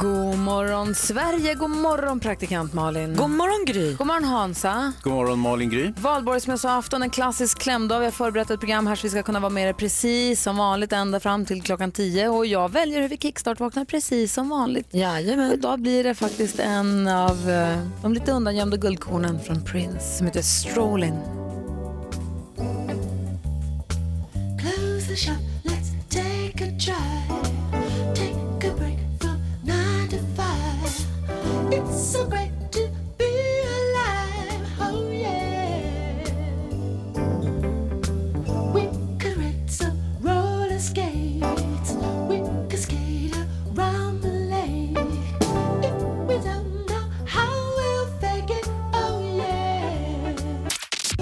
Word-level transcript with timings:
God 0.00 0.38
morgon 0.38 0.94
Sverige, 0.94 1.54
god 1.54 1.70
morgon 1.70 2.20
praktikant 2.20 2.74
Malin. 2.74 3.16
God 3.16 3.30
morgon 3.30 3.64
Gry. 3.66 3.94
God 3.94 4.06
morgon 4.06 4.24
Hansa. 4.24 4.92
God 5.02 5.12
morgon 5.12 5.38
Malin 5.38 5.70
Gry. 5.70 5.92
Valborgsmässoafton, 5.96 7.02
en 7.02 7.10
klassisk 7.10 7.58
klämdag. 7.58 7.98
Vi 7.98 8.04
har 8.04 8.12
förberett 8.12 8.50
ett 8.50 8.60
program 8.60 8.86
här 8.86 8.94
så 8.94 9.02
vi 9.02 9.10
ska 9.10 9.22
kunna 9.22 9.40
vara 9.40 9.50
med 9.50 9.68
er 9.68 9.72
precis 9.72 10.42
som 10.42 10.56
vanligt 10.56 10.92
ända 10.92 11.20
fram 11.20 11.44
till 11.44 11.62
klockan 11.62 11.92
10. 11.92 12.28
Och 12.28 12.46
jag 12.46 12.72
väljer 12.72 13.00
hur 13.00 13.08
vi 13.08 13.16
kickstart-vaknar 13.16 13.84
precis 13.84 14.34
som 14.34 14.48
vanligt. 14.48 14.86
Jajamän. 14.90 15.48
Och 15.48 15.54
idag 15.54 15.80
blir 15.80 16.04
det 16.04 16.14
faktiskt 16.14 16.58
en 16.58 17.08
av 17.08 17.50
eh, 17.50 17.78
de 18.02 18.14
lite 18.14 18.32
undangömda 18.32 18.76
guldkornen 18.76 19.40
från 19.40 19.64
Prince 19.64 20.16
som 20.16 20.26
heter 20.26 20.42
Strolling. 20.42 21.14
Close 24.60 25.08
the 25.08 25.16
shop, 25.16 25.42
let's 25.64 25.90
take 26.10 26.64
a 26.64 26.70
drive. 26.78 27.07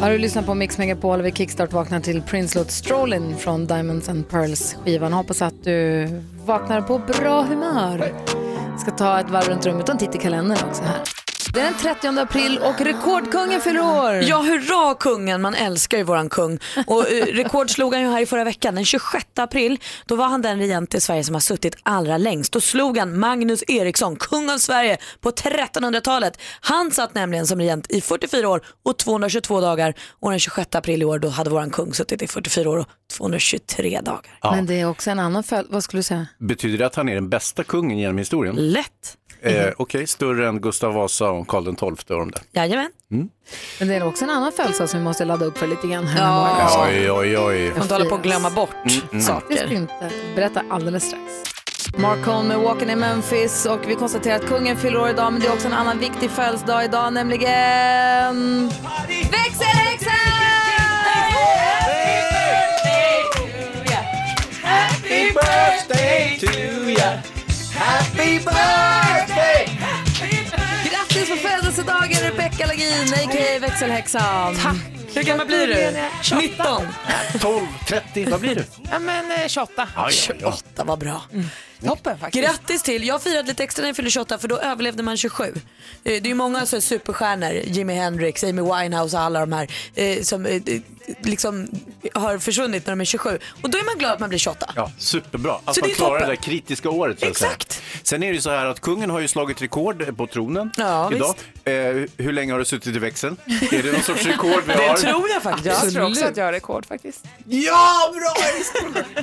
Har 0.06 0.10
du 0.10 0.18
lyssnat 0.18 0.46
på 0.46 0.54
Mix 0.54 0.78
Megapol? 0.78 1.22
Vid 1.22 1.32
vi 1.32 1.38
kickstart 1.38 1.72
vaknar 1.72 2.00
till 2.00 2.22
Prince 2.22 2.58
låt 2.58 2.70
Strolling 2.70 3.36
från 3.36 3.66
Diamonds 3.66 4.08
and 4.08 4.28
Pearls 4.28 4.76
skivan. 4.84 5.12
Hoppas 5.12 5.42
att 5.42 5.64
du 5.64 6.08
vaknar 6.44 6.80
på 6.80 6.98
bra 6.98 7.42
humör. 7.42 8.12
Ska 8.78 8.90
ta 8.90 9.20
ett 9.20 9.30
varv 9.30 9.48
runt 9.48 9.66
rummet 9.66 9.88
och 9.88 9.90
en 9.90 9.98
titt 9.98 10.14
i 10.14 10.18
kalendern 10.18 10.68
också 10.68 10.82
här. 10.82 11.15
Det 11.56 11.60
är 11.60 11.64
den 11.64 11.74
30 11.74 12.20
april 12.20 12.58
och 12.58 12.80
rekordkungen 12.80 13.60
fyller 13.60 13.80
år. 13.80 14.12
Ja, 14.22 14.36
hurra 14.36 14.94
kungen, 14.94 15.42
man 15.42 15.54
älskar 15.54 15.98
ju 15.98 16.04
våran 16.04 16.28
kung. 16.28 16.58
Och 16.86 17.10
eh, 17.10 17.24
rekord 17.24 17.70
slog 17.70 17.94
han 17.94 18.02
ju 18.02 18.08
här 18.08 18.20
i 18.20 18.26
förra 18.26 18.44
veckan, 18.44 18.74
den 18.74 18.84
26 18.84 19.26
april. 19.36 19.78
Då 20.06 20.16
var 20.16 20.26
han 20.26 20.42
den 20.42 20.58
regent 20.58 20.94
i 20.94 21.00
Sverige 21.00 21.24
som 21.24 21.34
har 21.34 21.40
suttit 21.40 21.76
allra 21.82 22.18
längst. 22.18 22.52
Då 22.52 22.60
slog 22.60 22.98
han 22.98 23.18
Magnus 23.18 23.64
Eriksson, 23.68 24.16
kung 24.16 24.50
av 24.50 24.58
Sverige 24.58 24.96
på 25.20 25.30
1300-talet. 25.30 26.40
Han 26.60 26.90
satt 26.90 27.14
nämligen 27.14 27.46
som 27.46 27.58
regent 27.58 27.90
i 27.90 28.00
44 28.00 28.48
år 28.48 28.60
och 28.84 28.98
222 28.98 29.60
dagar. 29.60 29.94
Och 30.20 30.30
den 30.30 30.38
26 30.38 30.74
april 30.74 31.02
i 31.02 31.04
år 31.04 31.18
då 31.18 31.28
hade 31.28 31.50
våran 31.50 31.70
kung 31.70 31.94
suttit 31.94 32.22
i 32.22 32.26
44 32.26 32.70
år 32.70 32.78
och 32.78 32.86
223 33.18 34.00
dagar. 34.00 34.38
Men 34.42 34.66
det 34.66 34.74
är 34.80 34.88
också 34.88 35.10
en 35.10 35.18
annan 35.18 35.42
följd. 35.42 35.68
Vad 35.70 35.84
skulle 35.84 35.98
du 35.98 36.02
säga? 36.02 36.26
Betyder 36.38 36.78
det 36.78 36.86
att 36.86 36.94
han 36.94 37.08
är 37.08 37.14
den 37.14 37.28
bästa 37.28 37.64
kungen 37.64 37.98
genom 37.98 38.18
historien? 38.18 38.54
Lätt. 38.56 39.16
Eh, 39.42 39.68
Okej, 39.76 40.06
större 40.06 40.48
än 40.48 40.60
Gustav 40.60 40.94
Vasa 40.94 41.30
och 41.30 41.48
Karl 41.48 41.64
XII 41.64 41.88
och 41.90 42.18
de 42.18 42.30
där. 42.30 42.42
Jajamän. 42.52 42.90
Men 43.78 43.88
det 43.88 43.94
är 43.94 44.06
också 44.06 44.24
en 44.24 44.30
annan 44.30 44.52
födelsedag 44.52 44.90
som 44.90 44.98
vi 45.00 45.04
måste 45.04 45.24
ladda 45.24 45.44
upp 45.46 45.58
för 45.58 45.66
lite 45.66 45.86
grann. 45.86 46.06
här 46.06 46.30
morgonen. 46.30 47.00
Oj, 47.02 47.10
oj, 47.10 47.38
oj. 47.38 47.70
Man 47.70 47.82
inte 47.82 47.94
hålla 47.94 48.04
på 48.10 48.14
att 48.14 48.22
glömma 48.22 48.50
bort 48.50 48.70
Det 49.12 49.20
saker. 49.20 49.72
inte. 49.72 50.10
Berätta 50.34 50.62
alldeles 50.70 51.04
strax. 51.06 51.22
Marcon 51.98 52.46
med 52.48 52.58
Walking 52.58 52.90
in 52.90 52.98
Memphis 52.98 53.66
och 53.66 53.80
vi 53.86 53.94
konstaterar 53.94 54.36
att 54.36 54.46
kungen 54.46 54.76
fyller 54.76 55.00
år 55.00 55.08
idag 55.08 55.32
men 55.32 55.42
det 55.42 55.46
är 55.48 55.52
också 55.52 55.66
en 55.66 55.72
annan 55.72 55.98
viktig 55.98 56.30
födelsedag 56.30 56.84
idag 56.84 57.12
nämligen 57.12 58.68
växelhäxan! 59.08 60.12
Grattis 67.72 68.44
på 71.86 71.92
födelsedagen 71.92 72.32
Rebecca 72.32 72.66
Lagin, 72.66 73.14
a.k.a. 73.14 73.58
växelhäxan. 73.60 74.54
Tack. 74.56 74.76
Hur 75.14 75.22
gammal 75.22 75.46
blir 75.46 75.66
du? 75.66 76.36
19. 76.36 76.86
12, 77.40 77.66
30, 77.88 78.30
vad 78.30 78.40
blir 78.40 78.54
du? 78.54 78.64
Ja 78.90 78.98
men 78.98 79.30
eh, 79.32 79.46
28. 79.48 79.72
Ja, 79.76 79.86
ja, 79.94 80.04
ja. 80.04 80.10
28 80.10 80.84
var 80.84 80.96
bra. 80.96 81.22
Toppen 81.84 82.18
faktiskt. 82.18 82.44
Grattis 82.44 82.82
till, 82.82 83.06
jag 83.06 83.22
firade 83.22 83.48
lite 83.48 83.64
extra 83.64 83.82
när 83.82 83.88
jag 83.88 83.96
fyllde 83.96 84.10
28 84.10 84.38
för 84.38 84.48
då 84.48 84.58
överlevde 84.58 85.02
man 85.02 85.16
27. 85.16 85.44
Eh, 85.44 85.52
Det 86.04 86.16
är 86.16 86.26
ju 86.26 86.34
många 86.34 86.66
så 86.66 86.80
superstjärnor, 86.80 87.50
Jimi 87.64 87.94
Hendrix, 87.94 88.44
Amy 88.44 88.62
Winehouse 88.62 89.16
och 89.16 89.22
alla 89.22 89.40
de 89.40 89.52
här 89.52 89.68
eh, 89.94 90.22
som 90.22 90.46
eh, 90.46 90.62
liksom 91.22 91.68
har 92.14 92.38
försvunnit 92.38 92.86
när 92.86 92.92
de 92.92 93.00
är 93.00 93.04
27. 93.04 93.38
Och 93.62 93.70
då 93.70 93.78
är 93.78 93.84
man 93.84 93.98
glad 93.98 94.12
att 94.12 94.20
man 94.20 94.28
blir 94.28 94.38
28. 94.38 94.72
Ja, 94.76 94.90
superbra. 94.98 95.58
Att 95.64 95.74
Så 95.74 95.80
det 95.80 95.86
man 95.86 95.90
är 95.90 95.94
klarar 95.94 96.10
toppen. 96.10 96.28
det 96.28 96.34
där 96.36 96.42
kritiska 96.42 96.90
året. 96.90 97.20
Så. 97.20 97.26
Exakt. 97.26 97.82
Sen 98.02 98.22
är 98.22 98.26
det 98.28 98.34
ju 98.34 98.40
så 98.40 98.50
här 98.50 98.66
att 98.66 98.80
kungen 98.80 99.10
har 99.10 99.20
ju 99.20 99.28
slagit 99.28 99.62
rekord 99.62 100.16
på 100.16 100.26
tronen 100.26 100.70
Ja, 100.76 101.12
idag. 101.12 101.34
Eh, 101.64 101.74
hur 102.16 102.32
länge 102.32 102.52
har 102.52 102.58
du 102.58 102.64
suttit 102.64 102.96
i 102.96 102.98
växeln? 102.98 103.36
är 103.72 103.82
det 103.82 103.92
någon 103.92 104.02
sorts 104.02 104.26
rekord 104.26 104.62
vi 104.66 104.72
har? 104.86 104.94
Det 104.94 105.00
tror 105.00 105.28
jag 105.28 105.42
faktiskt. 105.42 105.66
Jag 105.66 105.92
tror 105.92 106.10
också 106.10 106.24
att 106.24 106.36
jag 106.36 106.44
har 106.44 106.52
rekord 106.52 106.86
faktiskt. 106.86 107.24
Ja, 107.46 108.14
bra! 108.14 108.34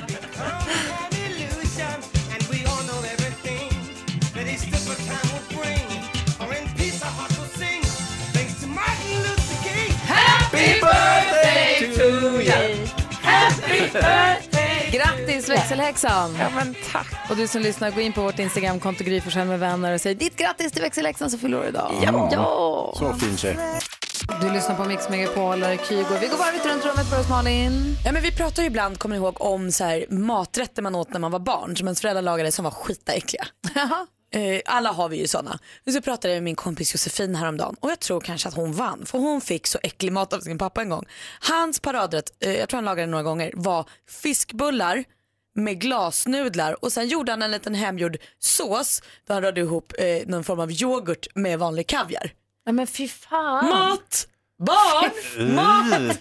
Grattis 14.92 15.48
växelhäxan! 15.48 16.36
Ja 16.40 16.48
men 16.54 16.74
tack. 16.92 17.06
Och 17.30 17.36
du 17.36 17.46
som 17.46 17.62
lyssnar, 17.62 17.90
gå 17.90 18.00
in 18.00 18.12
på 18.12 18.22
vårt 18.22 18.38
Instagramkonto 18.38 19.04
Gry 19.04 19.20
Forssell 19.20 19.46
med 19.46 19.60
vänner 19.60 19.94
och 19.94 20.00
säg 20.00 20.14
ditt 20.14 20.36
grattis 20.36 20.72
till 20.72 20.82
växelhäxan 20.82 21.30
som 21.30 21.40
fyller 21.40 21.58
år 21.58 21.66
idag. 21.66 21.92
Ja. 22.02 22.28
ja. 22.32 22.94
Så 22.98 23.12
fin 23.12 23.36
tjej. 23.36 23.56
Du 24.40 24.52
lyssnar 24.52 24.74
på 24.74 24.84
Mix 24.84 25.08
Megapol, 25.08 25.60
Kygo. 25.88 26.14
Vi 26.20 26.26
går 26.26 26.38
varvet 26.38 26.66
runt 26.66 26.84
rummet 26.84 27.10
för 27.10 27.20
oss 27.20 27.28
Malin. 27.28 27.96
Ja, 28.04 28.12
men 28.12 28.22
vi 28.22 28.32
pratar 28.32 28.62
ju 28.62 28.66
ibland, 28.66 28.98
kommer 28.98 29.16
ni 29.16 29.22
ihåg, 29.22 29.40
om 29.40 29.72
så 29.72 29.84
här, 29.84 30.06
maträtter 30.10 30.82
man 30.82 30.94
åt 30.94 31.12
när 31.12 31.20
man 31.20 31.30
var 31.30 31.38
barn 31.38 31.76
som 31.76 31.86
ens 31.86 32.00
föräldrar 32.00 32.22
lagade 32.22 32.52
som 32.52 32.64
var 32.64 32.70
skitäckliga. 32.70 33.46
Eh, 34.34 34.60
alla 34.64 34.92
har 34.92 35.08
vi 35.08 35.16
ju 35.16 35.26
sådana. 35.26 35.58
Och 35.86 35.92
så 35.92 36.00
pratade 36.00 36.34
jag 36.34 36.36
med 36.36 36.42
min 36.42 36.54
kompis 36.54 36.94
Josefin 36.94 37.34
häromdagen 37.34 37.76
och 37.80 37.90
jag 37.90 38.00
tror 38.00 38.20
kanske 38.20 38.48
att 38.48 38.54
hon 38.54 38.72
vann 38.72 39.06
för 39.06 39.18
hon 39.18 39.40
fick 39.40 39.66
så 39.66 39.78
äcklig 39.82 40.12
mat 40.12 40.32
av 40.32 40.40
sin 40.40 40.58
pappa 40.58 40.82
en 40.82 40.88
gång. 40.88 41.04
Hans 41.40 41.80
paradrätt, 41.80 42.30
eh, 42.40 42.52
jag 42.52 42.68
tror 42.68 42.78
han 42.78 42.84
lagade 42.84 43.02
det 43.02 43.10
några 43.10 43.22
gånger, 43.22 43.52
var 43.54 43.88
fiskbullar 44.08 45.04
med 45.54 45.80
glasnudlar 45.80 46.84
och 46.84 46.92
sen 46.92 47.08
gjorde 47.08 47.32
han 47.32 47.42
en 47.42 47.50
liten 47.50 47.74
hemgjord 47.74 48.16
sås 48.38 49.02
där 49.26 49.34
han 49.34 49.42
rörde 49.42 49.60
ihop 49.60 49.92
eh, 49.98 50.26
någon 50.26 50.44
form 50.44 50.60
av 50.60 50.70
yoghurt 50.72 51.26
med 51.34 51.58
vanlig 51.58 51.86
kaviar. 51.86 52.30
Nej 52.66 52.72
men 52.72 52.86
fy 52.86 53.08
fan. 53.08 53.68
Mat! 53.68 54.28
Barn! 54.58 55.54
Mat! 55.54 56.18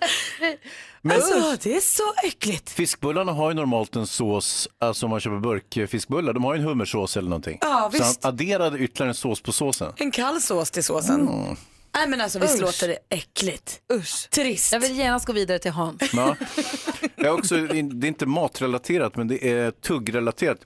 Alltså 1.12 1.58
det 1.64 1.76
är 1.76 1.80
så 1.80 2.14
äckligt. 2.24 2.70
Fiskbullarna 2.70 3.32
har 3.32 3.50
ju 3.50 3.56
normalt 3.56 3.96
en 3.96 4.08
sås, 4.08 4.70
alltså 4.80 5.06
om 5.06 5.10
man 5.10 5.20
köper 5.20 5.40
burkfiskbullar, 5.40 6.34
de 6.34 6.44
har 6.44 6.54
ju 6.54 6.60
en 6.60 6.66
hummersås 6.68 7.18
eller 7.18 7.30
någonting. 7.30 7.58
Ja, 7.62 7.68
så 7.68 7.74
han 7.78 7.92
visst. 7.92 8.26
adderade 8.26 8.80
ytterligare 8.80 9.10
en 9.10 9.16
sås 9.16 9.42
på 9.42 9.52
såsen. 9.52 9.94
En 9.96 10.12
kall 10.12 10.42
sås 10.42 10.72
till 10.72 10.84
såsen. 10.84 11.26
Nej 11.96 12.08
men 12.08 12.22
alltså 12.22 12.40
visst 12.40 12.62
låter 12.62 12.88
det 12.88 12.98
äckligt. 13.10 13.80
Usch. 13.94 14.30
Trist. 14.30 14.74
Jag 14.74 14.80
vill 14.80 14.96
genast 14.96 15.26
gå 15.26 15.34
vidare 15.34 15.60
till 15.60 15.72
Hans. 15.72 16.14
Ja. 16.14 16.36
Jag 17.16 17.34
också, 17.40 17.58
det 17.58 17.78
är 17.78 18.06
inte 18.06 18.26
matrelaterat 18.26 19.16
men 19.16 19.28
det 19.28 19.52
är 19.52 19.72
tuggrelaterat. 19.72 20.58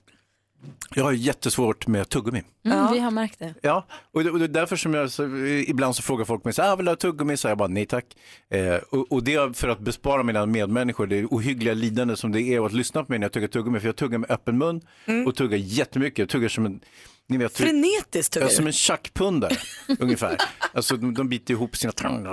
Jag 0.94 1.04
har 1.04 1.12
jättesvårt 1.12 1.86
med 1.86 2.08
tuggummi. 2.08 2.42
Mm, 2.64 2.92
Vi 2.92 2.98
har 2.98 3.10
märkt 3.10 3.38
det. 3.38 3.54
Ja, 3.62 3.86
och 4.12 4.24
det, 4.24 4.30
och 4.30 4.38
det 4.38 4.44
är 4.44 4.48
därför 4.48 4.76
som 4.76 4.94
jag 4.94 5.10
så, 5.10 5.36
ibland 5.46 5.96
så 5.96 6.02
frågar 6.02 6.24
folk 6.24 6.44
mig 6.44 6.52
så 6.54 6.62
här, 6.62 6.72
ah, 6.72 6.76
vill 6.76 6.84
du 6.86 6.90
ha 6.90 6.96
tuggummi? 6.96 7.36
Så 7.36 7.48
jag 7.48 7.58
bara 7.58 7.68
nej 7.68 7.86
tack. 7.86 8.04
Eh, 8.50 8.74
och, 8.74 9.12
och 9.12 9.24
det 9.24 9.34
är 9.34 9.52
för 9.52 9.68
att 9.68 9.80
bespara 9.80 10.22
mina 10.22 10.46
medmänniskor 10.46 11.06
det 11.06 11.24
ohyggliga 11.24 11.74
lidande 11.74 12.16
som 12.16 12.32
det 12.32 12.42
är 12.42 12.66
att 12.66 12.72
lyssna 12.72 13.04
på 13.04 13.12
mig 13.12 13.18
när 13.18 13.24
jag 13.24 13.32
tuggar 13.32 13.48
tuggummi. 13.48 13.80
För 13.80 13.88
jag 13.88 13.96
tuggar 13.96 14.18
med 14.18 14.30
öppen 14.30 14.58
mun 14.58 14.80
och 15.26 15.34
tuggar 15.34 15.58
jättemycket. 15.58 16.18
Jag 16.18 16.28
tuggar 16.28 16.48
som 16.48 16.66
en 16.66 16.80
Ni 17.30 17.36
vet, 17.38 17.56
Frenetiskt 17.56 18.32
tuggar 18.32 18.46
Ja, 18.48 18.54
som 18.54 18.64
du. 18.64 18.68
en 18.68 18.72
tjackpundare 18.72 19.56
ungefär. 19.98 20.36
Alltså 20.72 20.96
de, 20.96 21.14
de 21.14 21.28
biter 21.28 21.54
ihop 21.54 21.76
sina 21.76 21.92
tänder. 21.92 22.30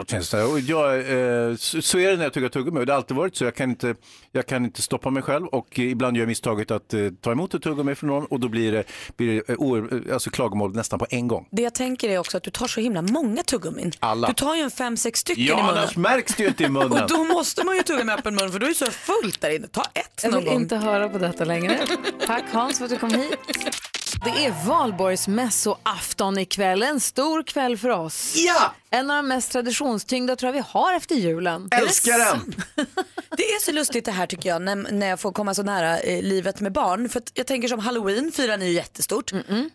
Och 0.53 0.59
jag, 0.59 0.97
eh, 1.50 1.56
så, 1.56 1.81
så 1.81 2.00
är 2.00 2.09
det 2.12 2.18
när 2.18 2.24
jag 2.24 2.33
tuggar 2.33 2.50
tuggummi. 2.50 2.80
Och 2.80 2.86
Det 2.86 2.92
har 2.92 2.97
alltid 2.97 3.18
varit 3.18 3.36
så. 3.36 3.44
Jag 3.44 3.56
kan 3.56 3.69
inte, 3.69 3.95
jag 4.31 4.45
kan 4.45 4.65
inte 4.65 4.81
stoppa 4.81 5.09
mig 5.09 5.24
själv 5.24 5.45
och 5.47 5.80
eh, 5.80 5.86
ibland 5.86 6.18
gör 6.18 6.21
jag 6.21 6.27
misstaget 6.27 6.71
att 6.71 6.94
eh, 6.94 7.00
ta 7.21 7.31
emot 7.31 7.53
ett 7.53 7.62
tuggummi 7.62 7.95
från 7.95 8.09
någon 8.09 8.25
och 8.25 8.39
då 8.39 8.47
blir 8.47 8.71
det, 8.71 8.83
blir 9.18 9.33
det 9.47 9.50
eh, 9.53 9.56
o, 9.59 9.89
alltså 10.13 10.30
klagomål 10.30 10.75
nästan 10.75 11.00
på 11.00 11.06
en 11.09 11.27
gång. 11.27 11.48
Det 11.51 11.62
jag 11.62 11.74
tänker 11.75 12.09
är 12.09 12.18
också 12.18 12.38
att 12.38 12.44
du 12.44 12.51
tar 12.51 12.68
så 12.68 12.80
himla 12.81 13.01
många 13.01 13.44
tuggummin. 13.44 13.91
Alla. 14.00 14.27
Du 14.27 14.33
tar 14.33 14.56
ju 14.56 14.62
en 14.62 14.71
fem, 14.71 14.98
sex 14.98 15.19
stycken 15.19 15.44
i 15.44 15.48
Ja, 15.48 15.56
munnen. 15.57 15.77
annars 15.77 15.95
märks 15.98 16.36
det 16.36 16.44
ju 16.44 16.50
inte 16.50 16.63
i 16.63 16.69
munnen. 16.69 16.91
Och 17.03 17.09
då 17.09 17.24
måste 17.24 17.63
man 17.65 17.75
ju 17.75 17.83
tugga 17.83 18.03
med 18.03 18.19
öppen 18.19 18.36
mun 18.36 18.51
för 18.51 18.59
då 18.59 18.65
är 18.65 18.69
det 18.69 18.75
så 18.75 18.86
fullt 18.91 19.41
där 19.41 19.56
inne. 19.56 19.68
Ta 19.68 19.81
ett 19.94 20.21
Jag 20.24 20.31
någon 20.31 20.44
vill 20.44 20.50
gång. 20.53 20.62
inte 20.62 20.75
höra 20.77 21.09
på 21.09 21.18
detta 21.18 21.45
längre. 21.45 21.80
Tack 22.27 22.44
Hans 22.51 22.77
för 22.77 22.86
att 22.86 22.91
du 22.91 22.98
kom 22.98 23.09
hit. 23.13 23.38
Det 24.25 24.45
är 24.45 24.68
valborgsmässoafton 24.68 26.38
ikväll. 26.38 26.83
En 26.83 27.00
stor 27.00 27.44
kväll 27.44 27.77
för 27.77 27.89
oss. 27.89 28.33
Ja! 28.36 28.74
En 28.89 29.12
av 29.12 29.18
de 29.18 29.27
mest 29.27 29.51
traditionstyngda 29.51 30.36
tror 30.36 30.48
jag 30.48 30.54
vi 30.54 30.63
har 30.68 30.94
efter 30.95 31.16
julen. 31.16 31.69
Älskar 31.72 32.19
den! 32.19 32.56
Det 33.38 33.44
är 33.44 33.60
så 33.66 33.72
lustigt 33.72 34.06
det 34.06 34.12
här 34.12 34.27
tycker 34.27 34.50
jag 34.50 34.62
när, 34.62 34.75
när 34.75 35.07
jag 35.07 35.19
får 35.19 35.31
komma 35.31 35.54
så 35.54 35.63
nära 35.63 36.00
eh, 36.00 36.24
livet 36.24 36.60
med 36.60 36.72
barn. 36.72 37.10
För 37.10 37.19
att 37.19 37.31
jag 37.33 37.48
tänker 37.48 37.68
som 37.68 37.80
halloween 37.80 38.31
firar 38.31 38.57
ni 38.57 38.66
ju 38.66 38.72
jättestort. 38.72 39.31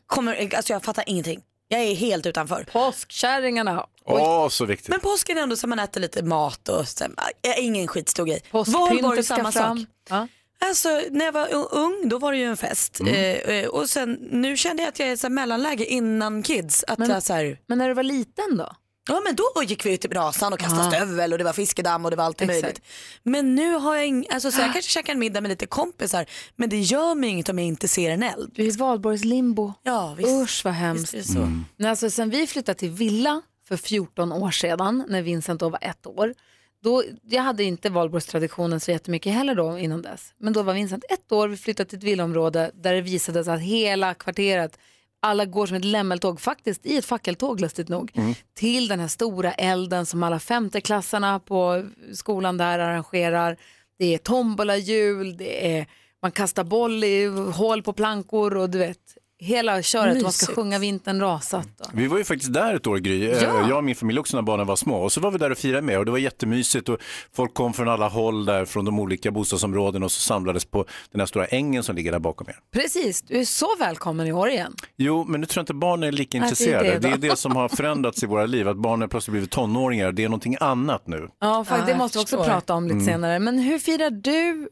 Kommer, 0.06 0.55
alltså 0.56 0.73
jag 0.73 0.82
fattar 0.82 1.05
ingenting. 1.06 1.41
Jag 1.69 1.81
är 1.81 1.94
helt 1.94 2.26
utanför. 2.26 2.67
Påskkärringarna. 2.73 3.87
Åh, 4.05 4.49
så 4.49 4.64
viktigt. 4.64 4.88
Men 4.88 5.00
påsken 5.00 5.38
är 5.38 5.43
ändå 5.43 5.56
så 5.56 5.67
man 5.67 5.79
äter 5.79 6.00
lite 6.00 6.23
mat 6.23 6.69
och 6.69 6.88
sen, 6.88 7.14
äh, 7.43 7.64
ingen 7.64 7.88
skitstor 7.88 8.25
grej. 8.25 8.43
Påskpyntet 8.50 8.91
Valborg 8.91 9.23
ska 9.23 9.37
samma 9.37 9.52
fram. 9.52 9.79
sak. 9.79 9.88
Ja. 10.11 10.29
Alltså 10.65 10.89
när 11.11 11.25
jag 11.25 11.33
var 11.33 11.49
ung 11.75 12.09
då 12.09 12.19
var 12.19 12.33
det 12.33 12.39
ju 12.39 12.45
en 12.45 12.57
fest. 12.57 13.01
Mm. 13.01 13.15
Eh, 13.15 13.55
eh, 13.57 13.67
och 13.69 13.91
sen 13.91 14.12
nu 14.31 14.57
kände 14.57 14.83
jag 14.83 14.89
att 14.89 14.99
jag 14.99 15.09
är 15.09 15.27
i 15.27 15.29
mellanläge 15.29 15.85
innan 15.87 16.43
kids. 16.43 16.85
Att 16.89 16.99
Men- 16.99 17.11
jag 17.11 17.23
så 17.23 17.33
här, 17.33 17.59
Men 17.67 17.79
när 17.79 17.89
du 17.89 17.95
var 17.95 18.03
liten 18.03 18.57
då? 18.57 18.73
Ja 19.09 19.21
men 19.25 19.35
då 19.37 19.62
gick 19.62 19.87
vi 19.87 19.95
ut 19.95 20.05
i 20.05 20.09
brasan 20.09 20.53
och 20.53 20.59
kastade 20.59 20.87
Ah. 20.87 20.91
stövel 20.91 21.33
och 21.33 21.39
det 21.39 21.45
var 21.45 21.53
fiskedamm 21.53 22.05
och 22.05 22.11
det 22.11 22.17
var 22.17 22.25
allt 22.25 22.41
Exakt. 22.41 22.62
möjligt. 22.62 22.81
Men 23.23 23.55
nu 23.55 23.75
har 23.75 23.97
jag 23.97 24.05
ing- 24.07 24.27
alltså, 24.31 24.51
så 24.51 24.61
jag 24.61 24.73
kanske 24.73 24.91
käkar 24.91 25.12
en 25.12 25.19
middag 25.19 25.41
med 25.41 25.49
lite 25.49 25.67
kompisar 25.67 26.27
men 26.57 26.69
det 26.69 26.79
gör 26.81 27.15
mig 27.15 27.31
inget 27.31 27.49
om 27.49 27.59
jag 27.59 27.69
inte 27.69 27.89
ser 27.89 28.11
en 28.11 28.23
eld. 28.23 28.51
Du 28.55 28.62
är 28.62 28.67
i 28.67 28.71
valborgslimbo. 28.71 29.73
Ja 29.83 30.15
visst. 30.19 30.29
Usch 30.31 30.65
vad 30.65 30.75
hemskt. 30.75 31.15
Visst 31.15 31.29
det 31.29 31.35
så. 31.35 31.53
Men 31.77 31.91
alltså, 31.91 32.11
sen 32.11 32.31
vi 32.31 32.47
flyttade 32.47 32.79
till 32.79 32.91
villa 32.91 33.43
för 33.69 33.77
14 33.77 34.33
år 34.33 34.51
sedan, 34.51 35.05
när 35.09 35.23
Vincent 35.23 35.61
då 35.61 35.69
var 35.69 35.79
ett 35.83 36.07
år, 36.07 36.35
då, 36.82 37.03
jag 37.23 37.43
hade 37.43 37.65
inte 37.65 37.91
valborgstraditionen 37.91 38.81
så 38.81 38.91
jättemycket 38.91 39.32
heller 39.32 39.55
då 39.55 39.79
innan 39.79 40.03
dess. 40.03 40.35
Men 40.38 40.53
då 40.53 40.62
var 40.62 40.75
Vincent 40.75 41.05
ett 41.09 41.32
år, 41.32 41.49
vi 41.49 41.56
flyttade 41.56 41.91
till 41.91 41.99
ett 41.99 42.05
villaområde 42.05 42.71
där 42.75 42.94
det 42.94 43.00
visade 43.00 43.44
sig 43.44 43.55
att 43.55 43.61
hela 43.61 44.15
kvarteret, 44.15 44.79
alla 45.23 45.44
går 45.44 45.67
som 45.67 45.77
ett 45.77 45.85
lämmeltåg, 45.85 46.41
faktiskt 46.41 46.87
i 46.87 46.97
ett 46.97 47.05
fackeltåg 47.05 47.61
lustigt 47.61 47.88
nog, 47.88 48.12
till 48.55 48.88
den 48.88 49.00
här 49.00 49.09
stora 49.09 49.53
elden 49.53 50.06
som 50.06 50.23
alla 50.23 50.38
femteklassarna 50.38 51.41
på 51.41 51.85
skolan 52.12 52.56
där 52.56 52.79
arrangerar. 52.79 53.56
Det 53.99 54.15
är 54.15 54.19
tombolahjul, 54.19 55.37
det 55.37 55.76
är 55.76 55.87
man 56.23 56.33
kastar 56.33 56.65
boll 56.65 57.05
i 57.05 57.26
hål 57.55 57.83
på 57.83 57.93
plankor 57.93 58.56
och 58.56 58.71
du 58.71 58.79
vet, 58.79 59.17
hela 59.40 59.82
köret, 59.82 60.22
man 60.22 60.32
ska 60.32 60.54
sjunga 60.54 60.78
vintern 60.78 61.20
rasat. 61.20 61.69
Och. 61.81 61.87
Vi 61.92 62.06
var 62.06 62.19
ju 62.19 62.25
faktiskt 62.25 62.52
där 62.52 62.75
ett 62.75 62.87
år 62.87 62.96
Gry, 62.98 63.26
Eh, 63.31 63.42
Ja. 63.42 63.69
jag 63.69 63.76
och 63.78 63.84
min 63.84 63.94
familj 63.96 64.19
också 64.19 64.37
när 64.37 64.42
barnen 64.42 64.66
var 64.66 64.76
små. 64.76 65.02
Och 65.02 65.12
så 65.12 65.20
var 65.20 65.31
vi 65.31 65.38
där 65.38 65.50
och 65.50 65.58
firade 65.58 65.82
med 65.82 65.98
och 65.98 66.04
det 66.04 66.10
var 66.10 66.19
jättemysigt 66.19 66.88
och 66.88 66.98
folk 67.37 67.54
kom 67.54 67.72
från 67.72 67.88
alla 67.88 68.08
håll 68.08 68.44
där 68.44 68.64
från 68.64 68.84
de 68.84 68.98
olika 69.00 69.31
bostadsområdena 69.31 70.04
och 70.04 70.12
så 70.12 70.20
samlades 70.20 70.64
på 70.64 70.84
den 71.12 71.20
här 71.20 71.26
stora 71.26 71.46
ängen 71.46 71.82
som 71.82 71.96
ligger 71.96 72.12
där 72.12 72.19
bakom 72.19 72.48
er. 72.48 72.56
Precis, 72.72 73.22
du 73.22 73.37
är 73.40 73.44
så 73.44 73.76
välkommen 73.78 74.26
i 74.26 74.32
år 74.32 74.48
igen. 74.48 74.75
Jo, 74.96 75.25
men 75.28 75.40
nu 75.40 75.46
tror 75.46 75.60
jag 75.60 75.62
inte 75.62 75.75
barnen 75.75 76.08
är 76.08 76.12
lika 76.12 76.40
Nej, 76.40 76.50
det 76.58 76.64
är 76.64 76.66
det 76.69 76.75
intresserade. 76.75 77.08
Det 77.19 77.26
är 77.26 77.31
det 77.31 77.37
som 77.37 77.56
har 77.56 77.69
förändrats 77.76 78.22
i 78.22 78.26
våra 78.26 78.46
liv, 78.46 78.69
att 78.69 78.76
barnen 78.76 79.08
plötsligt 79.08 79.32
blivit 79.32 79.50
tonåringar. 79.50 80.12
Det 80.12 80.25
är 80.25 80.28
någonting 80.28 80.56
annat 80.60 81.06
nu. 81.06 81.28
Ja, 81.40 81.64
faktiskt, 81.64 81.87
det 81.88 81.96
måste 81.96 82.19
vi 82.19 82.25
också 82.25 82.44
prata 82.44 82.75
om 82.75 82.84
lite 82.84 82.92
Mm. 82.94 83.06
senare. 83.06 83.38
Men 83.38 83.58
hur 83.58 83.78
firar 83.78 84.10
du, 84.10 84.69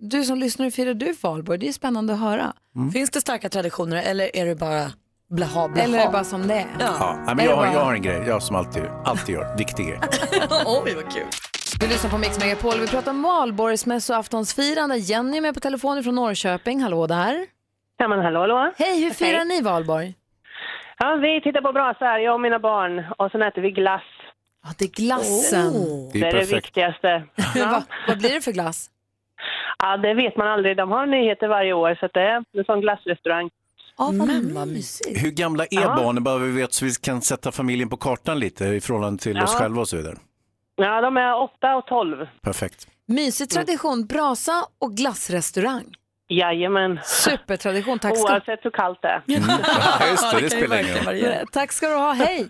du 0.00 0.24
som 0.24 0.38
lyssnar, 0.38 0.64
hur 0.64 0.70
firar 0.70 0.94
du 0.94 1.12
valborg? 1.22 1.58
Det 1.58 1.68
är 1.68 1.72
spännande 1.72 2.12
att 2.12 2.20
höra. 2.20 2.52
Finns 2.92 3.10
det 3.10 3.20
starka 3.20 3.48
traditioner 3.48 4.02
eller 4.02 4.36
är 4.36 4.46
det 4.46 4.54
bara 4.54 4.86
blaha 5.30 5.68
blaha? 5.68 5.84
Eller 5.84 5.98
är 5.98 6.06
det 6.06 6.12
bara 6.12 6.24
som 6.24 6.46
det 6.48 6.54
är? 6.54 6.66
Ja, 6.80 7.10
Är 7.12 7.24
men 7.26 7.36
det 7.36 7.44
jag, 7.44 7.56
har- 7.56 7.64
bara- 7.64 7.72
jag 7.74 7.80
har 7.84 7.94
en 7.94 8.02
grej, 8.02 8.22
jag 8.26 8.42
som 8.42 8.56
alltid, 8.56 8.82
alltid 9.04 9.34
gör, 9.34 9.56
viktig 9.58 9.86
grej. 9.86 9.98
Oj 10.66 10.94
vad 10.94 11.12
kul. 11.12 11.22
Du 11.80 11.86
lyssnar 11.88 12.10
på 12.10 12.18
Mix 12.18 12.40
Megapol. 12.40 12.80
Vi 12.80 12.86
pratar 12.86 13.10
om 13.10 13.22
valborgsmässoaftonsfirande. 13.22 14.96
Jenny 14.96 15.36
är 15.36 15.40
med 15.40 15.54
på 15.54 15.60
telefon 15.60 16.02
från 16.04 16.14
Norrköping. 16.14 16.82
Hallå 16.82 17.06
där. 17.06 17.46
Ja, 17.96 18.08
men 18.08 18.18
hallå, 18.18 18.40
hallå. 18.40 18.72
Hej, 18.76 19.04
hur 19.04 19.10
firar 19.10 19.44
ni 19.44 19.60
valborg? 19.62 20.14
Ja, 20.98 21.14
vi 21.22 21.40
tittar 21.40 21.60
på 21.62 21.72
brasor, 21.72 22.08
jag 22.18 22.34
och 22.34 22.40
mina 22.40 22.58
barn, 22.58 23.04
och 23.18 23.30
sen 23.30 23.42
äter 23.42 23.62
vi 23.62 23.70
glass. 23.70 24.02
Ja, 24.64 24.70
det 24.78 24.84
är 24.84 24.88
glassen. 24.88 25.72
Det 26.12 26.20
Det 26.20 26.26
är 26.26 26.34
är 26.34 26.40
det 26.40 26.54
viktigaste. 26.54 27.24
Ja. 27.54 27.66
Va, 27.70 27.82
vad 28.08 28.18
blir 28.18 28.30
det 28.34 28.40
för 28.40 28.52
glass? 28.52 28.90
Ja, 29.78 29.96
det 29.96 30.14
vet 30.14 30.36
man 30.36 30.48
aldrig. 30.48 30.76
De 30.76 30.90
har 30.90 31.06
nyheter 31.06 31.48
varje 31.48 31.72
år, 31.72 31.94
så 32.00 32.08
det 32.14 32.20
är 32.20 32.36
en 32.58 32.64
sån 32.64 32.80
glassrestaurang. 32.80 33.50
Ja, 33.98 34.04
vad 34.14 34.26
Men 34.28 34.54
vad 34.54 34.68
mysigt. 34.68 35.24
Hur 35.24 35.30
gamla 35.30 35.64
är 35.64 35.68
Ja. 35.70 35.94
barnen, 35.96 36.24
bara 36.24 36.38
vi 36.38 36.52
vet 36.52 36.72
så 36.72 36.84
vi 36.84 36.90
kan 37.02 37.22
sätta 37.22 37.52
familjen 37.52 37.88
på 37.88 37.96
kartan 37.96 38.38
lite 38.38 38.64
i 38.64 38.80
förhållande 38.80 39.22
till 39.22 39.42
oss 39.42 39.50
Ja. 39.52 39.58
själva 39.58 39.80
och 39.80 39.88
så 39.88 39.96
vidare. 39.96 40.14
Ja, 40.76 41.00
de 41.00 41.16
är 41.16 41.42
åtta 41.42 41.76
och 41.76 41.86
tolv. 41.86 42.26
Perfekt. 42.42 42.86
Mysig 43.06 43.50
tradition, 43.50 44.06
brasa 44.06 44.64
och 44.80 44.92
glassrestaurang. 44.92 45.84
Jajamän. 46.28 46.98
Supertradition, 47.04 47.98
tack 47.98 48.18
ska, 48.18 48.32
Oavsett 48.32 48.64
hur 48.64 48.70
kallt 48.70 48.98
det 49.02 49.08
är. 49.08 49.22
Ja, 49.26 49.40
just 50.10 50.32
det, 50.32 50.40
det 50.40 50.50
spelar 50.58 50.80
ingen 50.82 50.96
roll. 51.38 51.46
tack 51.52 51.72
ska 51.72 51.88
du 51.88 51.94
ha, 51.94 52.12
hej. 52.12 52.46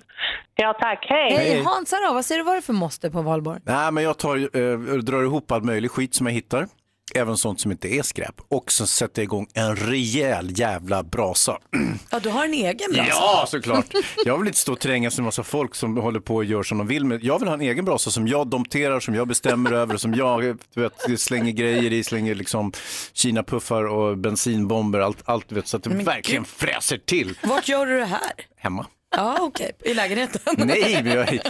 Ja, 0.54 0.76
tack. 0.80 1.06
Hej! 1.08 1.32
Hej, 1.36 1.62
Hansa 1.64 1.96
då, 2.08 2.14
vad 2.14 2.24
säger 2.24 2.38
du, 2.38 2.44
vad 2.44 2.52
är 2.52 2.56
det 2.56 2.62
för 2.66 2.72
måste 2.72 3.10
på 3.10 3.22
valborg? 3.22 3.60
Nej, 3.64 3.92
men 3.92 4.04
jag 4.04 4.18
tar, 4.18 4.36
eh, 4.36 4.78
drar 4.98 5.22
ihop 5.22 5.52
all 5.52 5.62
möjlig 5.62 5.90
skit 5.90 6.14
som 6.14 6.26
jag 6.26 6.34
hittar. 6.34 6.66
Även 7.14 7.36
sånt 7.36 7.60
som 7.60 7.70
inte 7.70 7.88
är 7.94 8.02
skräp. 8.02 8.34
Och 8.48 8.72
så 8.72 8.86
sätter 8.86 9.22
jag 9.22 9.24
igång 9.24 9.46
en 9.54 9.76
rejäl 9.76 10.58
jävla 10.58 11.02
brasa. 11.02 11.58
Ja 12.10 12.18
du 12.18 12.28
har 12.28 12.44
en 12.44 12.54
egen 12.54 12.92
brasa. 12.92 13.08
Ja, 13.10 13.44
såklart. 13.48 13.86
Jag 14.24 14.38
vill 14.38 14.46
inte 14.46 14.58
stå 14.58 14.72
och 14.72 14.80
trängas 14.80 15.18
en 15.18 15.24
massa 15.24 15.42
folk 15.42 15.74
som 15.74 15.96
håller 15.96 16.20
på 16.20 16.34
och 16.34 16.44
gör 16.44 16.62
som 16.62 16.78
de 16.78 16.86
vill. 16.86 17.04
Men 17.04 17.20
jag 17.22 17.38
vill 17.38 17.48
ha 17.48 17.54
en 17.54 17.60
egen 17.60 17.84
brasa 17.84 18.10
som 18.10 18.28
jag 18.28 18.46
dompterar, 18.46 19.00
som 19.00 19.14
jag 19.14 19.28
bestämmer 19.28 19.72
över, 19.82 19.96
som 19.96 20.14
jag 20.14 20.58
vet, 20.74 21.20
slänger 21.20 21.52
grejer 21.52 21.92
i, 21.92 22.04
slänger 22.04 22.34
liksom 22.34 22.72
kinapuffar 23.12 23.84
och 23.84 24.18
bensinbomber, 24.18 25.00
allt, 25.00 25.18
allt 25.24 25.52
vet, 25.52 25.66
så 25.68 25.76
att 25.76 25.82
det 25.82 25.90
Men 25.90 26.04
verkligen 26.04 26.44
fräser 26.44 26.98
till 26.98 27.38
Vart 27.42 27.68
gör 27.68 27.86
du 27.86 27.98
det 27.98 28.06
här? 28.06 28.20
hemma. 28.56 28.86
Ja 29.16 29.36
okej, 29.40 29.70
i 29.84 29.94
lägenheten. 29.94 30.40
Nej, 30.66 30.92
jag 30.92 31.06
är, 31.32 31.40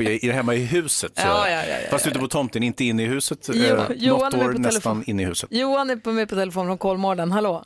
jag 0.00 0.24
är 0.24 0.32
hemma 0.32 0.54
i 0.54 0.64
huset. 0.64 1.12
Så. 1.18 1.26
Ja, 1.26 1.48
ja, 1.48 1.54
ja, 1.56 1.62
ja, 1.68 1.90
Fast 1.90 2.06
ute 2.06 2.18
på 2.18 2.28
tomten, 2.28 2.62
inte 2.62 2.84
inne 2.84 3.02
i 3.02 3.06
huset. 3.06 3.48
Jo- 3.52 3.64
Eh, 3.64 3.82
Johan 3.96 4.34
år 4.34 4.52
på 4.52 4.58
nästan 4.58 4.62
telefon. 4.82 5.04
inne 5.06 5.22
i 5.22 5.26
huset. 5.26 5.48
Johan 5.52 5.90
är 5.90 5.96
på, 5.96 6.12
med 6.12 6.28
på 6.28 6.34
telefon 6.34 6.66
från 6.66 6.78
Kolmården, 6.78 7.32
hallå. 7.32 7.64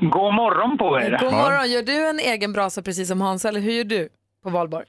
God 0.00 0.34
morgon 0.34 0.78
på 0.78 1.00
er. 1.00 1.18
God 1.22 1.32
morgon, 1.32 1.70
gör 1.70 1.82
du 1.82 2.08
en 2.08 2.18
egen 2.20 2.52
brasa 2.52 2.82
precis 2.82 3.08
som 3.08 3.20
Hans 3.20 3.44
eller 3.44 3.60
hur 3.60 3.72
gör 3.72 3.84
du 3.84 4.08
på 4.44 4.50
valborg? 4.50 4.86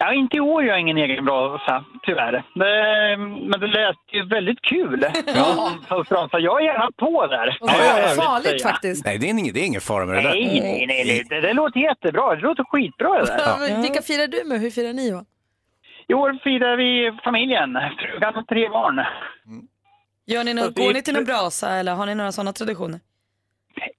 Ja, 0.00 0.12
inte 0.14 0.36
i 0.36 0.40
år 0.40 0.62
gör 0.62 0.70
jag 0.70 0.80
ingen 0.80 0.96
egen 0.98 1.24
brasa, 1.24 1.84
tyvärr. 2.02 2.32
Det, 2.32 3.16
men 3.50 3.60
det 3.60 3.66
lät 3.66 3.96
ju 4.12 4.24
väldigt 4.28 4.60
kul. 4.62 5.06
Ja. 5.26 5.74
Så 5.88 6.04
jag 6.38 6.60
är 6.62 6.64
gärna 6.64 6.90
på 6.96 7.26
där. 7.26 7.58
Och 7.60 7.68
jag 7.70 8.08
vill 8.08 8.16
farligt 8.22 8.62
faktiskt. 8.62 9.04
Nej, 9.04 9.18
det 9.18 9.26
är 9.26 9.30
ingen, 9.30 9.54
det 9.54 9.60
är 9.60 9.66
ingen 9.66 9.80
fara 9.80 10.06
med 10.06 10.16
det 10.16 10.22
där. 10.22 10.30
Nej, 10.30 10.60
nej, 10.62 10.84
nej, 10.86 11.04
nej. 11.06 11.24
Det, 11.28 11.40
det 11.40 11.52
låter 11.52 11.80
jättebra. 11.80 12.34
Det 12.34 12.40
låter 12.40 12.64
skitbra 12.64 13.18
det 13.18 13.26
där. 13.26 13.38
Ja. 13.46 13.56
men 13.60 13.82
Vilka 13.82 14.02
firar 14.02 14.26
du 14.26 14.44
med? 14.44 14.60
Hur 14.60 14.70
firar 14.70 14.92
ni? 14.92 15.10
Va? 15.10 15.24
I 16.08 16.14
år 16.14 16.38
firar 16.44 16.76
vi 16.76 17.18
familjen, 17.24 17.76
frugan 17.98 18.36
och 18.36 18.46
tre 18.48 18.68
barn. 18.68 19.00
Gör 20.26 20.44
ni 20.44 20.54
något, 20.54 20.74
det- 20.76 20.82
går 20.84 20.92
ni 20.92 21.02
till 21.02 21.14
någon 21.14 21.24
brasa 21.24 21.70
eller 21.70 21.94
har 21.94 22.06
ni 22.06 22.14
några 22.14 22.32
sådana 22.32 22.52
traditioner? 22.52 23.00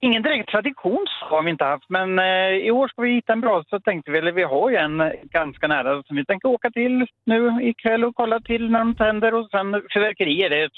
Ingen 0.00 0.22
direkt 0.22 0.48
tradition 0.50 1.06
så 1.08 1.26
har 1.26 1.42
vi 1.42 1.50
inte 1.50 1.64
haft, 1.64 1.88
men 1.88 2.18
eh, 2.18 2.66
i 2.66 2.70
år 2.70 2.88
ska 2.88 3.02
vi 3.02 3.14
hitta 3.14 3.32
en 3.32 3.40
bra 3.40 3.64
så 3.70 3.80
tänkte 3.80 4.10
vi, 4.10 4.18
eller 4.18 4.32
vi 4.32 4.42
har 4.42 4.70
ju 4.70 4.76
en 4.76 5.12
ganska 5.22 5.68
nära 5.68 6.02
som 6.02 6.16
vi 6.16 6.24
tänker 6.24 6.48
åka 6.48 6.70
till 6.70 7.06
nu 7.26 7.58
ikväll 7.62 8.04
och 8.04 8.14
kolla 8.14 8.40
till 8.40 8.70
när 8.70 8.78
de 8.78 8.94
tänder 8.94 9.34
och 9.34 9.50
sen 9.50 9.66
fyrverkerier, 9.94 10.50
det 10.50 10.60
är 10.60 10.66
ett 10.66 10.72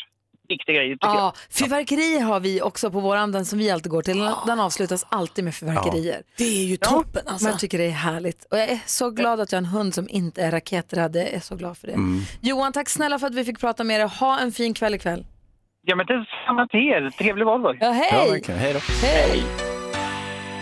viktig 0.49 0.75
grej 0.75 0.91
tycker 0.93 1.07
jag. 1.07 1.17
Ja, 1.17 1.35
fyrverkerier 1.51 2.21
har 2.21 2.41
vi 2.41 2.63
också 2.63 2.91
på 2.91 3.01
våran, 3.01 3.33
den 3.33 3.45
som 3.45 3.59
vi 3.59 3.71
alltid 3.71 3.93
går 3.93 4.03
till. 4.03 4.19
Den 4.47 4.61
avslutas 4.61 5.07
alltid 5.09 5.45
med 5.45 5.55
fyrverkerier. 5.55 6.23
Det 6.39 6.45
är 6.45 6.65
ju 6.65 6.77
toppen 6.77 7.23
alltså. 7.27 7.45
Men 7.45 7.51
jag 7.51 7.61
tycker 7.61 7.79
det 7.79 7.85
är 7.85 7.91
härligt. 7.91 8.45
Och 8.51 8.59
jag 8.59 8.69
är 8.71 8.81
så 8.87 9.11
glad 9.11 9.41
att 9.41 9.53
jag 9.53 9.57
har 9.57 9.67
en 9.67 9.73
hund 9.73 9.95
som 9.95 10.07
inte 10.11 10.43
är 10.43 10.51
raketrädd. 10.51 11.17
Jag 11.17 11.29
är 11.29 11.41
så 11.41 11.57
glad 11.57 11.79
för 11.79 11.87
det. 11.87 11.93
Mm. 11.93 12.21
Johan, 12.41 12.73
tack 12.73 12.89
snälla 12.89 13.19
för 13.19 13.27
att 13.27 13.35
vi 13.35 13.45
fick 13.45 13.61
prata 13.61 13.85
med 13.85 14.01
dig. 14.01 14.09
Ha 14.09 14.39
en 14.39 14.53
fin 14.53 14.75
kväll 14.75 14.95
ikväll. 14.95 15.25
Ja 15.85 15.97
men 15.97 16.07
detsamma 16.07 16.67
till 16.67 16.81
er, 16.81 17.11
trevlig 17.19 17.45
valborg. 17.47 17.79
Ja, 17.81 17.87
Ja, 17.87 17.93
hej! 17.93 18.31
verkligen. 18.31 18.61
Hej 18.61 18.73
då. 18.73 18.81
hej! 19.07 19.43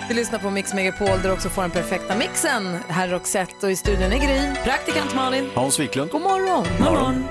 Du 0.08 0.14
lyssnar 0.14 0.38
på 0.38 0.50
Mix 0.50 0.74
Megapol 0.74 1.08
där 1.08 1.22
du 1.22 1.30
också 1.30 1.48
får 1.48 1.62
den 1.62 1.70
perfekta 1.70 2.16
mixen. 2.16 2.78
Här 2.88 3.08
är 3.08 3.12
Roxette 3.12 3.66
och 3.66 3.72
i 3.72 3.76
studion 3.76 4.12
är 4.12 4.18
Gry. 4.18 4.64
Praktikant 4.64 5.14
Malin. 5.14 5.50
Hans 5.54 5.80
Wiklund. 5.80 6.10
God 6.10 6.20
morgon! 6.22 6.66
morgon. 6.80 7.26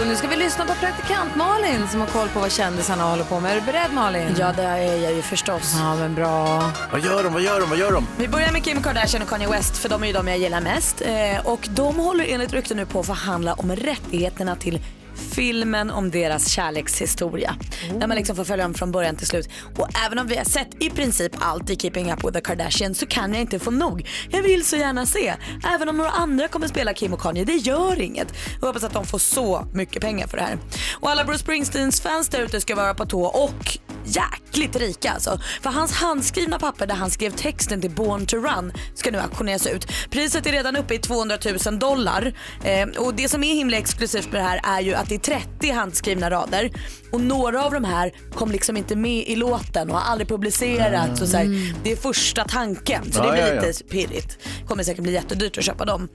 Och 0.00 0.06
nu 0.06 0.14
ska 0.16 0.28
vi 0.28 0.36
lyssna 0.36 0.64
på 0.66 0.74
praktikant 0.74 1.36
Malin 1.36 1.88
som 1.88 2.00
har 2.00 2.06
koll 2.08 2.28
på 2.28 2.40
vad 2.40 2.52
kändisarna 2.52 3.02
håller 3.04 3.24
på 3.24 3.40
med. 3.40 3.50
Är 3.56 3.60
du 3.60 3.66
beredd 3.66 3.92
Malin? 3.94 4.34
Ja, 4.38 4.52
det 4.56 4.62
är 4.62 5.02
jag 5.02 5.12
ju 5.12 5.22
förstås. 5.22 5.74
Ja, 5.78 5.96
men 5.96 6.14
bra. 6.14 6.62
Vad 6.92 7.00
gör 7.04 7.24
de, 7.24 7.32
vad 7.32 7.42
gör 7.42 7.60
de, 7.60 7.70
vad 7.70 7.78
gör 7.78 7.92
de? 7.92 8.06
Vi 8.18 8.28
börjar 8.28 8.52
med 8.52 8.64
Kim 8.64 8.82
Kardashian 8.82 9.22
och 9.22 9.28
Kanye 9.28 9.48
West 9.48 9.76
för 9.78 9.88
de 9.88 10.02
är 10.02 10.06
ju 10.06 10.12
de 10.12 10.28
jag 10.28 10.38
gillar 10.38 10.60
mest. 10.60 11.00
Eh, 11.00 11.46
och 11.52 11.66
de 11.70 11.96
håller 11.96 12.24
enligt 12.28 12.52
rykten 12.52 12.76
nu 12.76 12.86
på 12.86 13.00
att 13.00 13.06
förhandla 13.06 13.54
om 13.54 13.72
rättigheterna 13.76 14.56
till 14.56 14.80
filmen 15.16 15.90
om 15.90 16.10
deras 16.10 16.48
kärlekshistoria. 16.48 17.56
När 17.98 18.06
man 18.06 18.16
liksom 18.16 18.36
får 18.36 18.44
följa 18.44 18.64
dem 18.64 18.74
från 18.74 18.92
början 18.92 19.16
till 19.16 19.26
slut. 19.26 19.48
Och 19.78 19.88
även 20.06 20.18
om 20.18 20.26
vi 20.26 20.36
har 20.36 20.44
sett 20.44 20.82
i 20.82 20.90
princip 20.90 21.32
allt 21.38 21.70
i 21.70 21.76
Keeping 21.76 22.12
Up 22.12 22.24
With 22.24 22.32
The 22.32 22.40
Kardashians 22.40 22.98
så 22.98 23.06
kan 23.06 23.32
jag 23.32 23.40
inte 23.40 23.58
få 23.58 23.70
nog. 23.70 24.08
Jag 24.30 24.42
vill 24.42 24.64
så 24.64 24.76
gärna 24.76 25.06
se. 25.06 25.34
Även 25.74 25.88
om 25.88 25.96
några 25.96 26.10
andra 26.10 26.48
kommer 26.48 26.68
spela 26.68 26.94
Kim 26.94 27.12
och 27.12 27.20
Kanye, 27.20 27.44
det 27.44 27.56
gör 27.56 28.00
inget. 28.00 28.28
Jag 28.60 28.66
hoppas 28.66 28.84
att 28.84 28.92
de 28.92 29.06
får 29.06 29.18
så 29.18 29.66
mycket 29.72 30.02
pengar 30.02 30.26
för 30.26 30.36
det 30.36 30.42
här. 30.42 30.58
Och 31.00 31.10
alla 31.10 31.24
Bruce 31.24 31.38
Springsteens 31.38 32.00
fans 32.00 32.28
där 32.28 32.42
ute 32.42 32.60
ska 32.60 32.74
vara 32.74 32.94
på 32.94 33.06
tå 33.06 33.24
och 33.24 33.78
jäkligt 34.06 34.76
rika 34.76 35.10
alltså. 35.10 35.40
För 35.62 35.70
hans 35.70 35.92
handskrivna 35.92 36.58
papper 36.58 36.86
där 36.86 36.94
han 36.94 37.10
skrev 37.10 37.30
texten 37.30 37.80
till 37.80 37.90
Born 37.90 38.26
to 38.26 38.36
Run 38.36 38.72
ska 38.94 39.10
nu 39.10 39.18
auktioneras 39.18 39.66
ut. 39.66 39.86
Priset 40.10 40.46
är 40.46 40.52
redan 40.52 40.76
uppe 40.76 40.94
i 40.94 40.98
200 40.98 41.38
000 41.66 41.78
dollar. 41.78 42.32
Eh, 42.64 42.88
och 42.88 43.14
det 43.14 43.28
som 43.28 43.44
är 43.44 43.54
himla 43.54 43.76
exklusivt 43.76 44.32
med 44.32 44.40
det 44.40 44.44
här 44.44 44.60
är 44.78 44.80
ju 44.80 44.94
att 44.94 45.08
det 45.08 45.14
är 45.14 45.18
30 45.18 45.70
handskrivna 45.70 46.30
rader. 46.30 46.70
Och 47.12 47.20
några 47.20 47.64
av 47.64 47.72
de 47.72 47.84
här 47.84 48.12
kom 48.34 48.50
liksom 48.52 48.76
inte 48.76 48.96
med 48.96 49.28
i 49.28 49.36
låten 49.36 49.90
och 49.90 49.96
har 49.96 50.10
aldrig 50.12 50.28
publicerats. 50.28 51.20
Och 51.20 51.28
så 51.28 51.36
här, 51.36 51.74
det 51.84 51.92
är 51.92 51.96
första 51.96 52.44
tanken 52.44 53.12
så 53.12 53.22
det 53.22 53.32
blir 53.32 53.66
lite 53.66 53.84
pirrigt. 53.84 54.38
Kommer 54.66 54.82
säkert 54.82 55.02
bli 55.02 55.12
jättedyrt 55.12 55.58
att 55.58 55.64
köpa 55.64 55.84
dem. 55.84 56.08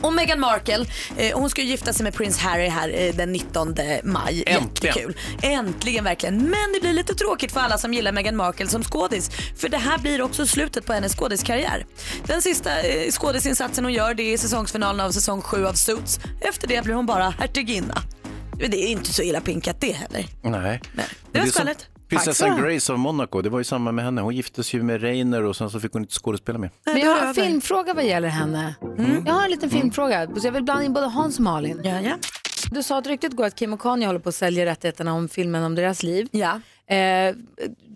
Och 0.00 0.12
Meghan 0.12 0.40
Markle, 0.40 0.86
eh, 1.16 1.38
hon 1.38 1.50
ska 1.50 1.62
ju 1.62 1.68
gifta 1.68 1.92
sig 1.92 2.04
med 2.04 2.14
prins 2.14 2.38
Harry 2.38 2.68
här 2.68 2.88
eh, 2.94 3.14
den 3.14 3.32
19 3.32 3.74
maj. 4.04 4.44
Äntligen. 4.46 4.64
Jättekul. 4.96 5.16
Äntligen 5.42 6.04
verkligen. 6.04 6.36
Men 6.36 6.72
det 6.74 6.80
blir 6.80 6.92
lite 6.92 7.14
tråkigt 7.14 7.52
för 7.52 7.60
alla 7.60 7.78
som 7.78 7.94
gillar 7.94 8.12
Meghan 8.12 8.36
Markle 8.36 8.68
som 8.68 8.82
skådis. 8.84 9.30
För 9.56 9.68
det 9.68 9.78
här 9.78 9.98
blir 9.98 10.22
också 10.22 10.46
slutet 10.46 10.86
på 10.86 10.92
hennes 10.92 11.14
skådiskarriär. 11.16 11.86
Den 12.26 12.42
sista 12.42 12.80
eh, 12.80 13.10
skådisinsatsen 13.10 13.84
hon 13.84 13.92
gör 13.92 14.14
det 14.14 14.22
är 14.22 14.38
säsongsfinalen 14.38 15.06
av 15.06 15.10
säsong 15.10 15.42
7 15.42 15.66
av 15.66 15.72
Suits. 15.72 16.20
Efter 16.40 16.68
det 16.68 16.84
blir 16.84 16.94
hon 16.94 17.06
bara 17.06 17.30
hertiginna. 17.30 18.02
Men 18.60 18.70
Det 18.70 18.76
är 18.76 18.88
inte 18.88 19.12
så 19.12 19.22
illa 19.22 19.40
pinkat 19.40 19.80
det 19.80 19.92
heller. 19.92 20.26
Nej. 20.92 21.06
Det 21.32 21.38
var 21.38 21.46
skvallret. 21.46 21.86
Prinsessan 22.08 22.62
Grace 22.62 22.92
av 22.92 22.98
Monaco, 22.98 23.42
det 23.42 23.50
var 23.50 23.58
ju 23.58 23.64
samma 23.64 23.92
med 23.92 24.04
henne. 24.04 24.20
Hon 24.20 24.34
gifte 24.36 24.64
sig 24.64 24.80
ju 24.80 24.84
med 24.84 25.00
Reiner 25.00 25.42
och 25.42 25.56
sen 25.56 25.70
så 25.70 25.80
fick 25.80 25.92
hon 25.92 26.02
inte 26.02 26.14
skådespela 26.14 26.58
med. 26.58 26.70
Men 26.84 26.98
jag 27.00 27.16
har 27.16 27.26
en 27.26 27.34
filmfråga 27.34 27.94
vad 27.94 28.04
gäller 28.04 28.28
henne. 28.28 28.74
Jag 29.26 29.32
har 29.34 29.44
en 29.44 29.50
liten 29.50 29.70
filmfråga. 29.70 30.28
Så 30.36 30.46
jag 30.46 30.52
vill 30.52 30.62
blanda 30.62 30.84
in 30.84 30.92
både 30.92 31.06
Hans 31.06 31.36
och 31.36 31.44
Malin. 31.44 31.80
Ja, 31.84 32.00
ja. 32.00 32.14
Du 32.70 32.82
sa 32.82 32.98
att 32.98 33.06
ryktet 33.06 33.32
går 33.32 33.44
att 33.44 33.54
Kim 33.54 33.72
och 33.72 33.80
Kanye 33.80 34.06
håller 34.06 34.20
på 34.20 34.28
att 34.28 34.34
sälja 34.34 34.66
rättigheterna 34.66 35.14
om 35.14 35.28
filmen 35.28 35.64
om 35.64 35.74
deras 35.74 36.02
liv. 36.02 36.28
Ja. 36.30 36.60
Eh, 36.86 37.34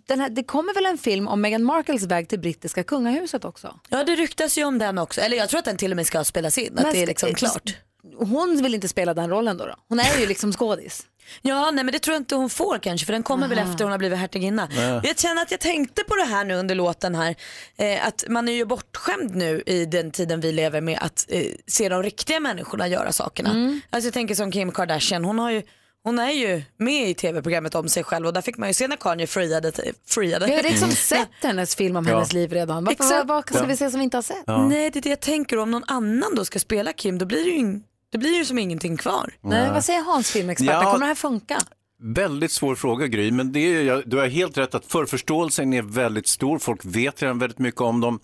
den 0.07 0.21
här, 0.21 0.29
det 0.31 0.43
kommer 0.43 0.75
väl 0.75 0.87
en 0.87 0.99
film 0.99 1.29
om 1.29 1.41
Meghan 1.41 1.65
Markles 1.65 2.03
väg 2.03 2.29
till 2.29 2.41
brittiska 2.41 2.85
kungahuset 2.85 3.45
också? 3.45 3.81
Ja, 3.89 4.05
det 4.05 4.15
ryktas 4.17 4.59
ju 4.59 4.65
om 4.65 4.79
den 4.79 4.99
också. 4.99 5.21
Eller 5.21 5.37
jag 5.37 5.49
tror 5.49 5.59
att 5.59 5.65
den 5.65 5.77
till 5.77 5.91
och 5.91 5.97
med 5.97 6.07
ska 6.07 6.25
spelas 6.25 6.59
in. 6.59 6.79
Att 6.79 6.93
det 6.93 7.03
är 7.03 7.07
liksom 7.07 7.35
klart. 7.35 7.77
Hon 8.17 8.63
vill 8.63 8.75
inte 8.75 8.89
spela 8.89 9.15
den 9.15 9.31
rollen 9.31 9.57
då? 9.57 9.67
då? 9.67 9.75
Hon 9.89 10.01
är 10.01 10.21
ju 10.21 10.27
liksom 10.27 10.53
skådis. 10.53 11.07
Ja, 11.43 11.71
nej 11.71 11.85
men 11.85 11.93
det 11.93 11.99
tror 11.99 12.15
jag 12.15 12.21
inte 12.21 12.35
hon 12.35 12.51
får 12.51 12.79
kanske 12.79 13.05
för 13.07 13.13
den 13.13 13.23
kommer 13.23 13.49
väl 13.49 13.59
efter 13.59 13.85
hon 13.85 13.91
har 13.91 13.99
blivit 13.99 14.19
hertiginna. 14.19 14.69
Ja. 14.77 15.01
Jag 15.05 15.19
känner 15.19 15.43
att 15.43 15.51
jag 15.51 15.61
tänkte 15.61 16.05
på 16.05 16.17
det 16.17 16.25
här 16.25 16.45
nu 16.45 16.55
under 16.55 16.75
låten 16.75 17.15
här. 17.15 17.35
Eh, 17.77 18.07
att 18.07 18.25
man 18.29 18.49
är 18.49 18.53
ju 18.53 18.65
bortskämd 18.65 19.35
nu 19.37 19.63
i 19.67 19.87
den 19.87 20.11
tiden 20.11 20.41
vi 20.41 20.53
lever 20.53 20.81
med 20.81 20.99
att 21.03 21.27
eh, 21.29 21.43
se 21.67 21.89
de 21.89 22.03
riktiga 22.03 22.41
människorna 22.41 22.89
göra 22.89 23.13
sakerna. 23.13 23.51
Mm. 23.51 23.81
Alltså 23.91 24.07
jag 24.07 24.15
tänker 24.15 24.35
som 24.35 24.53
Kim 24.53 24.73
Kardashian, 24.73 25.25
hon 25.25 25.39
har 25.39 25.51
ju 25.51 25.63
hon 26.05 26.19
är 26.19 26.31
ju 26.31 26.63
med 26.77 27.11
i 27.11 27.15
tv-programmet 27.15 27.75
om 27.75 27.89
sig 27.89 28.05
själv 28.05 28.27
och 28.27 28.33
där 28.33 28.41
fick 28.43 28.57
man 28.59 28.69
ju 28.69 28.75
se 28.75 28.89
när 28.89 28.97
Kanye 28.97 29.27
friade. 29.27 29.73
friade. 30.07 30.47
Vi 30.47 30.55
har 30.57 30.63
liksom 30.63 30.91
sett 30.91 31.29
hennes 31.43 31.77
film 31.77 31.97
om 31.97 32.07
Ja. 32.07 32.15
hennes 32.15 32.33
liv 32.33 32.53
redan. 32.53 32.85
Varför, 32.85 33.05
Exakt. 33.05 33.27
vad 33.29 33.45
ska 33.49 33.59
Ja. 33.59 33.65
vi 33.65 33.77
se 33.77 33.91
som 33.91 34.01
vi 34.01 34.05
inte 34.05 34.17
har 34.17 34.23
sett? 34.23 34.47
Nej 34.47 34.91
det 34.91 34.99
är 34.99 35.03
det 35.03 35.09
jag 35.09 35.21
tänker, 35.21 35.59
om 35.59 35.71
någon 35.71 35.85
annan 35.87 36.35
då 36.35 36.45
ska 36.45 36.59
spela 36.59 36.93
Kim 36.93 37.19
då 37.19 37.25
blir 37.27 37.45
det 37.45 37.51
ju, 37.51 37.81
det 38.13 38.19
blir 38.19 38.35
ju 38.39 38.45
som 38.45 38.59
ingenting 38.59 38.97
kvar. 38.97 39.31
Nej, 39.41 39.71
vad 39.71 39.85
säger 39.85 40.03
Hans 40.03 40.31
filmexpert? 40.31 40.69
Ja. 40.71 40.83
Kommer 40.85 40.99
det 40.99 41.07
här 41.07 41.15
funka? 41.15 41.59
Väldigt 42.05 42.53
svår 42.53 42.75
fråga 42.75 43.07
Gry, 43.07 43.31
men 43.31 43.53
det 43.53 43.61
är, 43.61 43.83
jag- 43.83 44.03
du 44.07 44.17
har 44.19 44.27
helt 44.27 44.59
rätt 44.59 44.75
att 44.75 44.87
förförståelsen 44.87 45.73
är 45.73 45.83
väldigt 45.83 46.27
stor. 46.27 46.59
Folk 46.59 46.81
vet 46.85 47.23
redan 47.23 47.39
väldigt 47.39 47.59
mycket 47.59 47.81
om 47.81 48.01
dem. 48.01 48.19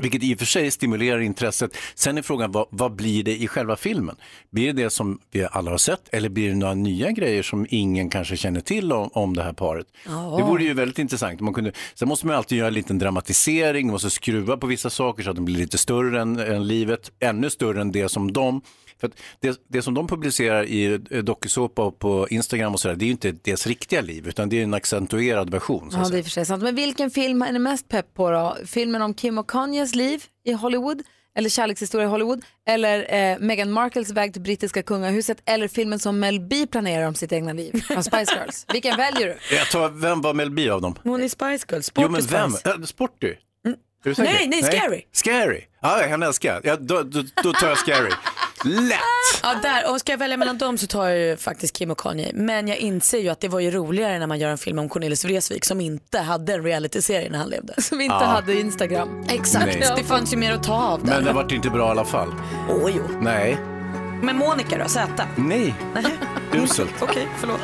Vilket 0.00 0.22
i 0.22 0.34
och 0.34 0.38
för 0.38 0.46
sig 0.46 0.70
stimulerar 0.70 1.20
intresset. 1.20 1.76
Sen 1.94 2.18
är 2.18 2.22
frågan, 2.22 2.52
vad, 2.52 2.66
vad 2.70 2.94
blir 2.96 3.22
det 3.24 3.36
i 3.42 3.48
själva 3.48 3.76
filmen? 3.76 4.16
Blir 4.50 4.72
det 4.72 4.82
det 4.82 4.90
som 4.90 5.18
vi 5.30 5.46
alla 5.50 5.70
har 5.70 5.78
sett 5.78 6.08
eller 6.12 6.28
blir 6.28 6.48
det 6.48 6.54
några 6.54 6.74
nya 6.74 7.10
grejer 7.10 7.42
som 7.42 7.66
ingen 7.70 8.10
kanske 8.10 8.36
känner 8.36 8.60
till 8.60 8.92
om, 8.92 9.10
om 9.12 9.36
det 9.36 9.42
här 9.42 9.52
paret? 9.52 9.86
Ja. 10.06 10.34
Det 10.38 10.44
vore 10.44 10.64
ju 10.64 10.74
väldigt 10.74 10.98
intressant. 10.98 11.40
Man 11.40 11.54
kunde, 11.54 11.72
sen 11.94 12.08
måste 12.08 12.26
man 12.26 12.36
alltid 12.36 12.58
göra 12.58 12.68
en 12.68 12.74
liten 12.74 12.98
dramatisering, 12.98 13.86
man 13.86 13.92
måste 13.92 14.10
skruva 14.10 14.56
på 14.56 14.66
vissa 14.66 14.90
saker 14.90 15.22
så 15.22 15.30
att 15.30 15.36
de 15.36 15.44
blir 15.44 15.56
lite 15.56 15.78
större 15.78 16.20
än, 16.20 16.38
än 16.38 16.66
livet, 16.66 17.10
ännu 17.20 17.50
större 17.50 17.80
än 17.80 17.92
det 17.92 18.08
som 18.08 18.32
de 18.32 18.62
för 19.02 19.08
att 19.08 19.14
det, 19.40 19.60
det 19.68 19.82
som 19.82 19.94
de 19.94 20.06
publicerar 20.08 20.64
i 20.64 21.00
eh, 21.10 21.18
dokusåpa 21.22 21.82
och 21.84 21.98
på 21.98 22.28
Instagram 22.30 22.72
och 22.72 22.80
sådär, 22.80 22.94
det 22.94 23.04
är 23.04 23.06
ju 23.06 23.12
inte 23.12 23.32
deras 23.32 23.66
riktiga 23.66 24.00
liv, 24.00 24.28
utan 24.28 24.48
det 24.48 24.58
är 24.58 24.62
en 24.62 24.74
accentuerad 24.74 25.50
version. 25.50 25.90
Så 25.90 25.98
Ja, 25.98 26.08
det 26.08 26.18
är 26.18 26.22
för 26.22 26.30
sig 26.30 26.46
sant. 26.46 26.62
Men 26.62 26.74
vilken 26.74 27.10
film 27.10 27.42
är 27.42 27.52
ni 27.52 27.58
mest 27.58 27.88
pepp 27.88 28.14
på 28.14 28.30
då? 28.30 28.56
Filmen 28.66 29.02
om 29.02 29.14
Kim 29.14 29.38
och 29.38 29.50
Kanyes 29.50 29.94
liv 29.94 30.24
i 30.44 30.52
Hollywood? 30.52 31.02
Eller 31.38 31.48
kärlekshistoria 31.48 32.06
i 32.06 32.10
Hollywood? 32.10 32.44
Eller 32.68 33.14
eh, 33.14 33.38
Meghan 33.38 33.72
Markles 33.72 34.10
väg 34.10 34.32
till 34.32 34.42
brittiska 34.42 34.82
kungahuset? 34.82 35.42
Eller 35.44 35.68
filmen 35.68 35.98
som 35.98 36.20
Mel 36.20 36.40
B 36.40 36.66
planerar 36.66 37.06
om 37.06 37.14
sitt 37.14 37.32
egna 37.32 37.52
liv 37.52 37.80
från 37.88 38.04
Spice 38.04 38.34
Girls? 38.34 38.66
Vilken 38.72 38.96
väljer 38.96 39.26
du? 39.26 39.56
Jag 39.56 39.70
tar, 39.70 39.88
vem 39.88 40.20
var 40.20 40.34
Mel 40.34 40.50
B 40.50 40.70
av 40.70 40.82
dem? 40.82 40.94
Hon 41.02 41.22
är 41.22 41.28
Spice 41.28 41.66
Girls, 41.70 41.92
Jo, 41.96 42.08
men 42.08 42.20
vem? 42.22 42.52
Äh, 42.64 42.82
Sporty? 42.84 43.34
Säker? 44.04 44.22
Nej, 44.22 44.48
nej, 44.48 44.62
Scary. 44.62 45.02
Scary? 45.12 45.60
Ja, 45.80 46.02
han 46.10 46.22
älskar. 46.22 46.60
Ja, 46.64 46.76
då, 46.76 47.02
då, 47.02 47.22
då 47.42 47.52
tar 47.52 47.68
jag 47.68 47.78
Scary. 47.78 48.10
Lätt! 48.64 48.98
Ja, 49.42 49.54
där. 49.62 49.90
Och 49.92 50.00
ska 50.00 50.12
jag 50.12 50.18
välja 50.18 50.36
mellan 50.36 50.58
dem 50.58 50.78
så 50.78 50.86
tar 50.86 51.08
jag 51.08 51.18
ju 51.18 51.36
faktiskt 51.36 51.76
Kim 51.76 51.90
och 51.90 51.98
Kanye. 51.98 52.30
Men 52.34 52.68
jag 52.68 52.76
inser 52.78 53.18
ju 53.18 53.28
att 53.28 53.40
det 53.40 53.48
var 53.48 53.60
ju 53.60 53.70
roligare 53.70 54.18
när 54.18 54.26
man 54.26 54.38
gör 54.38 54.50
en 54.50 54.58
film 54.58 54.78
om 54.78 54.88
Cornelis 54.88 55.24
Vreeswijk 55.24 55.64
som 55.64 55.80
inte 55.80 56.18
hade 56.18 56.54
en 56.54 56.62
realityserie 56.64 57.30
när 57.30 57.38
han 57.38 57.48
levde. 57.48 57.82
Som 57.82 58.00
inte 58.00 58.14
Ja. 58.20 58.24
hade 58.24 58.60
Instagram. 58.60 59.24
Exakt, 59.28 59.64
Nej. 59.66 59.92
det 59.96 60.04
fanns 60.04 60.32
ju 60.32 60.36
mer 60.36 60.52
att 60.52 60.62
ta 60.62 60.74
av 60.74 61.04
där. 61.04 61.14
Men 61.14 61.24
det 61.24 61.32
vart 61.32 61.52
inte 61.52 61.70
bra 61.70 61.86
i 61.88 61.90
alla 61.90 62.04
fall. 62.04 62.28
Åh 62.70 62.90
jo. 62.96 63.02
Nej. 63.20 63.58
Men 64.22 64.36
Monica 64.36 64.78
då, 64.78 64.88
Z? 64.88 65.08
Nej. 65.36 65.74
Uselt. 66.54 66.94
Okej, 67.00 67.28
förlåt. 67.38 67.60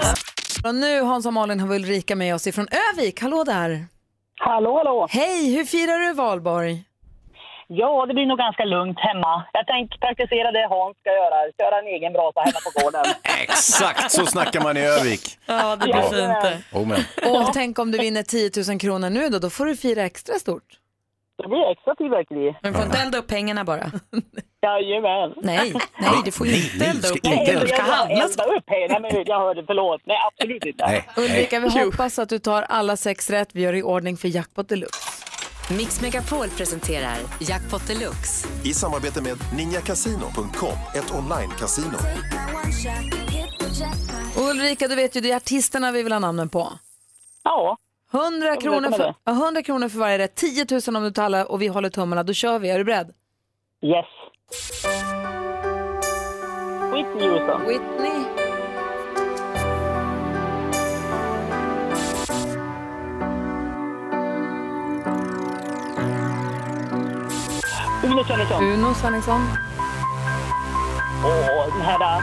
Och 0.65 0.75
nu 0.75 1.01
Hans 1.01 1.27
och 1.27 1.33
Malin 1.33 1.61
har 1.61 1.69
vi 1.69 1.77
Ulrika 1.77 2.17
med 2.17 2.35
oss 2.35 2.47
ifrån 2.47 2.69
Övik. 2.95 3.23
Hallå 3.23 3.45
där! 3.45 3.87
Hallå, 4.41 4.77
hallå! 4.77 5.07
Hej, 5.11 5.55
hur 5.55 5.65
firar 5.65 5.99
du 5.99 6.13
valborg? 6.13 6.85
Ja, 7.71 8.07
det 8.07 8.15
blir 8.15 8.27
nog 8.27 8.39
ganska 8.39 8.65
lugnt 8.65 8.99
hemma. 9.01 9.45
Jag 9.53 9.67
tänker 9.67 9.99
praktisera 9.99 10.53
det 10.53 10.67
Hans 10.71 10.97
ska 10.99 11.11
göra. 11.11 11.37
Köra 11.59 11.79
en 11.79 11.87
egen 11.87 12.13
brasa 12.13 12.41
hemma 12.41 12.59
på 12.67 12.81
gården. 12.85 13.05
Exakt 13.43 14.11
så 14.13 14.27
snackar 14.27 14.61
man 14.61 14.77
i 14.77 14.81
Övik. 14.81 15.39
Ja, 15.47 15.77
det 15.77 15.85
blir 15.85 15.95
Ja. 15.97 16.03
fint 16.03 16.43
det. 16.73 16.79
Oh, 16.79 16.87
men. 16.87 17.01
Och 17.35 17.53
tänk 17.53 17.79
om 17.79 17.91
du 17.91 17.99
vinner 17.99 18.23
10 18.23 18.51
000 18.71 18.79
kronor 18.81 19.11
nu 19.11 19.29
då, 19.29 19.39
då 19.39 19.51
får 19.51 19.67
du 19.67 19.77
fira 19.77 20.03
extra 20.03 20.35
stort. 20.35 20.63
Det 21.43 21.49
blir 21.49 21.71
extra 21.71 21.95
fyrverkeri. 21.99 22.57
Men 22.63 22.75
får 22.75 22.85
inte 22.85 22.99
elda 22.99 23.19
upp 23.19 23.27
pengarna 23.27 23.65
bara. 23.65 23.85
Jajamän. 24.63 25.33
Nej, 25.43 25.73
nej, 26.01 26.11
du 26.25 26.33
får 26.33 26.45
Nej, 26.45 26.55
inte 26.65 26.77
nej, 26.79 26.89
elda 26.89 27.03
ska 27.03 27.15
upp 27.17 27.23
pengarna. 27.23 27.43
elda. 27.49 27.61
Du 27.61 27.67
ska 27.67 27.77
Jag 27.77 27.85
handlas. 27.85 28.31
elda 28.31 28.45
upp. 28.45 28.65
Nej, 28.67 28.89
men 29.01 29.23
jag 29.27 29.39
hörde, 29.39 29.65
förlåt. 29.67 30.01
Nej, 30.05 30.17
absolut 30.27 30.65
inte. 30.65 30.87
Nej. 30.87 31.09
Ulrika, 31.17 31.61
vi 31.61 31.85
hoppas 31.85 32.19
att 32.19 32.29
du 32.29 32.39
tar 32.39 32.63
alla 32.63 32.97
sex 32.97 33.31
rätt. 33.31 33.49
Vi 33.53 33.63
gör 33.63 33.73
i 33.75 33.83
ordning 33.83 34.17
för 34.17 34.29
jackpot 34.29 34.69
deluxe. 34.69 35.08
Mix 35.71 36.01
Megapol 36.01 36.49
presenterar 36.49 37.17
Jackpot 37.41 37.87
Deluxe. 37.87 38.49
I 38.65 38.75
samarbete 38.75 39.23
med 39.23 39.37
ninjakasino.com, 39.57 40.79
ett 40.95 41.11
online-casino. 41.15 41.99
Ulrika, 44.51 44.89
du 44.89 44.95
vet 44.95 45.17
ju, 45.17 45.21
det 45.21 45.31
är 45.31 45.37
artisterna 45.37 45.93
vi 45.93 46.03
vill 46.03 46.13
ha 46.13 46.19
namnen 46.19 46.49
på. 46.49 46.73
Ja. 47.43 47.77
100 48.13 48.47
Jag 48.47 48.61
kronor, 48.61 48.91
för, 48.91 48.99
det. 48.99 49.15
ja, 49.25 49.33
100 49.33 49.63
kronor 49.63 49.89
för 49.89 49.99
varje 49.99 50.19
rätt, 50.19 50.35
10 50.35 50.67
000 50.87 50.97
om 50.97 51.03
du 51.03 51.11
tar 51.11 51.25
alla 51.25 51.47
och 51.47 51.63
vi 51.63 51.67
håller 51.67 51.91
tummarna. 51.91 52.23
Då 52.23 52.33
kör 52.33 52.59
vi. 52.59 52.71
Är 52.71 52.79
du 52.79 52.85
beredd? 52.85 53.07
Yes. 53.83 54.07
Whitney 56.93 57.29
Houston. 57.29 57.61
Whitney. 57.69 58.48
Uno 68.19 68.25
Svenningsson. 68.25 68.65
Uno 68.65 68.95
Svenningsson. 68.95 69.41
Åh, 71.25 71.67
den 71.73 71.83
här... 71.83 72.01
äh, 72.01 72.23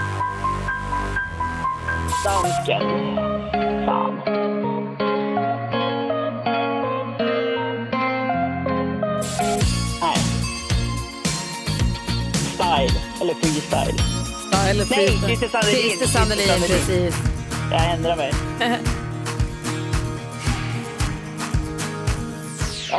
Dansken. 2.26 2.82
Fan. 3.86 4.22
Nej. 10.02 10.18
Style. 12.56 13.02
Eller 13.22 13.34
freestyle. 13.34 14.00
Eller 14.70 14.86
Nej, 14.90 15.08
Christer- 15.08 15.50
Sandelin. 15.50 15.82
Christer 15.82 16.08
Sandelin, 16.08 16.48
precis. 16.68 17.16
Jag 17.72 17.92
ändrar 17.92 18.16
mig. 18.16 18.34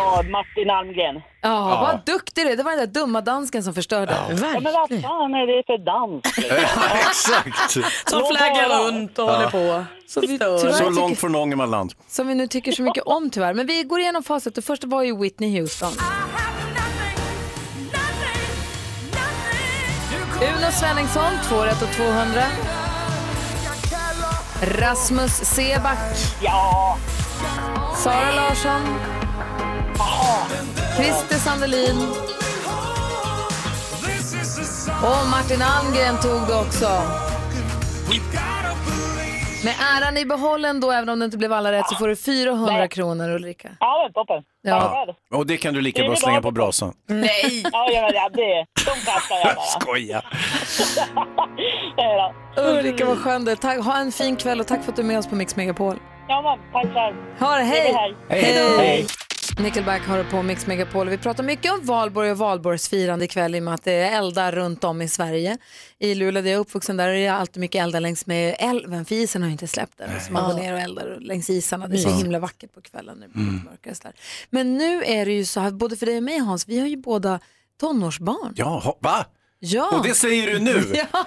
Ja, 0.07 0.23
Martin 0.31 0.71
Almgren. 0.71 1.23
Ja, 1.41 1.61
vad 1.81 2.15
duktig 2.15 2.47
du 2.47 2.51
är. 2.51 2.57
Det 2.57 2.63
var 2.63 2.71
den 2.71 2.81
där 2.81 3.01
dumma 3.01 3.21
dansken 3.21 3.63
som 3.63 3.75
förstörde. 3.75 4.13
Ja, 4.29 4.35
men 4.41 4.65
vad 4.65 4.89
fan 4.89 5.35
är 5.35 5.47
det 5.57 5.63
för 5.67 5.79
dans? 5.85 6.25
Exakt. 7.09 7.71
Som 8.11 8.23
flaggar 8.37 8.85
runt 8.87 9.19
och 9.19 9.25
Ja. 9.25 9.33
håller 9.33 9.51
på. 9.51 9.85
Så 10.09 10.21
vi, 10.21 10.27
tyvärr 10.27 10.59
Så 10.59 10.73
tycker- 10.73 10.91
långt 10.91 11.19
från 11.19 11.35
Ångermanland. 11.37 11.93
Som 12.09 12.29
vi 12.29 12.35
nu 12.35 12.47
tycker 12.47 12.73
så 12.73 12.83
mycket 12.83 13.05
om 13.05 13.31
tyvärr. 13.31 13.55
Men 13.55 13.67
vi 13.67 13.83
går 13.83 14.01
igenom 14.01 14.23
facit. 14.23 14.55
Det 14.55 14.63
första 14.63 14.87
var 14.87 15.03
ju 15.03 15.17
Whitney 15.19 15.61
Houston. 15.61 15.93
Uno 20.41 20.71
Svenningsson, 20.73 21.33
2 21.49 21.57
rätt 21.65 21.83
och 21.83 21.89
200. 21.93 22.43
Rasmus 24.63 25.33
Seback. 25.37 25.99
Ja. 26.43 26.97
Sara 27.97 28.33
Larsson. 28.37 28.81
Christer 30.97 31.37
Sandelin. 31.39 31.97
Och 35.03 35.27
Martin 35.31 35.63
Almgren 35.63 36.17
tog 36.23 36.49
det 36.49 36.55
också. 36.55 37.03
Med 39.65 39.75
äran 39.99 40.17
i 40.17 40.25
behåll 40.27 40.65
ändå, 40.65 40.91
även 40.93 41.09
om 41.09 41.19
det 41.19 41.25
inte 41.25 41.39
blev 41.39 41.53
alla 41.53 41.73
rätt, 41.73 41.89
så 41.89 41.95
får 41.95 42.09
du 42.09 42.17
400 42.17 42.89
kronor 42.89 43.31
Ulrika. 43.31 43.69
Ja, 43.81 44.03
men 44.05 44.13
toppen. 44.13 44.43
Ja. 44.63 45.07
Och 45.35 45.47
det 45.47 45.57
kan 45.57 45.75
du 45.75 45.81
lika 45.81 46.03
bra 46.05 46.17
slänga 46.17 46.43
på 46.43 46.51
brasan. 46.51 46.93
Nej! 47.09 47.63
Ja, 47.73 47.89
ja, 47.93 48.11
ja, 48.15 48.29
det, 48.35 48.67
de 48.85 48.91
kastar 49.11 49.37
jag 49.45 49.55
bara. 49.57 49.65
Skoja. 49.81 50.23
Ja, 51.97 52.33
då. 52.57 52.63
Ulrika, 52.63 53.05
vad 53.07 53.19
skönt 53.19 53.47
det 53.47 53.53
är. 53.53 53.57
Tack- 53.57 53.85
Ha 53.85 53.97
en 53.99 54.13
fin 54.13 54.37
kväll 54.37 54.61
och 54.61 54.67
tack 54.67 54.85
för 54.85 54.91
att 54.93 54.97
du 54.97 55.03
är 55.03 55.07
med 55.07 55.19
oss 55.19 55.27
på 55.27 55.35
Mix 55.35 55.57
Megapol. 55.57 55.97
Ja, 56.29 56.43
men 56.43 56.73
tack 56.73 56.95
själv. 56.95 57.17
Ha 57.41 57.57
det, 57.57 57.63
hej! 57.65 57.93
Hej, 58.29 58.43
Hej 58.43 58.69
då! 58.71 58.79
Hej. 58.79 59.07
Nickelback 59.59 60.03
har 60.07 60.25
på 60.25 60.43
Mix 60.43 60.67
Megapol. 60.67 61.09
Vi 61.09 61.19
pratar 61.19 61.45
mycket 61.45 61.73
om 61.73 61.81
valborg 61.87 62.31
och 62.31 62.39
valborgsfirande 62.39 63.25
ikväll 63.25 63.55
i 63.55 63.59
och 63.59 63.63
med 63.63 63.75
att 63.75 63.85
det 63.85 63.93
är 63.93 64.19
eldar 64.19 64.53
runt 64.53 64.85
om 64.85 65.03
i 65.03 65.09
Sverige. 65.09 65.59
I 65.99 66.15
Luleå, 66.15 66.43
där 66.43 66.51
jag 66.51 66.57
är 66.57 66.61
uppvuxen, 66.61 66.97
där 66.97 67.09
är 67.09 67.13
det 67.15 67.29
alltid 67.29 67.61
mycket 67.61 67.83
eldar 67.83 68.01
längs 68.01 68.27
med 68.27 68.57
älven, 68.59 69.05
för 69.05 69.15
isen 69.15 69.43
har 69.43 69.49
ju 69.49 69.53
inte 69.53 69.67
släppt 69.67 70.01
än. 70.01 70.21
Så 70.21 70.33
man 70.33 70.51
går 70.51 70.59
ner 70.63 70.73
och 70.73 70.79
eldar 70.79 71.19
längs 71.21 71.51
isarna. 71.51 71.89
Det 71.89 71.97
är 71.97 71.99
så 71.99 72.09
Ja. 72.09 72.15
himla 72.17 72.39
vackert 72.39 72.75
på 72.75 72.81
kvällen 72.81 73.19
när 73.19 73.27
det 73.27 73.33
blir 73.33 73.45
mörkare. 73.45 73.91
och 73.91 73.97
sådär. 73.97 74.13
Men 74.51 74.79
nu 74.79 75.05
är 75.05 75.27
det 75.27 75.33
ju 75.33 75.45
så 75.45 75.61
här, 75.61 75.71
både 75.71 75.97
för 75.97 76.07
dig 76.07 76.17
och 76.17 76.23
mig 76.23 76.39
Hans, 76.39 76.69
vi 76.69 76.79
har 76.81 76.87
ju 76.87 76.97
båda 76.97 77.41
tonårsbarn. 77.81 78.53
Jaha, 78.57 78.95
va? 79.01 79.25
Ja. 79.59 79.91
Och 79.99 80.07
det 80.07 80.15
säger 80.15 80.47
du 80.47 80.59
nu? 80.59 80.83
Ja. 81.13 81.27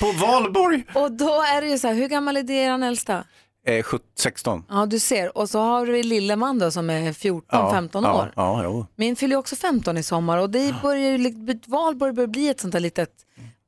På 0.00 0.12
valborg? 0.12 0.84
Och 0.94 1.12
då 1.12 1.42
är 1.42 1.60
det 1.60 1.66
ju 1.68 1.78
så 1.78 1.88
här, 1.88 1.94
hur 1.94 2.08
gammal 2.08 2.36
är 2.36 2.50
er 2.50 2.82
äldsta? 2.82 3.24
Eh, 3.66 3.82
17, 3.82 4.06
16. 4.18 4.64
Ja, 4.68 4.86
du 4.86 4.98
ser. 4.98 5.38
Och 5.38 5.50
så 5.50 5.58
har 5.58 5.86
vi 5.86 6.02
lilleman 6.02 6.58
då 6.58 6.70
som 6.70 6.90
är 6.90 7.12
14-15 7.12 7.88
ja, 7.92 8.14
år. 8.14 8.32
Ja, 8.36 8.62
ja, 8.62 8.86
Min 8.96 9.16
fyller 9.16 9.34
ju 9.34 9.38
också 9.38 9.56
15 9.56 9.98
i 9.98 10.02
sommar 10.02 10.38
och 10.38 10.50
det 10.50 10.74
börjar 10.82 11.18
ju, 11.18 11.60
valborg 11.66 12.12
börjar 12.12 12.28
bli 12.28 12.48
ett 12.48 12.60
sånt 12.60 12.72
där 12.72 12.80
litet 12.80 13.10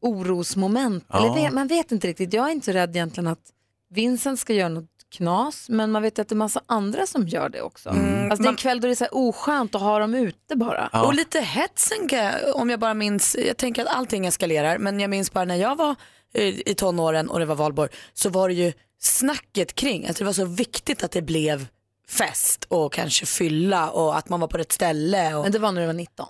orosmoment. 0.01 1.05
Ja. 1.09 1.19
Eller 1.19 1.51
man 1.51 1.67
vet 1.67 1.93
inte 1.93 2.07
riktigt. 2.07 2.33
Jag 2.33 2.47
är 2.49 2.53
inte 2.53 2.65
så 2.65 2.73
rädd 2.73 2.91
egentligen 2.97 3.27
att 3.27 3.51
Vincent 3.91 4.41
ska 4.41 4.53
göra 4.53 4.69
något 4.69 4.91
knas, 5.17 5.69
men 5.69 5.93
man 5.93 6.03
vet 6.03 6.19
att 6.19 6.29
det 6.29 6.33
är 6.33 6.37
massa 6.37 6.61
andra 6.67 7.07
som 7.07 7.29
gör 7.29 7.49
det 7.49 7.63
också. 7.63 7.89
Alltså 7.89 8.43
det 8.43 8.49
är 8.49 8.51
en 8.51 8.57
kväll 8.57 8.81
då 8.81 8.87
det 8.87 8.93
är 8.93 8.95
så 8.95 9.05
här 9.05 9.15
oskönt 9.15 9.75
att 9.75 9.81
ha 9.81 9.99
dem 9.99 10.15
ute 10.15 10.57
bara. 10.57 10.89
Och 10.89 11.15
lite 11.15 11.41
hetsen 11.41 12.09
om 12.55 12.71
jag 12.71 12.81
bara 12.81 12.95
minns, 12.95 13.37
jag 13.47 13.57
tänker 13.57 13.83
att 13.83 13.97
allting 13.97 14.27
eskalerar, 14.27 14.79
men 14.79 15.01
jag 15.01 15.11
minns 15.11 15.33
bara 15.33 15.45
när 15.45 15.57
jag 15.57 15.77
var 15.77 15.95
eh, 16.35 16.69
i 16.69 16.75
tonåren 16.77 17.29
och 17.29 17.39
det 17.39 17.47
var 17.47 17.55
valborg 17.55 17.91
så 18.15 18.31
var 18.31 18.49
det 18.49 18.55
ju 18.55 18.73
snacket 19.05 19.75
kring 19.75 20.07
att 20.07 20.17
det 20.17 20.25
var 20.25 20.33
så 20.33 20.45
viktigt 20.45 21.05
att 21.05 21.11
det 21.11 21.23
blev 21.23 21.67
fest 22.09 22.65
och 22.69 22.93
kanske 22.93 23.27
fylla 23.27 23.91
och 23.91 24.19
att 24.19 24.29
man 24.29 24.41
var 24.41 24.49
på 24.49 24.59
rätt 24.59 24.73
ställe. 24.73 25.35
Och... 25.35 25.43
Men 25.43 25.53
det 25.53 25.59
var 25.59 25.73
när 25.73 25.81
du 25.81 25.87
var 25.87 25.95
19. 25.95 26.27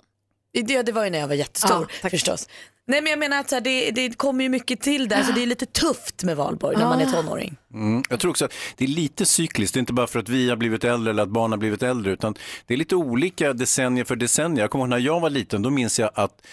Det, 0.53 0.81
det 0.81 0.91
var 0.91 1.03
ju 1.03 1.09
när 1.09 1.19
jag 1.19 1.27
var 1.27 1.35
jättestor 1.35 1.87
förstås. 2.09 2.47
Nej 2.87 3.01
men 3.01 3.09
jag 3.09 3.19
menar 3.19 3.39
att 3.39 3.49
så 3.49 3.55
här, 3.55 3.61
det, 3.61 3.91
det 3.91 4.17
kommer 4.17 4.43
ju 4.43 4.49
mycket 4.49 4.81
till 4.81 5.07
där 5.07 5.23
så 5.23 5.31
det 5.31 5.43
är 5.43 5.47
lite 5.47 5.65
tufft 5.65 6.23
med 6.23 6.37
valborg 6.37 6.77
när 6.77 6.85
man 6.85 7.01
är 7.01 7.05
Ah. 7.07 7.11
tonåring. 7.11 7.55
Mm. 7.73 8.03
Jag 8.09 8.19
tror 8.19 8.31
också 8.31 8.45
att 8.45 8.53
det 8.77 8.83
är 8.83 8.87
lite 8.87 9.25
cykliskt, 9.25 9.73
det 9.73 9.77
är 9.77 9.79
inte 9.79 9.93
bara 9.93 10.07
för 10.07 10.19
att 10.19 10.29
vi 10.29 10.49
har 10.49 10.55
blivit 10.55 10.83
äldre 10.83 11.11
eller 11.11 11.23
att 11.23 11.29
barn 11.29 11.51
har 11.51 11.57
blivit 11.57 11.83
äldre, 11.83 12.11
utan 12.11 12.35
det 12.67 12.73
är 12.73 12.77
lite 12.77 12.95
olika 12.95 13.53
decennier 13.53 14.05
för 14.05 14.15
decennier. 14.15 14.63
Jag 14.63 14.71
kommer 14.71 14.83
ihåg 14.85 14.89
när 14.89 14.97
jag 14.97 15.19
var 15.19 15.29
liten, 15.29 15.61
då 15.61 15.69
minns 15.69 15.99
jag 15.99 16.09
att 16.15 16.45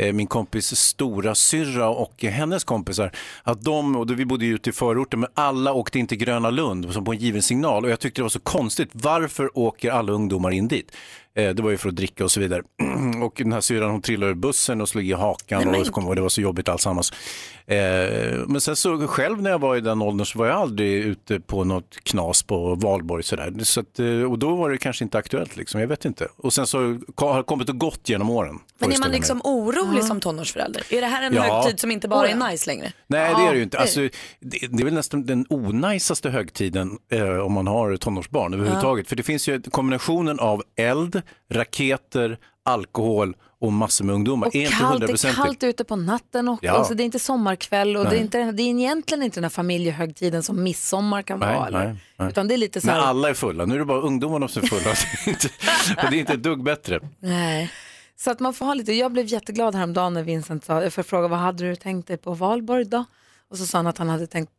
Eh, 0.00 0.12
min 0.12 0.26
kompis 0.26 0.76
stora 0.76 1.34
syrra 1.34 1.88
och 1.88 2.22
hennes 2.22 2.64
kompisar, 2.64 3.12
att 3.42 3.64
de, 3.64 3.96
och 3.96 4.06
då, 4.06 4.14
vi 4.14 4.24
bodde 4.24 4.44
ju 4.44 4.54
ute 4.54 4.70
i 4.70 4.72
förorten, 4.72 5.20
men 5.20 5.28
alla 5.34 5.72
åkte 5.72 5.98
in 5.98 6.06
till 6.06 6.18
Gröna 6.18 6.50
Lund 6.50 6.92
som 6.92 7.04
på 7.04 7.12
en 7.12 7.18
given 7.18 7.42
signal 7.42 7.84
och 7.84 7.90
jag 7.90 8.00
tyckte 8.00 8.20
det 8.20 8.22
var 8.22 8.28
så 8.28 8.40
konstigt, 8.40 8.90
varför 8.92 9.58
åker 9.58 9.90
alla 9.90 10.12
ungdomar 10.12 10.50
in 10.50 10.68
dit? 10.68 10.92
Eh, 11.34 11.50
det 11.54 11.62
var 11.62 11.70
ju 11.70 11.76
för 11.76 11.88
att 11.88 11.96
dricka 11.96 12.24
och 12.24 12.30
så 12.30 12.40
vidare. 12.40 12.62
och 13.22 13.32
den 13.36 13.52
här 13.52 13.60
syrran 13.60 13.90
hon 13.90 14.02
trillade 14.02 14.32
ur 14.32 14.36
bussen 14.36 14.80
och 14.80 14.88
slog 14.88 15.04
i 15.04 15.12
hakan 15.12 15.74
och 15.74 15.86
så 15.86 15.92
kom, 15.92 16.06
och 16.06 16.14
det 16.16 16.22
var 16.22 16.28
så 16.28 16.40
jobbigt 16.40 16.68
alltsammans. 16.68 17.12
Eh, 17.66 17.76
men 18.46 18.60
sen 18.60 18.76
så 18.76 19.06
själv 19.06 19.42
när 19.42 19.50
jag 19.50 19.58
var 19.58 19.76
i 19.76 19.80
den 19.80 20.02
åldern 20.02 20.26
så 20.26 20.38
var 20.38 20.46
jag 20.46 20.56
aldrig 20.56 20.92
ute 21.04 21.40
på 21.40 21.64
något 21.64 21.96
knas 22.02 22.42
på 22.42 22.74
valborg 22.74 23.22
sådär. 23.22 23.54
Så 23.62 23.80
att, 23.80 23.98
eh, 23.98 24.06
och 24.06 24.38
då 24.38 24.56
var 24.56 24.70
det 24.70 24.78
kanske 24.78 25.04
inte 25.04 25.18
aktuellt 25.18 25.56
liksom, 25.56 25.80
jag 25.80 25.88
vet 25.88 26.04
inte. 26.04 26.28
Och 26.36 26.52
sen 26.52 26.66
så 26.66 26.78
har 27.16 27.36
det 27.36 27.42
kommit 27.42 27.68
och 27.68 27.78
gått 27.78 28.08
genom 28.08 28.30
åren. 28.30 28.58
Men 28.78 28.88
är 28.88 28.92
man 28.92 29.02
jag 29.02 29.10
mig. 29.10 29.18
liksom 29.18 29.40
orolig 29.44 30.04
som 30.04 30.20
tonårsförälder? 30.20 30.82
Är 30.90 31.00
det 31.00 31.06
här 31.06 31.22
en 31.22 31.34
Ja. 31.34 31.42
högtid 31.42 31.80
som 31.80 31.90
inte 31.90 32.08
bara 32.08 32.20
Oh, 32.26 32.32
är 32.32 32.36
ja. 32.40 32.48
nice 32.50 32.70
längre? 32.70 32.92
Nej, 33.06 33.34
det 33.36 33.42
är 33.42 33.50
det 33.50 33.56
ju 33.56 33.62
inte. 33.62 33.76
Ja. 33.76 33.80
Alltså, 33.80 34.00
det, 34.00 34.66
det 34.70 34.82
är 34.82 34.84
väl 34.84 34.94
nästan 34.94 35.26
den 35.26 35.46
onajsaste 35.48 36.30
högtiden 36.30 36.98
eh, 37.12 37.36
om 37.38 37.52
man 37.52 37.66
har 37.66 37.96
tonårsbarn 37.96 38.54
överhuvudtaget. 38.54 39.08
För 39.08 39.16
det 39.16 39.22
finns 39.22 39.48
ju 39.48 39.62
kombinationen 39.62 40.38
av 40.40 40.62
eld, 40.76 41.19
raketer, 41.50 42.38
alkohol 42.62 43.36
och 43.60 43.72
massor 43.72 44.04
med 44.04 44.14
ungdomar. 44.14 44.46
Och 44.46 44.56
är 44.56 44.70
kallt, 44.70 45.00
det 45.00 45.06
är 45.06 45.16
100% 45.16 45.34
kallt 45.34 45.62
ute 45.62 45.84
på 45.84 45.96
natten 45.96 46.48
också. 46.48 46.66
Ja. 46.66 46.72
Alltså, 46.72 46.94
det 46.94 47.02
är 47.02 47.04
inte 47.04 47.18
sommarkväll 47.18 47.96
och 47.96 48.04
det 48.04 48.16
är, 48.16 48.20
inte, 48.20 48.52
det 48.52 48.62
är 48.62 48.68
egentligen 48.68 49.22
inte 49.22 49.36
den 49.36 49.44
här 49.44 49.50
familjehögtiden 49.50 50.42
som 50.42 50.62
midsommar 50.62 51.22
kan 51.22 51.38
vara. 51.38 51.50
Nej, 51.50 51.68
eller? 51.68 51.84
nej, 51.84 51.96
nej. 52.16 52.28
Utan 52.28 52.48
det 52.48 52.54
är 52.54 52.58
lite 52.58 52.80
så 52.80 52.86
Men 52.86 52.96
här, 52.96 53.02
alla 53.02 53.28
är 53.28 53.34
fulla, 53.34 53.66
nu 53.66 53.74
är 53.74 53.78
det 53.78 53.84
bara 53.84 54.00
ungdomarna 54.00 54.48
som 54.48 54.62
är 54.62 54.66
fulla. 54.66 54.90
Och 56.04 56.10
det 56.10 56.16
är 56.16 56.20
inte 56.20 56.32
ett 56.32 56.42
dugg 56.42 56.62
bättre. 56.62 57.00
Nej. 57.18 57.70
Så 58.16 58.30
att 58.30 58.40
man 58.40 58.54
får 58.54 58.66
ha 58.66 58.74
lite, 58.74 58.92
jag 58.92 59.12
blev 59.12 59.26
jätteglad 59.26 59.74
häromdagen 59.74 60.14
när 60.14 60.22
Vincent 60.22 60.64
sa, 60.64 60.82
jag 60.82 60.92
frågade 60.92 61.28
vad 61.28 61.38
hade 61.38 61.68
du 61.68 61.76
tänkt 61.76 62.08
dig 62.08 62.16
på 62.16 62.34
valborg 62.34 62.84
då? 62.84 63.04
Och 63.50 63.58
så 63.58 63.66
sa 63.66 63.78
han 63.78 63.86
att 63.86 63.98
han 63.98 64.08
hade 64.08 64.26
tänkt, 64.26 64.52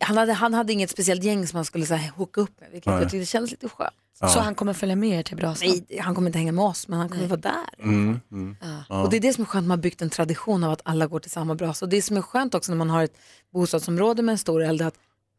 han 0.00 0.16
hade, 0.16 0.32
han 0.32 0.54
hade 0.54 0.72
inget 0.72 0.90
speciellt 0.90 1.22
gäng 1.24 1.46
som 1.46 1.56
han 1.56 1.64
skulle 1.64 1.86
så 1.86 1.94
här, 1.94 2.10
hooka 2.16 2.40
upp 2.40 2.60
med, 2.60 2.70
vilket 2.72 2.92
Nej. 2.92 3.02
jag 3.02 3.10
tyckte 3.10 3.26
kändes 3.26 3.50
lite 3.50 3.68
skönt. 3.68 3.90
Ja. 4.20 4.28
Så 4.28 4.40
han 4.40 4.54
kommer 4.54 4.72
följa 4.72 4.96
med 4.96 5.18
er 5.18 5.22
till 5.22 5.36
brasan? 5.36 5.68
Nej, 5.68 5.98
han 6.00 6.14
kommer 6.14 6.28
inte 6.28 6.38
hänga 6.38 6.52
med 6.52 6.64
oss, 6.64 6.88
men 6.88 6.98
han 6.98 7.08
kommer 7.08 7.26
vara 7.26 7.40
där. 7.40 7.52
Mm, 7.84 8.20
mm. 8.32 8.56
Ja. 8.88 9.02
Och 9.02 9.10
det 9.10 9.16
är 9.16 9.20
det 9.20 9.32
som 9.32 9.42
är 9.42 9.46
skönt, 9.46 9.66
man 9.66 9.78
har 9.78 9.82
byggt 9.82 10.02
en 10.02 10.10
tradition 10.10 10.64
av 10.64 10.72
att 10.72 10.80
alla 10.84 11.06
går 11.06 11.20
till 11.20 11.30
samma 11.30 11.54
brasa. 11.54 11.84
Och 11.84 11.88
det 11.88 12.02
som 12.02 12.16
är 12.16 12.22
skönt 12.22 12.54
också 12.54 12.72
när 12.72 12.76
man 12.76 12.90
har 12.90 13.04
ett 13.04 13.16
bostadsområde 13.52 14.22
med 14.22 14.32
en 14.32 14.38
stor 14.38 14.62
eld, 14.62 14.82
att 14.82 14.94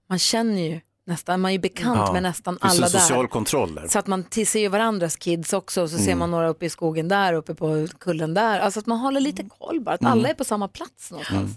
man 0.10 0.20
känner 0.20 0.62
ju 0.62 0.80
nästan, 1.08 1.42
man 1.42 1.50
är 1.50 1.54
ju 1.54 1.60
bekant 1.60 2.00
Ja. 2.08 2.14
med 2.14 2.24
nästan 2.24 2.54
Det 2.54 2.60
alla 2.68 2.86
en 2.86 2.92
social 2.92 3.22
där. 3.22 3.28
kontroll 3.28 3.76
där. 3.76 3.88
Så 3.88 4.00
att 4.00 4.08
man 4.08 4.26
ser 4.32 4.60
ju 4.60 4.68
varandras 4.68 5.16
kids 5.16 5.54
också 5.54 5.82
och 5.82 5.90
så 5.90 5.98
ser 5.98 6.06
Mm. 6.06 6.20
man 6.20 6.32
några 6.32 6.48
uppe 6.50 6.66
i 6.66 6.70
skogen 6.70 7.08
där, 7.08 7.34
uppe 7.34 7.56
på 7.56 7.88
kullen 8.00 8.34
där. 8.34 8.60
Alltså 8.60 8.80
att 8.80 8.86
man 8.86 9.00
håller 9.00 9.20
lite 9.22 9.44
koll 9.44 9.82
bara, 9.82 9.96
att 9.96 10.02
Mm. 10.02 10.12
alla 10.12 10.30
är 10.30 10.34
på 10.34 10.44
samma 10.44 10.68
plats 10.68 11.12
någonstans. 11.12 11.52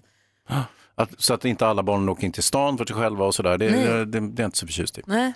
Att, 0.99 1.09
så 1.19 1.35
att 1.35 1.45
inte 1.45 1.67
alla 1.67 1.83
barn 1.83 2.09
åker 2.09 2.25
in 2.25 2.33
till 2.33 2.43
stan 2.43 2.79
för 2.79 2.85
sig 2.85 2.97
själva 2.97 3.25
och 3.25 3.35
sådär. 3.35 3.59
Det, 3.59 3.69
det, 3.69 4.05
det, 4.05 4.21
det 4.21 4.43
är 4.43 4.45
inte 4.45 4.59
så 4.59 4.67
förtjust 4.67 4.99
i. 4.99 5.03
Nej, 5.07 5.33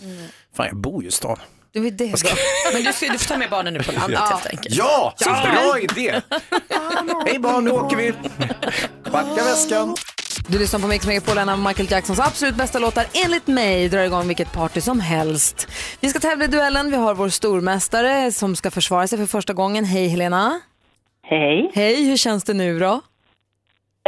Fan, 0.57 0.67
jag 0.67 0.77
bor 0.77 1.03
ju 1.03 1.09
i 1.09 1.13
stan. 1.13 1.37
det 1.73 1.79
är 1.79 1.83
det 1.83 2.05
då. 2.07 2.29
Men 2.73 2.83
du, 2.85 2.93
ska, 2.93 3.07
du 3.13 3.19
får 3.19 3.29
ta 3.29 3.37
med 3.39 3.51
barnen 3.51 3.75
nu 3.75 3.83
på 3.83 3.93
landet 3.93 4.11
Ja. 4.21 4.27
helt 4.27 4.47
enkelt. 4.47 4.75
Ja, 4.77 5.15
så 5.17 5.31
bra 5.31 5.79
idé! 5.81 6.21
Hej 7.27 7.39
barn, 7.39 7.65
nu 7.65 7.71
åker 7.71 7.97
vi! 7.97 8.13
Packa 9.11 9.35
väskan! 9.45 9.95
Du 10.49 10.59
lyssnar 10.59 10.81
på 10.81 10.87
Mix 10.87 11.07
Megapol, 11.07 11.39
en 11.39 11.49
av 11.49 11.59
Michael 11.59 11.91
Jacksons 11.91 12.21
absolut 12.21 12.55
bästa 12.57 12.79
låtar 12.79 13.05
enligt 13.25 13.47
mig 13.47 13.89
drar 13.89 14.01
igång 14.05 14.27
vilket 14.29 14.53
party 14.53 14.81
som 14.81 15.01
helst. 15.01 15.69
Vi 16.01 16.09
ska 16.11 16.19
tävla 16.21 16.45
i 16.45 16.49
duellen, 16.49 16.91
vi 16.91 16.97
har 16.97 17.15
vår 17.15 17.29
stormästare 17.29 18.33
som 18.33 18.57
ska 18.57 18.71
försvara 18.71 19.07
sig 19.07 19.19
för 19.19 19.27
första 19.27 19.53
gången. 19.53 19.85
Hej 19.85 20.09
Helena! 20.09 20.61
Hej! 21.27 21.71
Hej, 21.75 22.05
hur 22.05 22.17
känns 22.17 22.45
det 22.45 22.55
nu 22.55 22.79
då? 22.79 23.01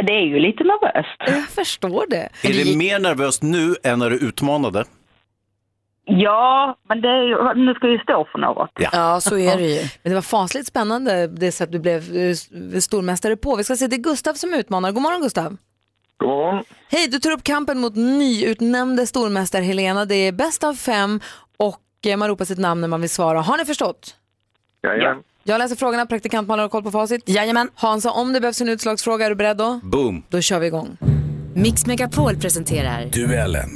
Det 0.05 0.11
är 0.11 0.25
ju 0.25 0.39
lite 0.39 0.63
nervöst. 0.63 1.17
Jag 1.27 1.49
förstår 1.49 2.05
det. 2.09 2.29
Är 2.43 2.65
det 2.65 2.77
mer 2.77 2.99
nervöst 2.99 3.43
nu 3.43 3.75
än 3.83 3.99
när 3.99 4.09
du 4.09 4.17
utmanade? 4.17 4.85
Ja, 6.07 6.77
men 6.89 7.01
det 7.01 7.09
är 7.09 7.23
ju, 7.23 7.65
nu 7.65 7.73
ska 7.73 7.87
vi 7.87 7.99
stå 7.99 8.27
för 8.31 8.39
något. 8.39 8.71
Ja, 8.75 9.21
så 9.21 9.37
är 9.37 9.57
det 9.57 9.63
ju. 9.63 9.81
Men 10.03 10.09
det 10.11 10.15
var 10.15 10.21
fasligt 10.21 10.67
spännande 10.67 11.27
det 11.27 11.51
sätt 11.51 11.71
du 11.71 11.79
blev 11.79 12.17
eh, 12.17 12.79
stormästare 12.79 13.37
på. 13.37 13.55
Vi 13.55 13.63
ska 13.63 13.75
se, 13.75 13.87
det 13.87 13.95
är 13.95 14.01
Gustav 14.01 14.33
som 14.33 14.53
utmanar. 14.53 14.91
God 14.91 15.01
morgon 15.01 15.21
Gustav! 15.21 15.57
God 16.17 16.29
morgon. 16.29 16.63
Hej, 16.91 17.07
du 17.07 17.19
tar 17.19 17.31
upp 17.31 17.43
kampen 17.43 17.79
mot 17.79 17.95
nyutnämnde 17.95 19.07
stormästare 19.07 19.63
Helena. 19.63 20.05
Det 20.05 20.15
är 20.15 20.31
bäst 20.31 20.63
av 20.63 20.73
fem 20.73 21.19
och 21.57 21.81
eh, 22.07 22.17
man 22.17 22.27
ropar 22.27 22.45
sitt 22.45 22.59
namn 22.59 22.81
när 22.81 22.87
man 22.87 23.01
vill 23.01 23.09
svara. 23.09 23.41
Har 23.41 23.57
ni 23.57 23.65
förstått? 23.65 24.15
Jajamän. 24.83 25.23
Jag 25.47 25.59
läser 25.59 25.75
frågorna, 25.75 26.05
praktikant 26.05 26.47
Malin 26.47 26.61
har 26.61 26.69
koll 26.69 26.83
på 26.83 26.91
facit. 26.91 27.29
Jajamän. 27.29 27.69
Hansa, 27.75 28.11
om 28.11 28.33
det 28.33 28.41
behövs 28.41 28.61
en 28.61 28.69
utslagsfråga, 28.69 29.25
är 29.25 29.29
du 29.29 29.35
beredd 29.35 29.57
då? 29.57 29.79
Boom. 29.83 30.23
Då 30.29 30.41
kör 30.41 30.59
vi 30.59 30.67
igång. 30.67 30.97
Mix 31.55 31.85
Megapol 31.85 32.37
presenterar 32.37 33.05
Duellen. 33.05 33.69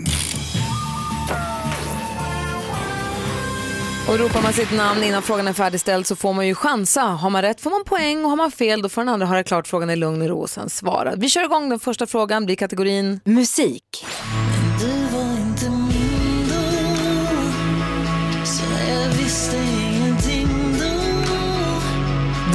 Och 4.09 4.19
ropar 4.19 4.41
man 4.41 4.53
sitt 4.53 4.71
namn 4.71 5.03
innan 5.03 5.21
frågan 5.21 5.47
är 5.47 5.53
färdigställd 5.53 6.07
så 6.07 6.15
får 6.15 6.33
man 6.33 6.47
ju 6.47 6.55
chansa. 6.55 7.01
Har 7.01 7.29
man 7.29 7.41
rätt 7.41 7.61
får 7.61 7.69
man 7.69 7.83
poäng 7.85 8.23
och 8.23 8.29
har 8.29 8.37
man 8.37 8.51
fel 8.51 8.81
då 8.81 8.89
får 8.89 9.01
den 9.01 9.09
andra 9.09 9.27
höra 9.27 9.43
klart 9.43 9.67
frågan 9.67 9.89
i 9.89 9.95
lugn 9.95 10.21
och 10.21 10.27
ro 10.27 10.39
och 10.39 10.49
sen 10.49 10.69
svara. 10.69 11.13
Vi 11.15 11.29
kör 11.29 11.43
igång 11.43 11.69
den 11.69 11.79
första 11.79 12.05
frågan, 12.05 12.45
blir 12.45 12.55
kategorin 12.55 13.19
musik. 13.23 14.05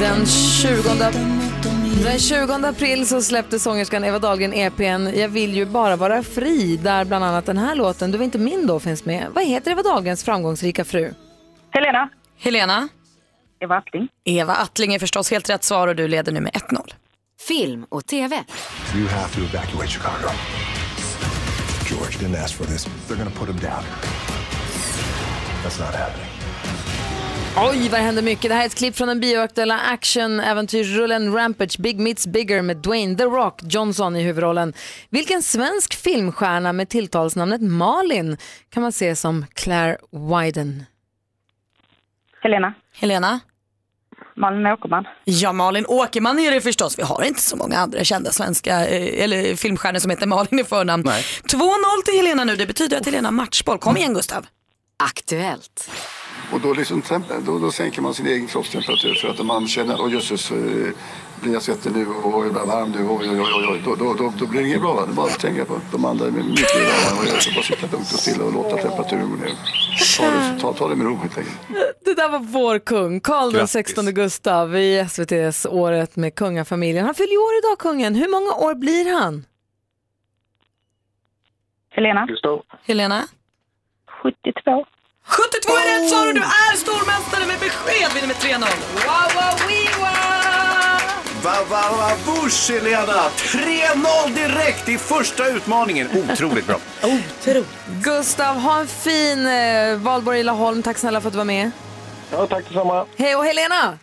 Den 0.05 0.25
20, 0.25 0.81
den 2.03 2.19
20 2.19 2.53
april 2.67 3.07
så 3.07 3.21
släppte 3.21 3.59
sångerskan 3.59 4.03
Eva 4.03 4.19
Dahlgren 4.19 4.53
EPn 4.53 5.19
Jag 5.19 5.29
vill 5.29 5.55
ju 5.55 5.65
bara 5.65 5.95
vara 5.95 6.23
fri 6.23 6.77
där 6.77 7.05
bland 7.05 7.25
annat 7.25 7.45
den 7.45 7.57
här 7.57 7.75
låten 7.75 8.11
Du 8.11 8.17
var 8.17 8.25
inte 8.25 8.37
min 8.37 8.67
då 8.67 8.79
finns 8.79 9.05
med. 9.05 9.27
Vad 9.33 9.45
heter 9.45 9.71
Eva 9.71 9.83
Dahlgrens 9.83 10.23
framgångsrika 10.23 10.85
fru? 10.85 11.13
Helena. 11.71 12.09
Helena. 12.37 12.87
Eva 13.59 13.75
Attling. 13.77 14.07
Eva 14.25 14.55
Attling 14.55 14.93
är 14.93 14.99
förstås 14.99 15.31
helt 15.31 15.49
rätt 15.49 15.63
svar 15.63 15.87
och 15.87 15.95
du 15.95 16.07
leder 16.07 16.31
nu 16.31 16.41
med 16.41 16.51
1-0. 16.53 16.93
Film 17.47 17.85
och 17.89 18.05
TV. 18.05 18.35
You 18.95 19.07
have 19.07 19.33
to 19.33 19.39
evacuate 19.39 19.87
Chicago. 19.87 20.29
George 21.89 22.17
didn't 22.19 22.43
ask 22.43 22.55
for 22.55 22.65
this. 22.65 22.85
They're 22.85 23.17
gonna 23.17 23.31
put 23.39 23.49
him 23.49 23.59
down. 23.59 23.83
That's 25.63 25.79
not 25.79 25.95
happening. 25.95 26.34
Oj, 27.57 27.89
vad 27.89 27.99
det 27.99 28.03
händer 28.03 28.21
mycket. 28.21 28.49
Det 28.49 28.55
här 28.55 28.61
är 28.61 28.65
ett 28.65 28.75
klipp 28.75 28.95
från 28.95 29.07
den 29.07 29.19
bioaktuella 29.19 29.79
action-äventyrsrullen 29.79 31.33
Rampage 31.33 31.79
Big 31.79 31.99
Meets 31.99 32.27
Bigger 32.27 32.61
med 32.61 32.77
Dwayne 32.77 33.17
The 33.17 33.23
Rock 33.23 33.59
Johnson 33.63 34.15
i 34.15 34.23
huvudrollen. 34.23 34.73
Vilken 35.09 35.41
svensk 35.41 35.93
filmstjärna 35.95 36.73
med 36.73 36.89
tilltalsnamnet 36.89 37.61
Malin 37.61 38.37
kan 38.69 38.83
man 38.83 38.91
se 38.91 39.15
som 39.15 39.45
Claire 39.53 39.97
Wyden? 40.11 40.83
Helena. 42.41 42.73
Helena. 42.95 43.39
Malin 44.35 44.65
Åkerman. 44.65 45.05
Ja, 45.23 45.53
Malin 45.53 45.85
Åkerman 45.87 46.39
är 46.39 46.51
det 46.51 46.61
förstås. 46.61 46.99
Vi 46.99 47.03
har 47.03 47.23
inte 47.23 47.41
så 47.41 47.55
många 47.55 47.77
andra 47.77 48.03
kända 48.03 48.31
svenska 48.31 48.87
eh, 48.87 49.23
eller 49.23 49.55
filmstjärnor 49.55 49.99
som 49.99 50.11
heter 50.11 50.27
Malin 50.27 50.59
i 50.59 50.63
förnamn. 50.63 51.03
2-0 51.03 51.11
till 52.05 52.13
Helena 52.15 52.43
nu. 52.43 52.55
Det 52.55 52.65
betyder 52.65 52.97
att 52.97 53.05
Helena 53.05 53.27
har 53.27 53.33
matchboll. 53.33 53.77
Kom 53.77 53.97
igen 53.97 54.13
Gustav. 54.13 54.45
Aktuellt. 54.97 55.89
Och 56.53 56.61
då, 56.61 56.73
liksom, 56.73 57.01
då, 57.45 57.59
då 57.59 57.71
sänker 57.71 58.01
man 58.01 58.13
sin 58.13 58.27
egen 58.27 58.47
kroppstemperatur 58.47 59.13
för 59.13 59.27
att 59.27 59.45
man 59.45 59.67
känner 59.67 60.01
åh 60.01 60.13
jösses, 60.13 60.51
eh, 60.51 60.57
blir 61.41 61.53
jag 61.53 61.61
svettig 61.61 61.91
nu 61.91 62.07
och 62.07 62.45
jag 62.45 62.53
blir 62.53 62.65
varm 62.65 62.91
nu, 62.91 63.07
oj, 63.09 63.29
oj, 63.29 63.39
oj, 63.41 63.67
oj, 63.71 63.81
då, 63.85 63.95
då, 63.95 64.13
då, 64.13 64.33
då 64.39 64.47
blir 64.47 64.61
det 64.61 64.67
inget 64.67 64.81
bra. 64.81 64.93
Va? 64.93 65.05
Det 65.05 65.11
är 65.11 65.15
bara 65.15 65.25
att 65.25 65.39
tänka 65.39 65.65
på 65.65 65.79
de 65.91 66.05
andra 66.05 66.25
är 66.25 66.31
mycket 66.31 66.75
varmare 66.75 67.21
och 67.21 67.33
jag 67.33 67.41
ska 67.41 67.53
bara 67.55 67.63
sitta 67.63 67.87
lugnt 67.91 68.13
och 68.13 68.19
stilla 68.19 68.43
och 68.45 68.53
låta 68.53 68.77
temperaturen 68.77 69.29
gå 69.29 69.35
ner. 69.35 69.53
Ta 70.17 70.23
det, 70.23 70.59
ta, 70.61 70.73
ta 70.73 70.89
det 70.89 70.95
med 70.95 71.07
ro 71.07 71.15
helt 71.15 71.37
enkelt. 71.37 71.57
Det 72.05 72.13
där 72.13 72.29
var 72.29 72.39
vår 72.39 72.79
kung, 72.79 73.19
Karl 73.19 73.51
den 73.51 73.59
Grattis. 73.59 73.71
16 73.71 74.05
Gustav 74.05 74.75
i 74.75 74.97
SVTs 74.97 75.65
Året 75.65 76.15
med 76.15 76.35
kungafamiljen. 76.35 77.05
Han 77.05 77.15
fyller 77.15 77.37
år 77.37 77.53
idag, 77.59 77.77
kungen. 77.79 78.15
Hur 78.15 78.31
många 78.31 78.51
år 78.67 78.75
blir 78.75 79.19
han? 79.19 79.45
Helena. 81.89 82.27
Helena. 82.87 83.23
72. 84.23 84.85
72 85.27 85.73
är 85.77 85.99
rätt 85.99 86.09
svar 86.09 86.27
och 86.27 86.33
du 86.33 86.41
är 86.41 86.75
stormästare 86.77 87.45
med 87.45 87.59
besked. 87.59 88.13
Vinner 88.13 88.27
med 88.27 88.35
3-0. 88.35 88.59
Wow, 88.59 89.33
wow, 89.35 89.67
wee, 89.67 89.89
Va, 91.43 91.55
va, 91.69 91.83
va, 91.97 92.11
vush, 92.25 92.71
Helena! 92.71 93.29
3-0 93.37 94.33
direkt 94.35 94.89
i 94.89 94.97
första 94.97 95.47
utmaningen. 95.47 96.09
Otroligt 96.31 96.67
bra. 96.67 96.77
Gustav, 98.01 98.55
ha 98.59 98.79
en 98.79 98.87
fin 98.87 99.47
eh, 99.47 99.97
valborg 99.97 100.39
i 100.39 100.43
Laholm. 100.43 100.83
Tack 100.83 100.97
snälla 100.97 101.21
för 101.21 101.27
att 101.27 101.33
du 101.33 101.37
var 101.37 101.45
med. 101.45 101.71
Ja, 102.31 102.47
tack 102.47 102.63
detsamma. 102.67 103.05
Hej 103.17 103.35
och 103.35 103.45
Helena! 103.45 103.97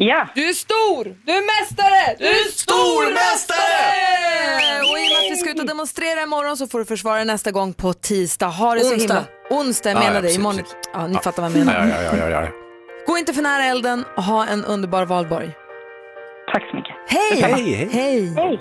Ja. 0.00 0.28
Du 0.34 0.48
är 0.48 0.52
stor! 0.52 1.04
Du 1.26 1.32
är 1.32 1.60
mästare! 1.60 2.16
Du 2.18 2.26
är 2.26 2.52
stormästare! 2.52 4.92
Och 4.92 4.98
i 4.98 5.06
och 5.06 5.10
med 5.12 5.18
att 5.26 5.32
vi 5.32 5.36
ska 5.36 5.50
ut 5.50 5.60
och 5.60 5.66
demonstrera 5.66 6.22
imorgon 6.22 6.56
så 6.56 6.66
får 6.66 6.78
du 6.78 6.84
försvara 6.84 7.24
nästa 7.24 7.50
gång 7.50 7.72
på 7.72 7.92
tisdag. 7.92 8.46
Ha 8.46 8.74
det 8.74 8.80
så 8.80 8.94
Onsdag. 8.94 9.14
himla... 9.14 9.24
Onsdag, 9.50 9.90
jag 9.90 9.96
Ja, 9.96 10.00
menar 10.00 10.14
ja, 10.14 10.20
det. 10.20 10.22
precis, 10.22 10.38
Imorgon... 10.38 10.62
Ja, 10.92 11.06
ni 11.06 11.14
fattar 11.14 11.42
vad 11.42 11.50
jag 11.50 11.58
menar. 11.58 11.88
Ja, 11.88 12.02
ja, 12.02 12.16
ja, 12.18 12.28
ja, 12.30 12.42
ja. 12.42 12.48
Gå 13.06 13.18
inte 13.18 13.32
för 13.32 13.42
nära 13.42 13.64
elden 13.64 14.04
och 14.16 14.22
ha 14.24 14.46
en 14.46 14.64
underbar 14.64 15.04
valborg. 15.04 15.50
Tack 16.52 16.62
så 16.70 16.76
mycket. 16.76 16.94
Hej! 17.08 17.42
Hej, 17.42 17.88
hej. 17.92 18.34
Hej! 18.34 18.60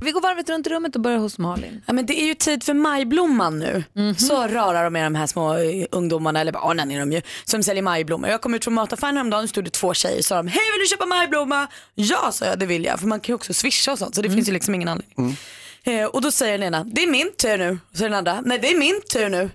Vi 0.00 0.10
går 0.10 0.20
varvet 0.20 0.50
runt 0.50 0.66
rummet 0.66 0.94
och 0.96 1.02
börjar 1.02 1.18
hos 1.18 1.38
Malin. 1.38 1.82
Ja, 1.86 1.92
men 1.92 2.06
det 2.06 2.22
är 2.22 2.26
ju 2.26 2.34
tid 2.34 2.64
för 2.64 2.74
majblomman 2.74 3.58
nu. 3.58 3.84
Så 4.18 4.48
rara 4.48 4.82
de 4.82 4.96
är 4.96 5.04
de 5.04 5.14
här 5.14 5.26
små 5.26 5.54
eh, 5.54 5.86
ungdomarna, 5.90 6.40
eller 6.40 6.52
barnen 6.52 6.90
är 6.90 6.98
de 7.00 7.12
ju, 7.12 7.22
som 7.44 7.62
säljer 7.62 7.82
majblommor. 7.82 8.30
Jag 8.30 8.40
kom 8.40 8.54
ut 8.54 8.64
från 8.64 8.74
mataffären 8.74 9.16
häromdagen 9.16 9.42
och 9.44 9.50
stod 9.50 9.64
det 9.64 9.70
två 9.70 9.94
tjejer 9.94 10.18
och 10.18 10.24
sa 10.24 10.36
de, 10.36 10.48
hej 10.48 10.62
vill 10.72 10.80
du 10.80 10.86
köpa 10.86 11.06
majblomma? 11.06 11.66
Ja, 11.94 12.32
sa 12.32 12.44
jag, 12.44 12.58
det 12.58 12.66
vill 12.66 12.84
jag. 12.84 13.00
För 13.00 13.06
man 13.06 13.20
kan 13.20 13.32
ju 13.32 13.34
också 13.34 13.54
swisha 13.54 13.92
och 13.92 13.98
sånt 13.98 14.14
så 14.14 14.22
det 14.22 14.30
finns 14.30 14.48
ju 14.48 14.52
liksom 14.52 14.74
ingen 14.74 14.88
anledning. 14.88 15.36
Eh, 15.84 16.04
och 16.06 16.22
då 16.22 16.30
säger 16.30 16.58
den 16.58 16.66
ena, 16.66 16.84
det 16.84 17.02
är 17.02 17.10
min 17.10 17.30
tur 17.42 17.58
nu. 17.58 17.78
Och 17.90 17.96
så 17.96 18.02
den 18.04 18.14
andra, 18.14 18.40
nej 18.44 18.58
det 18.58 18.70
är 18.72 18.78
min 18.78 19.00
tur 19.12 19.28
nu. 19.28 19.50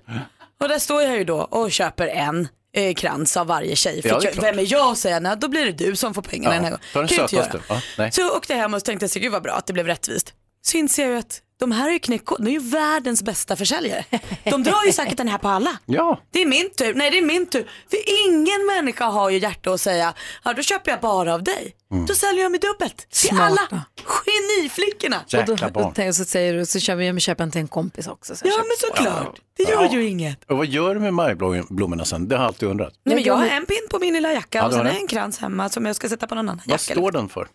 Och 0.61 0.69
där 0.69 0.79
står 0.79 1.01
jag 1.01 1.17
ju 1.17 1.23
då 1.23 1.37
och 1.37 1.71
köper 1.71 2.07
en 2.07 2.47
eh, 2.73 2.93
krans 2.93 3.38
av 3.38 3.47
varje 3.47 3.75
tjej. 3.75 3.95
Ja, 3.95 4.01
det 4.03 4.09
är 4.09 4.13
jag, 4.27 4.33
klart. 4.33 4.45
vem 4.45 4.59
är 4.59 4.71
jag 4.71 4.91
att 4.91 4.97
säga, 4.97 5.19
nej 5.19 5.36
då 5.38 5.47
blir 5.47 5.65
det 5.65 5.71
du 5.71 5.95
som 5.95 6.13
får 6.13 6.21
pengarna 6.21 6.55
Ja, 6.55 6.62
den 6.62 6.71
här 6.71 6.79
ta 6.93 6.99
gången. 6.99 7.07
den 7.07 7.17
jag 7.17 7.23
inte 7.23 7.36
sötaste. 7.36 7.59
Ja, 7.73 7.81
nej. 7.97 8.12
Så 8.12 8.21
jag 8.21 8.31
åkte 8.36 8.53
hem 8.53 8.73
och 8.73 8.83
tänkte, 8.86 9.09
så, 9.09 9.19
gud 9.19 9.31
vad 9.31 9.43
bra 9.43 9.53
att 9.53 9.67
det 9.67 9.73
blev 9.73 9.88
rättvist. 9.88 10.33
Så 10.62 10.77
inser 10.77 11.03
jag 11.03 11.12
ju 11.12 11.17
att 11.17 11.41
de 11.63 11.71
här 11.71 11.88
är 11.89 11.93
ju 11.93 11.99
knäckkod, 11.99 12.38
de 12.39 12.47
är 12.47 12.52
ju 12.52 12.60
världens 12.69 13.23
bästa 13.23 13.56
försäljare. 13.56 14.06
De 14.43 14.63
drar 14.63 14.84
ju 14.86 14.91
säkert 14.93 15.17
den 15.17 15.28
här 15.28 15.38
på 15.38 15.47
alla. 15.47 15.78
Ja. 15.86 16.19
Det 16.32 16.41
är 16.41 16.45
min 16.45 16.69
tur, 16.69 16.93
nej 16.93 17.12
det 17.12 17.17
är 17.17 17.21
min 17.21 17.45
tur. 17.45 17.69
För 17.89 17.99
ingen 18.28 18.65
människa 18.65 19.06
har 19.06 19.30
ju 19.30 19.38
hjärta 19.39 19.71
att 19.73 19.82
säga, 19.82 20.13
ja 20.43 20.54
då 20.54 20.62
köper 20.62 20.91
jag 20.91 20.99
bara 21.02 21.34
av 21.34 21.43
dig. 21.43 21.76
Då 22.08 22.13
säljer 22.15 22.43
de 22.43 22.54
ju 22.54 22.60
dubbelt 22.60 22.97
till 22.97 23.28
Smarta. 23.30 23.43
alla. 23.43 23.86
Geniflickorna. 24.26 25.17
och 25.39 25.45
då, 25.45 25.56
då, 25.56 25.84
tänker 25.84 26.06
jag 26.06 26.15
så 26.15 26.26
säger 26.26 26.54
du, 26.54 26.65
så 26.65 26.80
kör 26.80 26.95
vi, 26.95 27.08
jag 27.08 27.21
köper 27.21 27.43
en 27.43 27.52
till 27.52 27.62
en 27.62 27.67
kompis 27.67 28.08
också. 28.08 28.36
Så 28.36 28.45
jag 28.47 28.52
Ja 28.54 28.58
köper- 28.58 28.67
men 28.67 28.97
såklart, 29.13 29.39
det 29.58 29.63
gör 29.63 29.89
ju 30.02 30.08
inget. 30.08 30.43
Och 30.52 30.58
vad 30.58 30.67
gör 30.67 30.93
du 30.95 30.99
med 31.02 31.13
majblommorna 31.13 32.06
sen? 32.06 32.28
Det 32.28 32.36
har 32.36 32.43
jag 32.43 32.47
alltid 32.47 32.69
undrat. 32.69 32.93
Nej, 33.06 33.15
men 33.15 33.23
jag 33.23 33.34
har 33.34 33.45
en 33.47 33.65
pin 33.65 33.88
på 33.91 33.99
min 33.99 34.13
lilla 34.13 34.34
jacka 34.34 34.58
Ja, 34.58 34.65
och 34.65 34.71
sen 34.73 34.86
har 34.86 34.93
jag 34.93 35.02
en 35.02 35.08
krans 35.08 35.38
hemma 35.39 35.69
som 35.69 35.86
jag 35.86 35.95
ska 35.95 36.10
sätta 36.10 36.28
på 36.28 36.36
någon 36.36 36.49
annan 36.49 36.62
Vad 36.65 36.73
jacka. 36.73 36.93
står 36.93 37.12
den 37.12 37.30
för? 37.30 37.47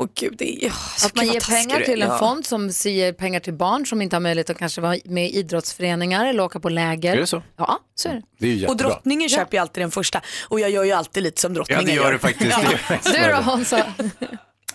Åh 0.00 0.08
gud, 0.14 0.34
det 0.38 0.64
är... 0.64 0.72
Att 1.06 1.14
man 1.16 1.26
ger 1.26 1.40
pengar 1.40 1.80
till 1.80 2.02
en 2.02 2.08
Ja. 2.08 2.18
fond 2.18 2.46
som 2.46 2.68
ger 2.84 3.12
pengar 3.12 3.40
till 3.40 3.54
barn 3.54 3.86
som 3.86 4.02
inte 4.02 4.16
har 4.16 4.20
möjlighet 4.20 4.50
att 4.50 4.58
kanske 4.58 4.80
vara 4.80 4.96
med 5.04 5.26
i 5.26 5.36
idrottsföreningar 5.38 6.26
eller 6.26 6.42
åka 6.42 6.60
på 6.60 6.68
läger. 6.68 7.12
Är 7.16 7.20
det 7.20 7.26
så? 7.26 7.42
Ja, 7.56 7.78
så 7.94 8.08
är 8.08 8.12
det. 8.14 8.22
Det 8.38 8.64
är 8.64 8.68
Och 8.68 8.76
drottningen 8.76 9.28
köper 9.28 9.56
ju 9.56 9.60
alltid 9.60 9.82
den 9.82 9.90
första. 9.90 10.20
Och 10.48 10.60
jag 10.60 10.70
gör 10.70 10.84
ju 10.84 10.92
alltid 10.92 11.22
lite 11.22 11.40
som 11.40 11.52
Ja, 11.52 11.54
drottningen 11.54 11.84
det 11.86 11.92
gör 11.92 12.12
du 12.12 12.18
faktiskt. 12.18 12.56
Du 13.04 13.30
då 13.30 13.34
Hansa? 13.36 13.86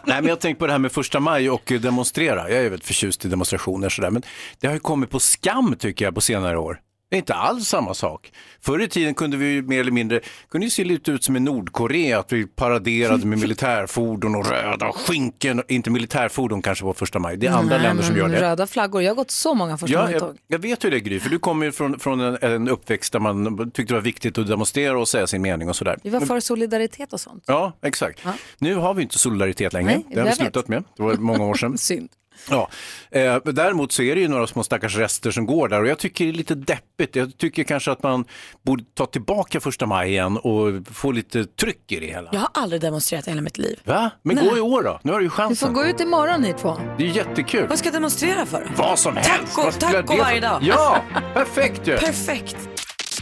Nej, 0.08 0.22
men 0.22 0.26
jag 0.26 0.40
tänkte 0.40 0.60
på 0.60 0.68
det 0.68 0.72
här 0.74 0.80
med 0.80 0.92
första 0.92 1.20
maj 1.20 1.50
och 1.50 1.72
demonstrera. 1.82 2.50
Jag 2.50 2.60
är 2.60 2.70
väldigt 2.70 2.88
förtjust 2.88 3.26
i 3.26 3.28
demonstrationer 3.28 3.86
och 3.86 3.92
sådär, 3.92 4.10
men 4.10 4.24
det 4.60 4.68
har 4.68 4.74
ju 4.74 4.80
kommit 4.80 5.10
på 5.10 5.20
skam 5.20 5.76
tycker 5.80 6.06
jag 6.06 6.16
på 6.16 6.22
senare 6.22 6.58
år. 6.58 6.80
Det 7.10 7.16
är 7.16 7.18
inte 7.18 7.34
alls 7.34 7.68
samma 7.68 7.94
sak. 7.94 8.32
Förr 8.62 8.82
i 8.82 8.88
tiden 8.88 9.14
kunde 9.14 9.38
vi 9.38 9.62
mer 9.62 9.80
eller 9.80 9.92
mindre, 9.92 10.20
kunde 10.50 10.66
ju 10.66 10.72
se 10.72 10.84
lite 10.84 11.12
ut 11.12 11.24
som 11.24 11.36
i 11.36 11.40
Nordkorea, 11.40 12.20
att 12.20 12.34
vi 12.34 12.48
paraderade 12.48 13.26
med 13.26 13.40
militärfordon 13.42 14.36
och 14.36 14.48
röda 14.48 14.92
skinken, 14.92 15.64
inte 15.68 15.90
militärfordon 15.90 16.62
kanske 16.62 16.84
på 16.84 16.94
första 16.94 17.20
maj, 17.20 17.38
det 17.38 17.48
är 17.48 17.52
andra 17.52 17.76
Nej, 17.76 17.84
länder 17.88 18.04
som 18.04 18.18
gör 18.18 18.30
det. 18.30 18.42
Röda 18.42 18.68
flaggor, 18.68 19.02
jag 19.02 19.12
har 19.12 19.16
gått 19.16 19.32
så 19.32 19.54
många 19.54 19.78
första 19.78 19.94
Ja, 19.94 20.12
jag, 20.12 20.38
jag 20.48 20.60
vet 20.60 20.84
ju 20.84 20.90
det 20.90 21.00
Gry, 21.00 21.20
för 21.20 21.30
du 21.30 21.40
kommer 21.40 21.66
ju 21.66 21.72
från, 21.72 22.00
från 22.00 22.20
en, 22.20 22.38
en 22.42 22.70
uppväxt 22.70 23.14
där 23.14 23.20
man 23.20 23.72
tyckte 23.72 23.94
det 23.94 23.98
var 23.98 24.02
viktigt 24.02 24.38
att 24.38 24.48
demonstrera 24.48 25.00
och 25.00 25.08
säga 25.08 25.28
sin 25.28 25.42
mening 25.42 25.70
och 25.70 25.76
sådär. 25.76 25.98
Vi 26.04 26.10
var 26.10 26.22
för 26.22 26.40
solidaritet 26.40 27.14
och 27.14 27.20
sånt. 27.22 27.44
Ja, 27.48 27.74
exakt. 27.82 28.24
Nu 28.58 28.76
har 28.76 28.94
vi 28.94 29.04
inte 29.04 29.20
solidaritet 29.20 29.74
längre. 29.74 29.92
Nej, 29.92 30.06
det 30.10 30.10
har 30.10 30.14
vi 30.14 30.20
jag 30.20 30.26
vet. 30.26 30.36
slutat 30.36 30.68
med. 30.68 30.84
Det 30.98 31.04
var 31.04 31.14
många 31.14 31.46
år 31.46 31.56
sedan. 31.56 31.78
Synd. 31.86 32.10
Ja. 32.50 32.70
Eh, 33.12 33.38
däremot 33.44 33.92
så 33.92 34.02
är 34.04 34.16
det 34.16 34.22
ju 34.22 34.28
några 34.28 34.48
små 34.48 34.64
stackars 34.64 34.96
rester 34.98 35.32
som 35.32 35.46
går 35.46 35.68
där 35.68 35.82
och 35.82 35.88
jag 35.88 35.98
tycker 36.00 36.26
det 36.26 36.32
är 36.32 36.34
lite 36.34 36.56
deppigt. 36.56 37.16
Jag 37.16 37.38
tycker 37.38 37.64
kanske 37.64 37.92
att 37.92 38.04
man 38.04 38.26
borde 38.66 38.84
ta 38.94 39.06
tillbaka 39.06 39.60
första 39.60 39.86
maj 39.86 40.10
igen 40.10 40.38
och 40.38 40.88
få 40.94 41.12
lite 41.12 41.46
tryck 41.46 41.92
i 41.92 42.00
det 42.00 42.06
hela. 42.06 42.30
Jag 42.34 42.40
har 42.40 42.50
aldrig 42.54 42.82
demonstrerat 42.82 43.28
i 43.28 43.30
hela 43.30 43.42
mitt 43.42 43.58
liv. 43.58 43.80
Va? 43.84 44.10
Men 44.22 44.36
Nej. 44.36 44.50
gå 44.50 44.58
i 44.58 44.62
år 44.62 44.84
då, 44.84 45.00
nu 45.04 45.12
har 45.12 45.20
du 45.20 45.26
ju 45.26 45.30
Vi 45.30 45.36
chansen. 45.36 45.68
får 45.68 45.76
gå 45.76 45.86
ut 45.86 46.00
imorgon 46.00 46.42
ni 46.42 46.54
två. 46.54 46.78
Det 46.98 47.04
är 47.04 47.08
jättekul. 47.10 47.68
Vad 47.68 47.80
ska 47.80 47.88
jag 47.88 47.94
demonstrera 47.94 48.46
för? 48.46 48.72
Vad 48.78 49.00
som 49.00 49.16
helst. 49.18 49.58
Taco- 49.58 49.80
taco 49.80 50.18
varje 50.18 50.40
dag. 50.40 50.60
Ja, 50.64 50.98
perfekt 51.34 51.88
ju. 51.88 51.98
Perfekt. 51.98 52.58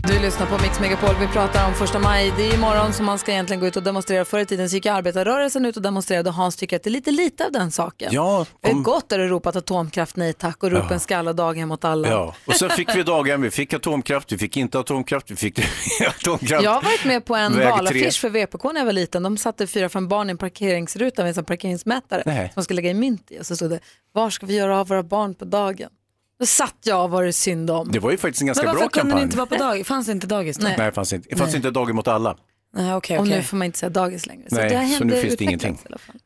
Du 0.08 0.20
lyssnar 0.20 0.46
på 0.48 0.58
Mix 0.64 0.80
Megapol. 0.80 1.16
Vi 1.20 1.28
pratar 1.28 1.68
om 1.68 1.74
första 1.74 2.00
maj. 2.00 2.34
Det 2.38 2.44
är 2.50 2.54
imorgon 2.54 2.94
som 2.94 3.06
man 3.06 3.20
ska 3.20 3.32
egentligen 3.32 3.60
gå 3.60 3.68
ut 3.68 3.76
och 3.78 3.84
demonstrera. 3.84 4.26
Förr 4.26 4.40
i 4.40 4.46
tiden 4.46 4.70
så 4.70 4.76
gick 4.76 4.86
arbetarrörelsen 4.86 5.66
ut 5.66 5.76
och 5.78 5.82
demonstrerade 5.84 6.30
och 6.30 6.36
Hans 6.36 6.56
tycker 6.56 6.76
att 6.76 6.84
det 6.84 6.90
är 6.90 6.92
lite 6.92 7.12
lite 7.12 7.46
av 7.46 7.52
den 7.52 7.72
saken. 7.72 8.10
Ja, 8.14 8.46
Det 8.62 8.68
är 8.70 8.74
om- 8.74 8.84
gott 8.84 9.10
där 9.10 9.18
du 9.20 9.28
ropat 9.28 9.56
atomkraft 9.56 10.16
nej 10.16 10.34
tack 10.34 10.64
och 10.64 10.72
ropen 10.72 11.00
ska 11.00 11.18
alla 11.18 11.34
daghem 11.34 11.70
mot 11.70 11.86
alla. 11.86 12.08
Ja, 12.10 12.36
och 12.46 12.56
sen 12.56 12.70
fick 12.70 12.96
vi 12.96 13.04
daghem, 13.04 13.42
vi 13.42 13.52
fick 13.52 13.74
atomkraft, 13.74 14.32
vi 14.32 14.38
fick 14.38 14.58
inte 14.58 14.80
atomkraft, 14.80 15.32
vi 15.32 15.36
fick 15.36 15.60
atomkraft. 16.08 16.64
Jag 16.64 16.72
har 16.72 16.82
varit 16.82 17.06
med 17.06 17.26
på 17.26 17.36
en 17.36 17.58
Väg 17.58 17.70
valaffisch 17.70 18.20
för 18.22 18.30
VPK 18.30 18.64
när 18.74 18.80
jag 18.80 18.86
var 18.86 18.94
liten. 18.94 19.24
De 19.24 19.38
satte 19.38 19.68
fyra, 19.68 19.90
fem 19.90 20.08
barn 20.08 20.30
i 20.30 20.32
en 20.32 20.38
parkeringsruta 20.38 21.24
med 21.24 21.38
en 21.38 21.46
parkeringsmätare 21.46 22.24
Nej. 22.26 22.38
som 22.48 22.52
man 22.56 22.64
skulle 22.64 22.76
lägga 22.76 22.90
i 22.90 22.94
mynt 22.94 23.32
i. 23.32 23.40
Och 23.40 23.46
så 23.46 23.56
stod 23.56 23.70
det, 23.70 23.80
var 24.12 24.30
ska 24.30 24.46
vi 24.46 24.56
göra 24.56 24.80
av 24.80 24.88
våra 24.88 25.04
barn 25.04 25.36
på 25.36 25.46
dagen? 25.46 25.90
Då 26.44 26.48
satt 26.48 26.76
jag 26.84 27.04
och 27.04 27.10
var 27.10 27.24
det 27.24 27.34
synd 27.34 27.70
om. 27.72 27.92
Det 27.92 28.00
var 28.00 28.12
ju 28.12 28.18
faktiskt 28.18 28.42
en 28.42 28.48
ganska 28.48 28.64
Men 28.64 28.74
bra 28.74 28.80
varför 28.82 28.90
kunde 28.92 29.02
kampanj. 29.12 29.22
ni 29.22 29.24
inte 29.24 29.38
vara 29.38 29.46
på 29.48 29.56
dagis? 29.56 29.88
Fanns 29.88 30.06
det 30.06 30.12
inte 30.12 30.28
dagis 30.28 30.58
då? 30.58 30.64
Nej, 30.68 30.78
det 30.78 30.92
fanns 30.92 31.14
inte, 31.14 31.30
det 31.30 31.36
fanns 31.36 31.50
Nej. 31.52 31.56
inte 31.58 31.72
daghem 31.72 31.96
mot 31.96 32.08
alla. 32.08 32.38
Nej, 32.76 32.94
okej, 32.94 33.18
Och 33.20 33.28
nu 33.28 33.44
får 33.44 33.58
man 33.58 33.66
inte 33.66 33.80
säga 33.80 33.90
dagis 33.90 34.26
längre. 34.26 34.48
Nej, 34.52 34.70
det 34.70 34.96
så 34.98 35.04
nu 35.04 35.14
det 35.14 35.22
finns 35.22 35.36
det 35.38 35.44
ingenting. 35.44 35.80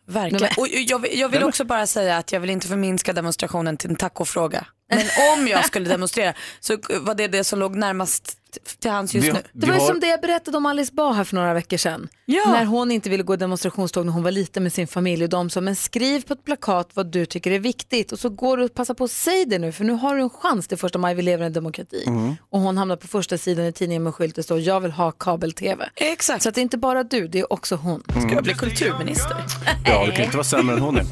Verkligen. 0.08 0.42
Nej, 0.42 0.52
men- 0.58 0.62
Och 0.64 0.68
jag, 0.70 1.00
vill- 1.02 1.20
jag 1.20 1.30
vill 1.30 1.44
också 1.44 1.64
bara 1.66 1.88
säga 1.88 2.18
att 2.18 2.32
jag 2.32 2.40
vill 2.40 2.50
inte 2.50 2.68
förminska 2.68 3.14
demonstrationen 3.14 3.78
till 3.78 3.90
en 3.90 3.96
tacofråga. 3.96 4.66
Men 4.90 5.00
om 5.40 5.48
jag 5.48 5.66
skulle 5.66 5.90
demonstrera 5.90 6.34
så 6.60 6.78
var 7.02 7.16
det 7.16 7.28
det 7.28 7.44
som 7.44 7.60
låg 7.60 7.76
närmast 7.76 8.38
till 8.80 8.92
hands 8.92 9.14
just 9.14 9.26
Vi 9.28 9.30
har- 9.30 9.38
nu. 9.38 9.44
Det 9.54 9.68
var 9.68 9.74
ju 9.74 9.80
som 9.80 10.00
det 10.00 10.08
jag 10.08 10.22
berättade 10.22 10.58
om 10.58 10.66
Alice 10.66 10.94
Bah 10.94 11.14
här 11.14 11.24
för 11.24 11.36
några 11.36 11.54
veckor 11.54 11.78
sedan. 11.78 12.08
Ja. 12.26 12.44
När 12.52 12.66
hon 12.66 12.92
inte 12.92 13.10
ville 13.10 13.24
gå 13.24 13.36
demonstrationståg 13.36 14.06
när 14.06 14.14
hon 14.14 14.24
var 14.24 14.32
liten 14.32 14.64
med 14.64 14.74
sin 14.74 14.88
familj 14.88 15.24
och 15.24 15.30
de 15.30 15.50
sa 15.50 15.62
men 15.62 15.76
skriv 15.76 16.22
på 16.28 16.34
ett 16.34 16.44
plakat 16.46 16.90
vad 16.94 17.06
du 17.12 17.26
tycker 17.26 17.52
är 17.52 17.60
viktigt 17.60 18.12
och 18.12 18.20
så 18.20 18.30
går 18.30 18.58
du 18.58 18.64
och 18.64 18.74
passa 18.74 18.94
på 18.94 19.04
att 19.04 19.12
säga 19.12 19.46
det 19.46 19.60
nu 19.60 19.72
för 19.72 19.84
nu 19.84 19.94
har 19.94 20.16
du 20.16 20.22
en 20.22 20.30
chans 20.30 20.68
till 20.68 20.78
första 20.78 21.00
maj, 21.00 21.16
vi 21.16 21.22
lever 21.22 21.44
i 21.44 21.48
en 21.48 21.54
demokrati. 21.54 22.04
Mm. 22.08 22.36
Och 22.50 22.60
hon 22.60 22.78
hamnar 22.78 22.96
på 22.96 23.08
första 23.08 23.38
sidan 23.38 23.66
i 23.66 23.72
tidningen 23.74 24.04
med 24.04 24.16
skylt 24.16 24.36
det 24.36 24.44
står 24.44 24.60
jag 24.60 24.80
vill 24.80 24.92
ha 24.92 25.12
kabel-tv. 25.12 25.90
Exakt. 25.96 26.44
Så 26.44 26.50
att 26.50 26.56
det 26.56 26.62
är 26.62 26.64
inte 26.64 26.78
bara 26.78 27.04
du, 27.04 27.28
det 27.28 27.40
är 27.40 27.54
också 27.54 27.76
hon. 27.76 28.04
Ska 28.10 28.30
jag 28.34 28.44
bli 28.44 28.54
kulturminister? 28.54 29.38
Ja, 29.86 30.06
det 30.06 30.12
kan 30.12 30.26
inte 30.26 30.38
vara 30.38 30.44
sämre 30.44 30.76
än 30.76 30.82
hon 30.82 30.98
är. 30.98 31.06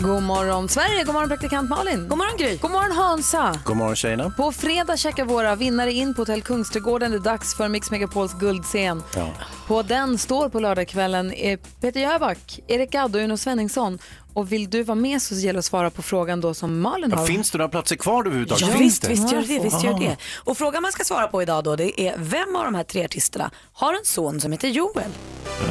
God 0.00 0.22
morgon 0.22 0.68
Sverige, 0.68 1.04
god 1.04 1.14
morgon 1.14 1.28
praktikant 1.28 1.70
Malin. 1.70 2.08
God 2.08 2.18
morgon 2.18 2.36
Gry. 2.38 2.56
God 2.56 2.70
morgon 2.70 2.92
Hansa. 2.96 3.58
God 3.64 3.76
morgon 3.76 3.96
tjejerna. 3.96 4.30
På 4.30 4.52
fredag 4.52 4.96
checkar 4.96 5.24
våra 5.24 5.56
vinnare 5.56 5.92
in 5.92 6.07
på 6.14 6.20
Hotell 6.22 6.42
Kungsträdgården. 6.42 7.10
Det 7.10 7.16
är 7.16 7.20
dags 7.20 7.56
för 7.56 7.68
Mix 7.68 7.90
Megapols 7.90 8.34
guldscen. 8.34 9.02
Ja. 9.16 9.28
På 9.66 9.82
den 9.82 10.18
står 10.18 10.48
på 10.48 10.60
lördagskvällen 10.60 11.32
eh, 11.32 11.58
Peter 11.80 12.00
Jöback, 12.00 12.60
Erik 12.66 12.90
Gadd 12.90 13.16
och 13.16 13.22
Uno 13.22 13.36
Svenningsson. 13.36 13.98
Och 14.38 14.52
vill 14.52 14.70
du 14.70 14.82
vara 14.82 14.94
med 14.94 15.22
så 15.22 15.34
gäller 15.34 15.52
det 15.52 15.58
att 15.58 15.64
svara 15.64 15.90
på 15.90 16.02
frågan 16.02 16.40
då 16.40 16.54
som 16.54 16.80
Malin 16.80 17.12
har. 17.12 17.20
Ja, 17.20 17.26
finns 17.26 17.50
det 17.50 17.58
några 17.58 17.68
platser 17.68 17.96
kvar 17.96 18.20
överhuvudtaget? 18.26 18.60
Ja, 18.68 18.72
Finns 18.72 18.80
visst, 18.80 19.02
det? 19.02 19.08
visst 19.08 19.32
gör 19.32 19.42
det. 19.42 19.58
Visst 19.64 19.84
gör 19.84 19.98
det. 19.98 20.16
Och 20.36 20.58
frågan 20.58 20.82
man 20.82 20.92
ska 20.92 21.04
svara 21.04 21.26
på 21.28 21.42
idag 21.42 21.64
då 21.64 21.76
det 21.76 22.00
är 22.00 22.14
vem 22.18 22.56
av 22.56 22.64
de 22.64 22.74
här 22.74 22.84
tre 22.84 23.04
artisterna 23.04 23.50
har 23.72 23.94
en 23.94 24.04
son 24.04 24.40
som 24.40 24.52
heter 24.52 24.68
Joel? 24.68 25.10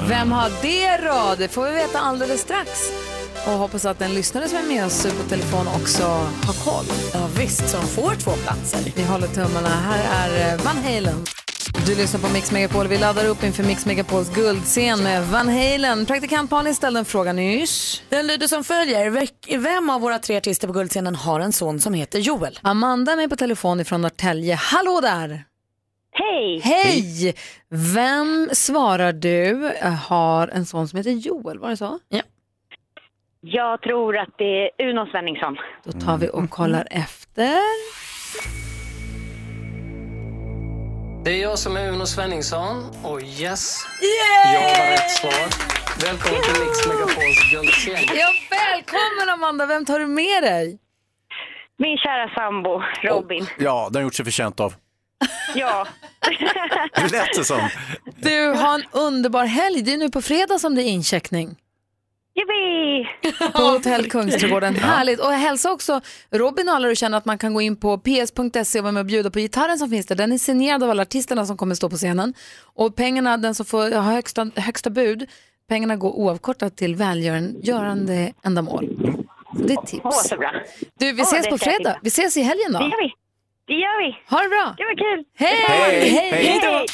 Vem 0.07 0.31
har 0.31 0.51
det 0.61 0.97
då? 1.07 1.35
Det 1.37 1.47
får 1.47 1.65
vi 1.65 1.71
veta 1.71 1.99
alldeles 1.99 2.41
strax. 2.41 2.69
Och 3.47 3.53
hoppas 3.53 3.85
att 3.85 3.99
den 3.99 4.13
lyssnare 4.13 4.47
som 4.49 4.57
är 4.57 4.63
med 4.63 4.85
oss 4.85 5.03
på 5.23 5.29
telefon 5.29 5.67
också 5.67 6.03
har 6.45 6.65
koll. 6.65 6.85
Ja, 7.13 7.27
visst, 7.37 7.69
så 7.69 7.77
de 7.77 7.87
får 7.87 8.15
två 8.15 8.31
platser. 8.31 8.79
Vi 8.95 9.03
håller 9.03 9.27
tummarna. 9.27 9.69
Här 9.69 10.29
är 10.29 10.53
eh, 10.53 10.63
Van 10.63 10.77
Halen. 10.77 11.25
Du 11.87 11.95
lyssnar 11.95 12.21
på 12.21 12.33
Mix 12.33 12.51
Megapol. 12.51 12.87
Vi 12.87 12.97
laddar 12.97 13.27
upp 13.27 13.43
inför 13.43 13.63
Mix 13.63 13.85
Megapols 13.85 14.35
guldscen 14.35 15.03
med 15.03 15.23
Van 15.23 15.49
Halen. 15.49 16.05
Praktikant 16.05 16.51
Malin 16.51 16.75
ställde 16.75 16.99
en 16.99 17.05
fråga 17.05 17.33
nyss. 17.33 18.03
Den 18.09 18.27
lyder 18.27 18.47
som 18.47 18.63
följer. 18.63 19.57
Vem 19.57 19.89
av 19.89 20.01
våra 20.01 20.19
tre 20.19 20.37
artister 20.37 20.67
på 20.67 20.73
guldscenen 20.73 21.15
har 21.15 21.39
en 21.39 21.51
son 21.51 21.79
som 21.79 21.93
heter 21.93 22.19
Joel? 22.19 22.59
Amanda 22.61 23.11
är 23.11 23.15
med 23.15 23.29
på 23.29 23.35
telefon 23.35 23.79
ifrån 23.79 24.01
Norrtälje. 24.01 24.55
Hallå 24.55 24.99
där! 25.01 25.43
Hej! 26.11 26.59
Hej! 26.63 27.35
Vem 27.69 28.49
svarar 28.53 29.13
du 29.13 29.71
eh, 29.71 29.93
har 29.93 30.47
en 30.47 30.65
son 30.65 30.87
som 30.87 30.97
heter 30.97 31.11
Joel? 31.11 31.59
Var 31.59 31.69
det 31.69 31.77
så? 31.77 31.99
Ja. 32.09 32.21
Jag 33.41 33.81
tror 33.81 34.17
att 34.17 34.33
det 34.37 34.65
är 34.65 34.89
Uno 34.89 35.05
Svenningsson. 35.05 35.57
Då 35.83 35.91
tar 35.91 36.17
vi 36.17 36.29
och 36.29 36.49
kollar 36.49 36.87
efter. 36.91 37.57
Det 41.27 41.33
är 41.33 41.41
jag 41.41 41.59
som 41.59 41.77
är 41.77 41.89
Uno 41.89 42.05
Svenningsson 42.05 42.95
och 43.03 43.21
yes, 43.21 43.85
Yay! 44.01 44.53
jag 44.53 44.61
har 44.61 44.91
rätt 44.91 45.11
svar. 45.11 45.31
Välkommen 46.01 46.41
till 46.43 46.65
Mix 46.65 46.87
Megapols 46.87 47.51
guldscen. 47.51 48.17
Ja, 48.17 48.27
välkommen 48.49 49.29
Amanda! 49.33 49.65
Vem 49.65 49.85
tar 49.85 49.99
du 49.99 50.07
med 50.07 50.43
dig? 50.43 50.79
Min 51.77 51.97
kära 51.97 52.29
sambo 52.35 52.81
Robin. 53.03 53.45
Ja, 53.59 53.89
den 53.91 53.95
har 53.95 54.03
gjort 54.03 54.13
sig 54.13 54.25
förtjänt 54.25 54.59
av. 54.59 54.73
Ja. 55.55 55.87
Det 56.95 57.11
lät 57.11 57.33
det 57.35 57.43
som. 57.43 57.69
Du 58.15 58.47
har 58.47 58.75
en 58.75 58.85
underbar 58.91 59.45
helg. 59.45 59.81
Det 59.81 59.93
är 59.93 59.97
nu 59.97 60.09
på 60.09 60.21
fredag 60.21 60.59
som 60.59 60.75
det 60.75 60.81
är 60.81 60.87
incheckning. 60.87 61.55
Yippee! 62.37 63.07
På 63.53 63.61
Hotell 63.61 64.09
Kungsträdgården. 64.09 64.75
Härligt. 64.75 65.19
Och 65.19 65.31
hälsa 65.31 65.71
också 65.71 66.01
Robin 66.31 66.69
och 66.69 66.75
alla 66.75 66.87
du 66.87 66.95
känner 66.95 67.17
att 67.17 67.25
man 67.25 67.37
kan 67.37 67.53
gå 67.53 67.61
in 67.61 67.75
på 67.75 67.97
ps.se 67.97 68.79
och 68.79 68.83
vara 68.83 68.91
med 68.91 68.99
och 69.01 69.05
bjuda 69.05 69.31
på 69.31 69.39
gitarren 69.39 69.77
som 69.77 69.89
finns 69.89 70.05
där. 70.05 70.15
Den 70.15 70.31
är 70.31 70.37
signerad 70.37 70.83
av 70.83 70.89
alla 70.89 71.01
artisterna 71.01 71.45
som 71.45 71.57
kommer 71.57 71.75
stå 71.75 71.89
på 71.89 71.95
scenen. 71.95 72.33
Och 72.63 72.95
pengarna, 72.95 73.37
den 73.37 73.55
som 73.55 73.65
får 73.65 73.91
ha 73.95 74.01
högsta, 74.01 74.51
högsta 74.55 74.89
bud, 74.89 75.29
pengarna 75.69 75.95
går 75.95 76.11
oavkortat 76.11 76.77
till 76.77 76.95
välgörande 76.95 78.33
ändamål. 78.43 78.89
Så 79.57 79.63
det 79.63 79.73
är 79.73 79.81
tips. 79.85 80.01
Åh, 80.03 80.11
så 80.11 80.37
bra. 80.37 80.51
Du, 80.99 81.11
vi 81.13 81.21
ses 81.21 81.49
på 81.49 81.57
fredag. 81.57 81.99
Vi 82.01 82.07
ses 82.07 82.37
i 82.37 82.41
helgen 82.41 82.73
då. 82.73 82.79
Det 82.79 82.85
gör 82.85 83.01
vi. 83.03 83.13
Det 83.67 83.73
gör 83.73 84.05
vi. 84.05 84.17
Ha 84.29 84.41
det 84.43 84.49
bra. 84.49 84.75
Det 84.77 84.83
var 84.83 84.97
kul. 85.15 85.25
Hej! 85.37 85.55
Hej! 85.67 86.09
Hej! 86.09 86.59
Hej. 86.61 86.85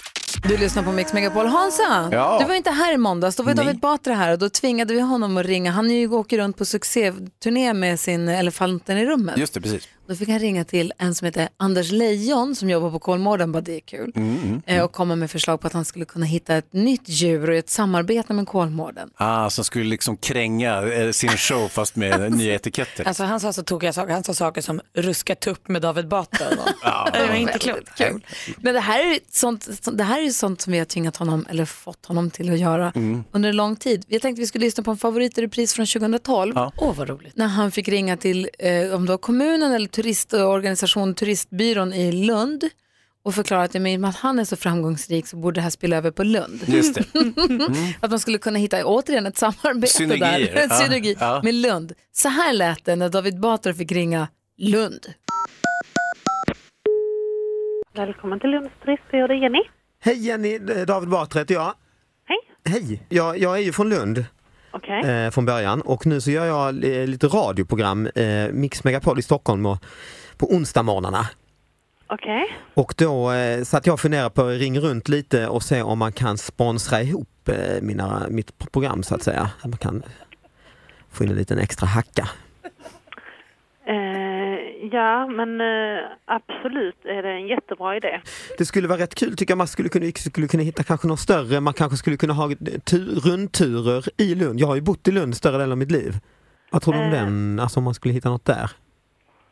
Du 0.43 0.57
lyssnar 0.57 0.83
på 0.83 0.91
Mix 0.91 1.13
Megapol. 1.13 1.45
Hansa, 1.45 2.09
Ja. 2.11 2.37
du 2.41 2.45
var 2.45 2.55
inte 2.55 2.71
här 2.71 2.93
i 2.93 2.97
måndags. 2.97 3.35
Då 3.35 3.43
var 3.43 3.53
Nej. 3.53 3.65
David 3.65 3.79
Batra 3.79 4.13
här 4.13 4.31
och 4.31 4.39
då 4.39 4.49
tvingade 4.49 4.93
vi 4.93 4.99
honom 4.99 5.37
att 5.37 5.45
ringa. 5.45 5.71
Han 5.71 5.91
är 5.91 5.95
ju 5.95 6.07
åker 6.11 6.37
runt 6.37 6.57
på 6.57 6.65
succéturné 6.65 7.73
med 7.73 7.99
sin 7.99 8.27
Elefanten 8.29 8.97
i 8.97 9.05
rummet. 9.05 9.37
Just 9.37 9.53
det, 9.53 9.61
precis. 9.61 9.87
Då 10.07 10.15
fick 10.15 10.29
han 10.29 10.39
ringa 10.39 10.63
till 10.63 10.93
en 10.97 11.15
som 11.15 11.25
heter 11.25 11.49
Anders 11.57 11.91
Lejon 11.91 12.55
som 12.55 12.69
jobbar 12.69 12.91
på 12.91 12.99
Kolmården, 12.99 13.51
bara 13.51 13.61
det 13.61 13.75
är 13.75 13.79
kul. 13.79 14.11
Mm, 14.15 14.37
mm. 14.43 14.61
Eh, 14.65 14.83
Och 14.83 14.91
komma 14.91 15.15
med 15.15 15.31
förslag 15.31 15.61
på 15.61 15.67
att 15.67 15.73
han 15.73 15.85
skulle 15.85 16.05
kunna 16.05 16.25
hitta 16.25 16.55
ett 16.55 16.73
nytt 16.73 17.01
djur 17.05 17.49
och 17.49 17.55
ett 17.55 17.69
samarbete 17.69 18.33
med 18.33 18.47
Kolmården. 18.47 19.09
Ah, 19.15 19.49
som 19.49 19.63
skulle 19.63 19.85
liksom 19.85 20.17
kränga 20.17 20.81
eh, 20.93 21.11
sin 21.11 21.29
show 21.29 21.67
fast 21.67 21.95
med 21.95 22.31
nya 22.37 22.55
etiketter. 22.55 23.07
Alltså 23.07 23.23
han 23.23 23.39
sa 23.39 23.53
så 23.53 23.63
tokiga 23.63 23.93
saker. 23.93 24.13
Han 24.13 24.23
sa 24.23 24.33
saker 24.33 24.61
som 24.61 24.81
ruska 24.93 25.35
tupp 25.35 25.67
med 25.67 25.81
David 25.81 26.07
Batra. 26.07 26.45
Ja, 26.83 27.09
det 27.13 27.27
var 27.27 27.35
inte 27.35 27.59
klokt. 27.59 27.97
Kul. 27.97 28.25
Men 28.57 28.73
det 28.73 28.79
här 28.79 28.99
är 29.13 29.19
sånt, 29.31 29.67
det 29.93 30.03
här 30.03 30.21
är 30.25 30.29
sånt 30.29 30.61
som 30.61 30.73
vi 30.73 30.79
har 30.79 30.85
tvingat 30.85 31.17
honom, 31.17 31.45
eller 31.49 31.65
fått 31.65 32.05
honom 32.05 32.29
till 32.31 32.53
att 32.53 32.59
göra 32.59 32.91
Mm. 32.95 33.23
under 33.31 33.49
en 33.49 33.55
lång 33.55 33.75
tid. 33.75 34.05
Jag 34.07 34.21
tänkte 34.21 34.39
vi 34.41 34.47
skulle 34.47 34.65
lyssna 34.65 34.83
på 34.83 34.91
en 34.91 34.97
favorit 34.97 35.37
i 35.37 35.41
repris 35.41 35.73
från 35.73 35.85
2012. 35.85 36.53
Ja. 36.55 36.71
Åh 36.77 36.93
vad 36.95 37.09
roligt. 37.09 37.35
När 37.35 37.47
han 37.47 37.71
fick 37.71 37.87
ringa 37.87 38.17
till 38.17 38.49
eh, 38.59 38.93
om 38.95 39.05
det 39.05 39.11
var 39.11 39.17
kommunen 39.17 39.71
eller 39.71 39.87
turistorganisationen 39.93 41.15
Turistbyrån 41.15 41.93
i 41.93 42.11
Lund 42.11 42.63
och 43.23 43.35
förklara 43.35 43.63
att, 43.63 43.73
med 43.73 44.05
att 44.05 44.15
han 44.15 44.39
är 44.39 44.43
så 44.45 44.55
framgångsrik 44.55 45.27
så 45.27 45.37
borde 45.37 45.55
det 45.57 45.61
här 45.61 45.69
spilla 45.69 45.97
över 45.97 46.11
på 46.11 46.23
Lund. 46.23 46.61
Just 46.67 46.95
det. 46.95 47.03
att 47.99 48.09
man 48.09 48.19
skulle 48.19 48.37
kunna 48.37 48.59
hitta 48.59 48.85
återigen 48.85 49.25
ett 49.25 49.37
samarbete 49.37 49.87
Synergier. 49.93 50.53
där. 50.53 50.61
En 50.61 50.67
Ja, 50.69 50.75
synergi 50.75 51.15
ja. 51.19 51.41
med 51.43 51.53
Lund. 51.53 51.93
Så 52.11 52.29
här 52.29 52.53
lät 52.53 52.85
det 52.85 52.95
när 52.95 53.09
David 53.09 53.39
Batra 53.39 53.73
fick 53.73 53.91
ringa 53.91 54.27
Lund. 54.57 55.05
Välkommen 57.95 58.39
till 58.39 58.49
Lunds 58.49 58.71
turistbyrå, 58.85 59.27
det 59.27 59.33
är 59.33 59.37
Jenny. 59.37 59.59
Hej 59.99 60.27
Jenny, 60.27 60.57
David 60.85 61.09
Batra 61.09 61.39
heter 61.39 61.53
jag. 61.53 61.73
Hej. 62.25 62.37
Hej, 62.65 63.01
jag, 63.09 63.37
jag 63.37 63.55
är 63.57 63.61
ju 63.61 63.71
från 63.71 63.89
Lund 63.89 64.25
Okej. 64.73 65.09
eh, 65.09 65.31
från 65.31 65.45
början 65.45 65.81
och 65.81 66.05
nu 66.05 66.21
så 66.21 66.31
gör 66.31 66.45
jag 66.45 66.67
eh, 66.83 67.07
lite 67.07 67.27
radioprogram, 67.27 68.07
eh, 68.15 68.47
Mix 68.51 68.83
Megapol 68.83 69.19
i 69.19 69.21
Stockholm 69.21 69.65
och, 69.65 69.77
på 70.37 70.53
onsdagsmorgnarna. 70.53 71.27
Okej. 72.07 72.43
Och 72.73 72.93
då 72.97 73.31
eh, 73.31 73.63
satt 73.63 73.85
jag 73.85 73.93
och 73.93 73.99
funderade 73.99 74.29
på 74.29 74.41
att 74.41 74.59
ringa 74.59 74.79
runt 74.79 75.09
lite 75.09 75.47
och 75.47 75.63
se 75.63 75.81
om 75.81 75.99
man 75.99 76.11
kan 76.11 76.37
sponsra 76.37 77.01
ihop 77.01 77.49
eh, 77.49 77.81
mina, 77.81 78.25
mitt 78.29 78.71
program 78.71 79.03
så 79.03 79.15
att 79.15 79.23
säga. 79.23 79.49
Att 79.61 79.65
man 79.69 79.77
kan 79.77 80.03
få 81.11 81.23
in 81.23 81.29
en 81.29 81.35
liten 81.35 81.59
extra 81.59 81.87
hacka. 81.87 82.29
Eh, 83.87 84.32
ja, 84.91 85.27
men 85.27 85.61
eh, 85.61 86.03
absolut 86.25 87.05
är 87.05 87.23
det 87.23 87.29
en 87.29 87.47
jättebra 87.47 87.97
idé. 87.97 88.21
Det 88.57 88.65
skulle 88.65 88.87
vara 88.87 88.99
rätt 88.99 89.15
kul 89.15 89.35
tycker 89.37 89.51
jag 89.51 89.57
man 89.57 89.67
skulle 89.67 89.89
kunna, 89.89 90.05
skulle 90.15 90.47
kunna 90.47 90.63
hitta 90.63 90.83
kanske 90.83 91.07
något 91.07 91.19
större, 91.19 91.59
man 91.59 91.73
kanske 91.73 91.97
skulle 91.97 92.17
kunna 92.17 92.33
ha 92.33 92.49
tur, 92.85 93.19
rundturer 93.19 94.05
i 94.17 94.35
Lund. 94.35 94.59
Jag 94.59 94.67
har 94.67 94.75
ju 94.75 94.81
bott 94.81 95.07
i 95.07 95.11
Lund 95.11 95.35
större 95.37 95.57
delen 95.57 95.71
av 95.71 95.77
mitt 95.77 95.91
liv. 95.91 96.13
Vad 96.71 96.81
tror 96.81 96.93
du 96.93 96.99
om 96.99 97.05
Eh. 97.05 97.11
den, 97.11 97.59
alltså 97.59 97.79
om 97.79 97.83
man 97.83 97.93
skulle 97.93 98.13
hitta 98.13 98.29
något 98.29 98.45
där? 98.45 98.71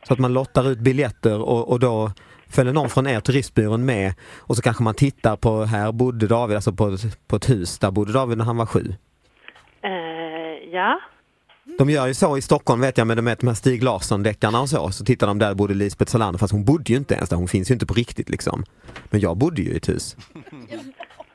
Så 0.07 0.13
att 0.13 0.19
man 0.19 0.33
lottar 0.33 0.69
ut 0.71 0.79
biljetter 0.79 1.41
och, 1.41 1.69
och 1.71 1.79
då 1.79 2.11
följer 2.49 2.73
någon 2.73 2.89
från 2.89 3.07
er 3.07 3.19
turistbyrån 3.19 3.85
med 3.85 4.13
och 4.39 4.55
så 4.55 4.61
kanske 4.61 4.83
man 4.83 4.93
tittar 4.95 5.35
på, 5.35 5.63
här 5.63 5.91
bodde 5.91 6.27
David, 6.27 6.55
alltså 6.55 6.71
på, 6.73 6.97
på 7.27 7.35
ett 7.35 7.49
hus, 7.49 7.79
där 7.79 7.91
bodde 7.91 8.13
David 8.13 8.37
när 8.37 8.45
han 8.45 8.57
var 8.57 8.65
sju. 8.65 8.93
Eh, 9.83 10.69
ja, 10.73 10.99
De 11.77 11.89
gör 11.89 12.07
ju 12.07 12.13
så 12.13 12.37
i 12.37 12.41
Stockholm 12.41 12.81
vet 12.81 12.97
jag 12.97 13.07
med 13.07 13.17
de, 13.17 13.21
med 13.21 13.37
de 13.39 13.47
här 13.47 13.53
Stig 13.53 13.83
Larsson-deckarna 13.83 14.61
och 14.61 14.69
så. 14.69 14.91
Så 14.91 15.05
tittar 15.05 15.27
de 15.27 15.39
där 15.39 15.53
bodde 15.53 15.73
Lisbeth 15.73 16.11
Salander 16.11 16.39
fast 16.39 16.53
hon 16.53 16.65
bodde 16.65 16.83
ju 16.91 16.97
inte 16.97 17.13
ens 17.13 17.29
där. 17.29 17.37
Hon 17.37 17.47
finns 17.47 17.69
ju 17.71 17.73
inte 17.73 17.85
på 17.85 17.93
riktigt 17.93 18.29
liksom. 18.29 18.63
Men 19.09 19.19
jag 19.19 19.37
bodde 19.37 19.61
ju 19.61 19.69
i 19.71 19.77
ett 19.77 19.89
hus. 19.89 20.15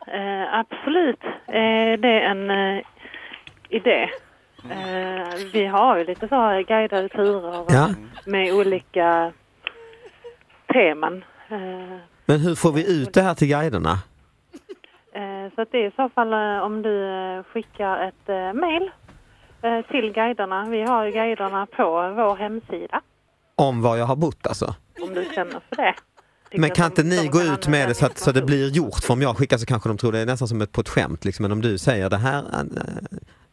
Eh, 0.09 0.55
absolut, 0.55 1.21
eh, 1.47 2.01
det 2.03 2.09
är 2.09 2.31
en 2.31 2.51
eh, 2.51 2.83
idé. 3.69 4.09
Eh, 4.71 5.35
vi 5.53 5.67
har 5.67 5.99
ju 5.99 6.05
lite 6.05 6.29
så 6.29 6.35
här 6.35 6.63
guidade 6.63 7.09
turer 7.09 7.65
Ja. 7.69 7.89
med 8.27 8.55
olika 8.55 9.33
teman. 10.73 11.25
Eh, 11.49 11.99
Men 12.27 12.41
hur 12.41 12.55
får 12.55 12.73
vi 12.73 13.01
ut 13.03 13.15
det 13.15 13.23
här 13.23 13.35
till 13.35 13.49
guiderna? 13.49 13.99
eh, 15.13 15.55
så 15.55 15.63
att 15.63 15.73
det 15.73 15.79
är 15.79 15.89
i 15.89 15.93
så 15.97 16.09
fall 16.09 16.33
om 16.63 16.83
du 16.83 16.99
skickar 17.53 18.09
ett 18.09 18.29
eh, 18.29 18.53
mail 18.53 18.91
till 19.91 20.13
guiderna. 20.13 20.65
Vi 20.71 20.83
har 20.83 21.05
ju 21.05 21.13
guiderna 21.13 21.67
på 21.67 21.85
vår 22.17 22.37
hemsida 22.37 23.01
Om 23.57 23.83
var 23.83 23.97
jag 23.97 24.07
har 24.07 24.17
bott 24.17 24.47
alltså? 24.47 24.75
om 25.03 25.15
du 25.15 25.25
känner 25.35 25.61
för 25.69 25.77
det. 25.77 25.95
Tycker 26.51 26.61
Men 26.61 26.71
kan 26.71 26.87
inte 26.87 27.03
ni 27.03 27.29
gå 27.29 27.43
ut 27.43 27.69
med 27.69 27.89
det 27.89 27.95
så 27.95 28.07
att, 28.07 28.19
så 28.19 28.33
det 28.33 28.43
blir 28.43 28.71
gjort? 28.71 29.05
För 29.05 29.13
om 29.15 29.23
jag 29.23 29.37
skickar 29.37 29.57
så 29.57 29.67
kanske 29.67 29.89
de 29.89 29.99
tror 29.99 30.13
det 30.13 30.19
är 30.19 30.27
nästan 30.27 30.49
som 30.49 30.61
ett, 30.61 30.73
på 30.73 30.81
ett 30.81 30.89
skämt. 30.89 31.25
Liksom. 31.25 31.43
Men 31.43 31.53
om 31.53 31.63
du 31.63 31.79
säger 31.79 32.11
det 32.11 32.17
här, 32.17 32.39
eh, 32.39 32.63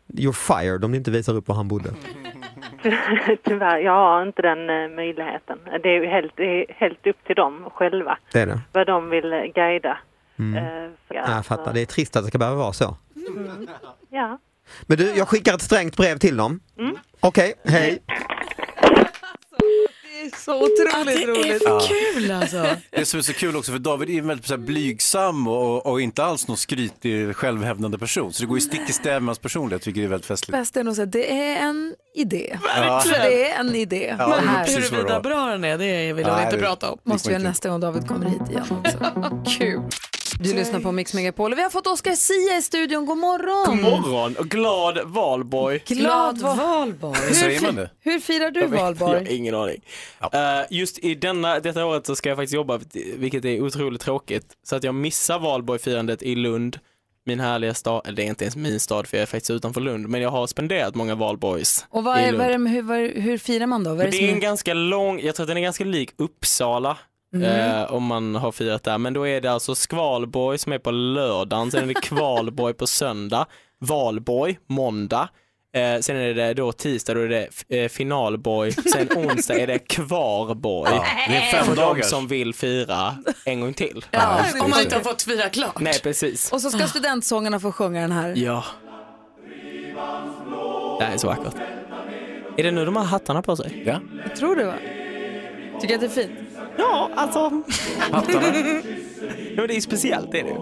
you're 0.08 0.32
fired 0.62 0.86
om 0.86 0.92
ni 0.92 0.98
inte 0.98 1.12
visar 1.12 1.34
upp 1.36 1.48
var 1.48 1.56
han 1.56 1.68
bodde. 1.68 1.90
Tyvärr, 3.44 3.78
jag 3.78 3.92
har 3.92 4.22
inte 4.22 4.42
den 4.42 4.70
eh, 4.70 4.96
möjligheten. 4.96 5.60
Det 5.84 5.90
är 5.90 6.02
ju 6.02 6.06
helt, 6.08 6.40
är 6.40 6.66
helt 6.74 7.08
upp 7.08 7.24
till 7.28 7.36
dem 7.36 7.70
själva 7.74 8.18
Det 8.32 8.40
är 8.42 8.46
det. 8.48 8.60
vad 8.72 8.88
de 8.88 9.10
vill 9.10 9.34
eh, 9.34 9.40
guida. 9.40 9.98
Mm. 10.40 10.66
Eh, 10.66 10.90
jag 11.10 11.46
fattar, 11.46 11.74
det 11.74 11.82
är 11.82 11.86
trist 11.86 12.16
att 12.16 12.24
det 12.24 12.28
ska 12.28 12.38
behöva 12.38 12.58
vara 12.58 12.74
så. 12.74 12.98
Mm. 13.28 13.68
Ja. 14.10 14.38
Men 14.82 14.98
du, 14.98 15.14
jag 15.16 15.28
skickar 15.28 15.54
ett 15.56 15.62
strängt 15.62 15.98
brev 15.98 16.18
till 16.18 16.38
dem. 16.38 16.60
Mm. 16.80 16.96
Okej, 17.20 17.54
hej. 17.66 18.04
Det 20.04 20.28
är 20.28 20.40
så 20.40 20.58
otroligt 20.58 21.28
roligt. 21.28 21.62
Ja. 21.66 21.82
kul 22.14 22.32
alltså. 22.32 22.66
Det 22.92 23.06
som 23.06 23.18
är 23.18 23.22
så 23.24 23.34
kul 23.34 23.56
också 23.56 23.72
för 23.72 23.80
David 23.80 24.10
är 24.10 24.22
väldigt 24.22 24.48
så 24.48 24.54
här, 24.54 24.62
blygsam 24.62 25.48
och, 25.48 25.86
och 25.86 26.02
inte 26.02 26.24
alls 26.24 26.48
någon 26.48 26.58
skrytig 26.58 27.36
självhävdande 27.36 27.98
person. 27.98 28.34
Så 28.34 28.44
det 28.44 28.48
går 28.48 28.58
ju 28.58 28.62
stick 28.62 28.90
i 28.90 28.94
stäv 28.94 29.22
med 29.22 29.28
hans 29.28 29.40
personlighet, 29.40 29.82
tycker 29.84 30.02
jag 30.02 30.06
är 30.06 30.10
väldigt 30.10 30.26
festligt. 30.28 30.52
Bäst 30.60 30.78
är 30.78 30.84
nog 30.84 31.00
att 31.02 31.12
det 31.12 31.32
är 31.32 31.58
en 31.58 31.96
idé. 32.16 32.58
Ja. 32.76 33.02
För 33.06 33.10
det 33.12 33.50
är 33.52 33.60
en 33.60 33.76
idé. 33.76 34.16
Ja, 34.20 34.28
det 34.28 34.42
Det 34.42 34.48
här. 34.48 34.66
det. 34.66 34.72
Huruvida 34.72 35.22
bra 35.22 35.46
den 35.46 35.64
är, 35.64 35.78
det 35.78 36.14
vill 36.14 36.26
Nej, 36.26 36.44
inte 36.46 36.56
det- 36.58 36.62
prata 36.64 36.92
om. 36.92 37.00
Måste 37.04 37.30
vi 37.30 37.34
göra 37.36 37.44
nästa 37.44 37.70
gång 37.70 37.80
David 37.80 38.08
kommer 38.08 38.26
hit 38.26 38.42
igen 38.50 38.66
också. 38.70 38.98
Kul. 39.60 39.82
Du 40.40 40.54
lyssnar 40.54 40.80
på 40.80 40.92
Mix 40.92 41.14
Megapol. 41.14 41.56
Vi 41.56 41.62
har 41.62 41.70
fått 41.70 41.88
Oscar 41.88 42.12
Sia 42.12 42.58
i 42.58 42.62
studion. 42.62 43.06
God 43.06 43.18
morgon. 43.18 43.82
God 43.82 43.92
morgon 43.92 44.36
och 44.40 44.46
glad 44.50 45.00
valborg. 45.06 45.84
Glad 45.88 46.38
valborg. 46.42 47.20
Hur, 47.22 47.90
hur 48.12 48.20
firar 48.20 48.52
du 48.52 48.60
Jag 48.60 48.68
vet- 48.68 48.80
Jag 48.80 48.86
valborg? 48.86 49.14
har 49.26 49.32
ingen 49.32 49.56
aning. 49.56 49.82
Eh, 50.34 50.40
just 50.70 51.00
i 51.00 51.16
denna, 51.16 51.60
detta 51.60 51.86
året 51.86 52.06
så 52.06 52.16
ska 52.16 52.30
jag 52.30 52.38
faktiskt 52.38 52.54
jobba, 52.54 52.80
vilket 53.18 53.46
är 53.46 53.62
otroligt 53.62 54.02
tråkigt. 54.02 54.46
Så 54.64 54.76
att 54.76 54.84
jag 54.84 54.96
missar 54.96 55.40
valborgfirandet 55.40 56.24
i 56.24 56.36
Lund, 56.36 56.80
min 57.26 57.40
härliga 57.40 57.74
stad. 57.74 58.02
Eller 58.06 58.16
det 58.16 58.24
är 58.24 58.28
inte 58.28 58.44
ens 58.44 58.56
min 58.56 58.80
stad 58.80 59.08
för 59.08 59.18
jag 59.18 59.22
är 59.22 59.26
faktiskt 59.26 59.52
utanför 59.52 59.82
Lund. 59.82 60.08
Men 60.10 60.22
jag 60.22 60.30
har 60.30 60.48
spenderat 60.48 60.96
många 60.96 61.16
valborgs 61.16 61.86
Och 61.90 62.04
vad 62.04 62.20
i 62.20 62.22
är, 62.22 62.26
Lund. 62.32 62.38
vad 62.38 62.48
är 62.48 62.58
det, 62.58 62.70
hur, 62.70 63.22
hur 63.22 63.38
firar 63.38 63.68
man 63.68 63.84
då? 63.84 63.90
Vad 63.90 64.00
är 64.02 64.06
det 64.12 64.18
det 64.18 64.30
är 64.30 64.34
en 64.34 64.40
ganska 64.40 64.74
lång, 64.74 65.20
jag 65.20 65.36
tror 65.36 65.44
att 65.44 65.48
den 65.48 65.58
är 65.58 65.62
ganska 65.62 65.84
lik 65.84 66.10
Uppsala. 66.18 66.98
Mm. 67.34 67.80
Eh, 67.82 67.94
om 67.94 68.04
man 68.04 68.36
har 68.36 68.52
firat 68.52 68.84
där. 68.84 68.98
Men 68.98 69.14
då 69.14 69.28
är 69.28 69.42
det 69.42 69.52
alltså 69.52 69.76
Skvalborg 69.76 70.58
som 70.58 70.74
är 70.74 70.80
på 70.80 70.92
lördagen, 70.92 71.72
sen 71.72 71.84
är 71.84 71.88
det 71.88 71.94
Kvalborg 72.02 72.74
på 72.74 72.88
söndag, 72.88 73.46
Valborg 73.80 74.60
måndag, 74.70 75.30
eh, 75.76 76.00
sen 76.02 76.18
är 76.18 76.34
det 76.34 76.54
då 76.54 76.72
tisdag, 76.72 77.14
då 77.14 77.20
är 77.22 77.28
det 77.30 77.48
eh, 77.78 77.90
finalborg, 77.90 78.72
sen 78.72 79.08
onsdag 79.16 79.54
är 79.60 79.68
det 79.68 79.80
kvarborg. 79.80 80.92
Ja, 80.94 81.06
det 81.30 81.36
är 81.36 81.52
fem 81.52 81.66
För 81.66 81.76
de 81.76 81.82
dagars. 81.82 82.06
som 82.06 82.28
vill 82.28 82.54
fira 82.54 83.16
en 83.46 83.62
gång 83.62 83.74
till. 83.74 84.06
Ja, 84.12 84.46
om 84.62 84.70
man 84.70 84.82
inte 84.82 84.96
har 84.96 85.02
fått 85.04 85.22
fira 85.22 85.50
klart. 85.50 85.80
Nej, 85.80 86.00
precis. 86.04 86.52
Och 86.52 86.62
så 86.62 86.70
ska 86.70 86.88
studentsångarna 86.88 87.60
få 87.60 87.72
sjunga 87.72 88.02
den 88.02 88.12
här. 88.12 88.34
Ja. 88.36 88.64
Det 91.00 91.06
här 91.06 91.14
är 91.14 91.18
så 91.18 91.28
vackert. 91.28 91.54
Är 92.58 92.64
det 92.64 92.72
nu 92.72 92.86
de 92.86 92.96
har 92.96 93.04
hattarna 93.04 93.42
på 93.42 93.56
sig? 93.56 93.84
Ja. 93.86 94.00
Jag 94.28 94.36
tror 94.36 94.56
det 94.56 94.66
va? 94.66 94.74
Tycker 95.82 95.96
att 95.96 96.02
det 96.02 96.08
är 96.08 96.10
fint? 96.10 96.32
Ja, 96.78 97.10
alltså. 97.16 97.62
Hattarna? 98.12 98.42
Ja, 99.56 99.68
det 99.68 99.74
är 99.74 99.76
ju 99.76 99.82
speciellt, 99.82 100.32
det 100.32 100.40
är 100.40 100.44
det. 100.44 100.58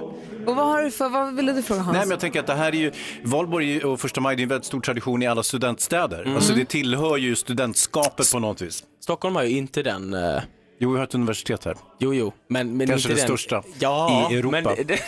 Och 0.45 0.55
vad, 0.55 0.65
har 0.65 0.83
du 0.83 0.91
för, 0.91 1.09
vad 1.09 1.35
ville 1.35 1.53
du 1.53 1.61
fråga 1.61 1.81
Hans? 1.81 1.93
Nej, 1.93 2.01
men 2.01 2.11
jag 2.11 2.19
tänker 2.19 2.39
att 2.39 2.47
det 2.47 2.53
här 2.53 2.75
är 2.75 2.77
ju, 2.77 2.91
Valborg 3.23 3.79
och 3.79 3.99
första 3.99 4.21
maj 4.21 4.35
det 4.35 4.41
är 4.41 4.43
en 4.43 4.49
väldigt 4.49 4.65
stor 4.65 4.81
tradition 4.81 5.23
i 5.23 5.27
alla 5.27 5.43
studentstäder. 5.43 6.21
Mm. 6.21 6.35
Alltså 6.35 6.53
det 6.53 6.65
tillhör 6.65 7.17
ju 7.17 7.35
studentskapet 7.35 8.31
på 8.31 8.39
något 8.39 8.61
vis. 8.61 8.83
Stockholm 9.03 9.35
har 9.35 9.43
ju 9.43 9.57
inte 9.57 9.83
den... 9.83 10.13
Uh... 10.13 10.41
Jo, 10.79 10.91
vi 10.91 10.97
har 10.97 11.03
ett 11.03 11.15
universitet 11.15 11.65
här. 11.65 11.75
Jo, 11.99 12.13
jo, 12.13 12.33
men, 12.47 12.77
men 12.77 12.87
Kanske 12.87 13.09
inte 13.09 13.21
det 13.21 13.27
den... 13.27 13.37
största 13.37 13.63
ja, 13.79 14.29
i 14.31 14.35
Europa. 14.35 14.61
Men 14.61 14.87
det. 14.87 14.99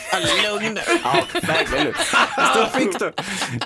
Lugn 0.43 0.79
Ja, 1.03 1.23
verkligen. 1.41 1.93
Stockholm, 2.51 2.69
fick 2.73 2.99
du. 2.99 3.13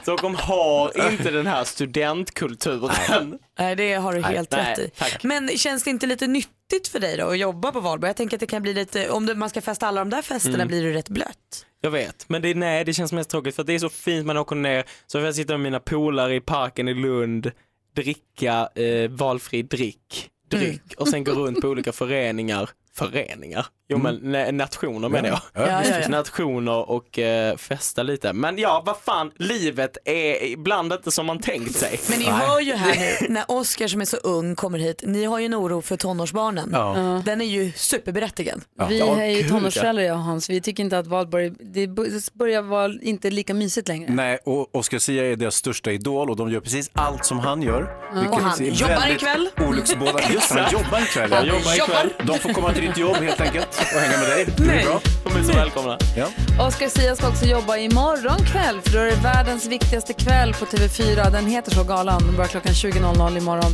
Stockholm 0.02 0.36
har 0.36 1.12
inte 1.12 1.32
den 1.32 1.48
här 1.48 1.64
studentkulturen. 1.64 3.40
Nej, 3.60 3.76
det 3.76 3.94
har 3.94 4.14
du 4.14 4.22
helt 4.22 4.52
nej, 4.52 4.72
rätt 4.72 4.80
i. 4.80 4.90
tack. 4.90 5.24
Men 5.24 5.50
känns 5.50 5.84
det 5.84 5.90
inte 5.90 6.08
lite 6.08 6.28
nyttigt 6.72 6.88
för 6.88 7.00
dig 7.00 7.18
då 7.18 7.28
att 7.28 7.38
jobba 7.40 7.72
på 7.72 7.80
valborg? 7.80 8.10
Jag 8.10 8.16
tänker 8.18 8.38
att 8.38 8.40
det 8.40 8.46
kan 8.48 8.62
bli 8.62 8.74
lite, 8.74 9.10
om 9.10 9.34
man 9.36 9.50
ska 9.50 9.62
festa 9.62 9.88
alla 9.88 10.02
de 10.02 10.10
där 10.10 10.22
festerna 10.22 10.56
Mm. 10.56 10.68
blir 10.68 10.84
det 10.84 10.94
rätt 10.94 11.10
blött. 11.10 11.66
Jag 11.82 11.92
vet, 11.92 12.30
men 12.30 12.42
det, 12.42 12.54
nej, 12.54 12.86
det 12.86 12.94
känns 12.94 13.12
mest 13.14 13.30
tråkigt 13.30 13.56
för 13.56 13.64
det 13.64 13.74
är 13.74 13.80
så 13.80 13.90
fint 13.90 14.26
man 14.26 14.38
åker 14.38 14.56
ner, 14.56 14.84
så 15.08 15.20
får 15.20 15.26
jag 15.26 15.36
sitta 15.36 15.54
med 15.54 15.60
mina 15.60 15.80
polare 15.80 16.36
i 16.36 16.42
parken 16.42 16.88
i 16.88 16.94
Lund, 16.94 17.52
dricka 17.96 18.70
eh, 18.76 19.10
valfri 19.10 19.62
drick, 19.62 20.30
dryck 20.50 20.94
och 20.98 21.08
sen 21.08 21.24
gå 21.24 21.32
runt 21.32 21.62
på 21.62 21.68
olika 21.68 21.92
föreningar. 21.92 22.70
Föreningar? 22.98 23.66
Jo 23.90 23.98
men 23.98 24.20
na- 24.20 24.52
nationer 24.52 25.10
menar 25.10 25.30
jag. 25.30 25.40
Ja, 25.54 25.84
ja. 26.02 26.08
Nationer 26.08 26.90
och 26.90 27.20
eh, 27.20 27.58
festa 27.58 28.04
lite. 28.04 28.34
Men 28.34 28.58
ja, 28.58 28.84
vad 28.86 28.98
fan, 28.98 29.32
livet 29.36 29.98
är 30.06 30.44
ibland 30.44 30.94
inte 30.94 31.12
som 31.12 31.26
man 31.26 31.40
tänkt 31.40 31.76
sig. 31.76 32.00
Men 32.10 32.20
ni 32.20 32.26
hör 32.26 32.60
ju 32.60 32.74
här 32.74 32.96
nu, 33.22 33.34
när 33.34 33.44
Oskar 33.48 33.88
som 33.88 34.02
är 34.02 34.06
så 34.06 34.18
ung 34.18 34.56
kommer 34.56 34.80
hit, 34.80 35.04
ni 35.06 35.26
har 35.26 35.40
ju 35.40 35.46
en 35.46 35.56
oro 35.56 35.82
för 35.82 35.98
tonårsbarnen. 35.98 36.70
Ja. 36.74 37.22
Den 37.26 37.42
är 37.42 37.46
ju 37.46 37.72
superberättigad. 37.72 38.62
Vi 38.90 39.00
är 39.00 39.26
ju 39.26 39.44
tonårsföräldrar 39.50 40.04
jag 40.04 40.16
och 40.18 40.24
Hans. 40.24 40.50
Vi 40.50 40.62
tycker 40.62 40.84
inte 40.84 41.00
att 41.00 41.08
valborg, 41.08 41.50
det 41.60 41.88
börjar 42.34 42.62
vara 42.62 42.92
inte 43.02 43.30
lika 43.30 43.54
mysigt 43.54 43.88
längre. 43.88 44.12
Nej, 44.12 44.40
och 44.46 44.76
Oscar 44.76 44.98
Sia 45.00 45.26
är 45.26 45.36
deras 45.36 45.56
största 45.56 45.92
idol 45.92 46.30
och 46.30 46.36
de 46.36 46.52
gör 46.52 46.60
precis 46.60 46.90
allt 46.94 47.26
som 47.26 47.40
han 47.40 47.62
gör. 47.62 47.82
Och 48.30 48.40
han 48.42 48.66
jobbar 48.66 49.12
ikväll. 49.12 49.50
Olycksbådande. 49.70 50.24
Just 50.34 50.52
han 50.56 50.72
jobbar 50.72 51.02
ikväll. 51.04 51.34
Han 51.34 51.46
jobbar 51.48 51.74
ikväll. 51.76 52.14
De 52.28 52.40
får 52.40 52.54
komma 52.54 52.74
till 52.74 52.87
ditt 52.88 52.98
jobb 52.98 53.16
helt 53.16 53.42
enkelt 53.42 53.68
och 53.96 54.00
hänga 54.00 54.18
med 54.18 54.30
dig. 54.30 54.46
Det 54.46 54.62
blir 54.64 54.84
bra. 54.86 55.02
De 55.24 55.36
är 55.40 55.44
så 55.44 55.54
välkomna. 55.54 55.98
Ja. 56.18 56.28
Oscar 56.68 56.88
Sia 56.90 57.16
ska 57.16 57.28
också 57.28 57.46
jobba 57.46 57.78
imorgon 57.78 58.38
kväll 58.52 58.82
för 58.82 58.92
då 58.94 59.00
är 59.00 59.06
det 59.06 59.16
världens 59.24 59.66
viktigaste 59.66 60.14
kväll 60.14 60.54
på 60.54 60.66
TV4. 60.66 61.32
Den 61.32 61.46
heter 61.48 61.72
så 61.72 61.84
galan. 61.84 62.22
Den 62.26 62.36
börjar 62.36 62.48
klockan 62.50 62.74
20.00 62.74 63.38
imorgon. 63.38 63.72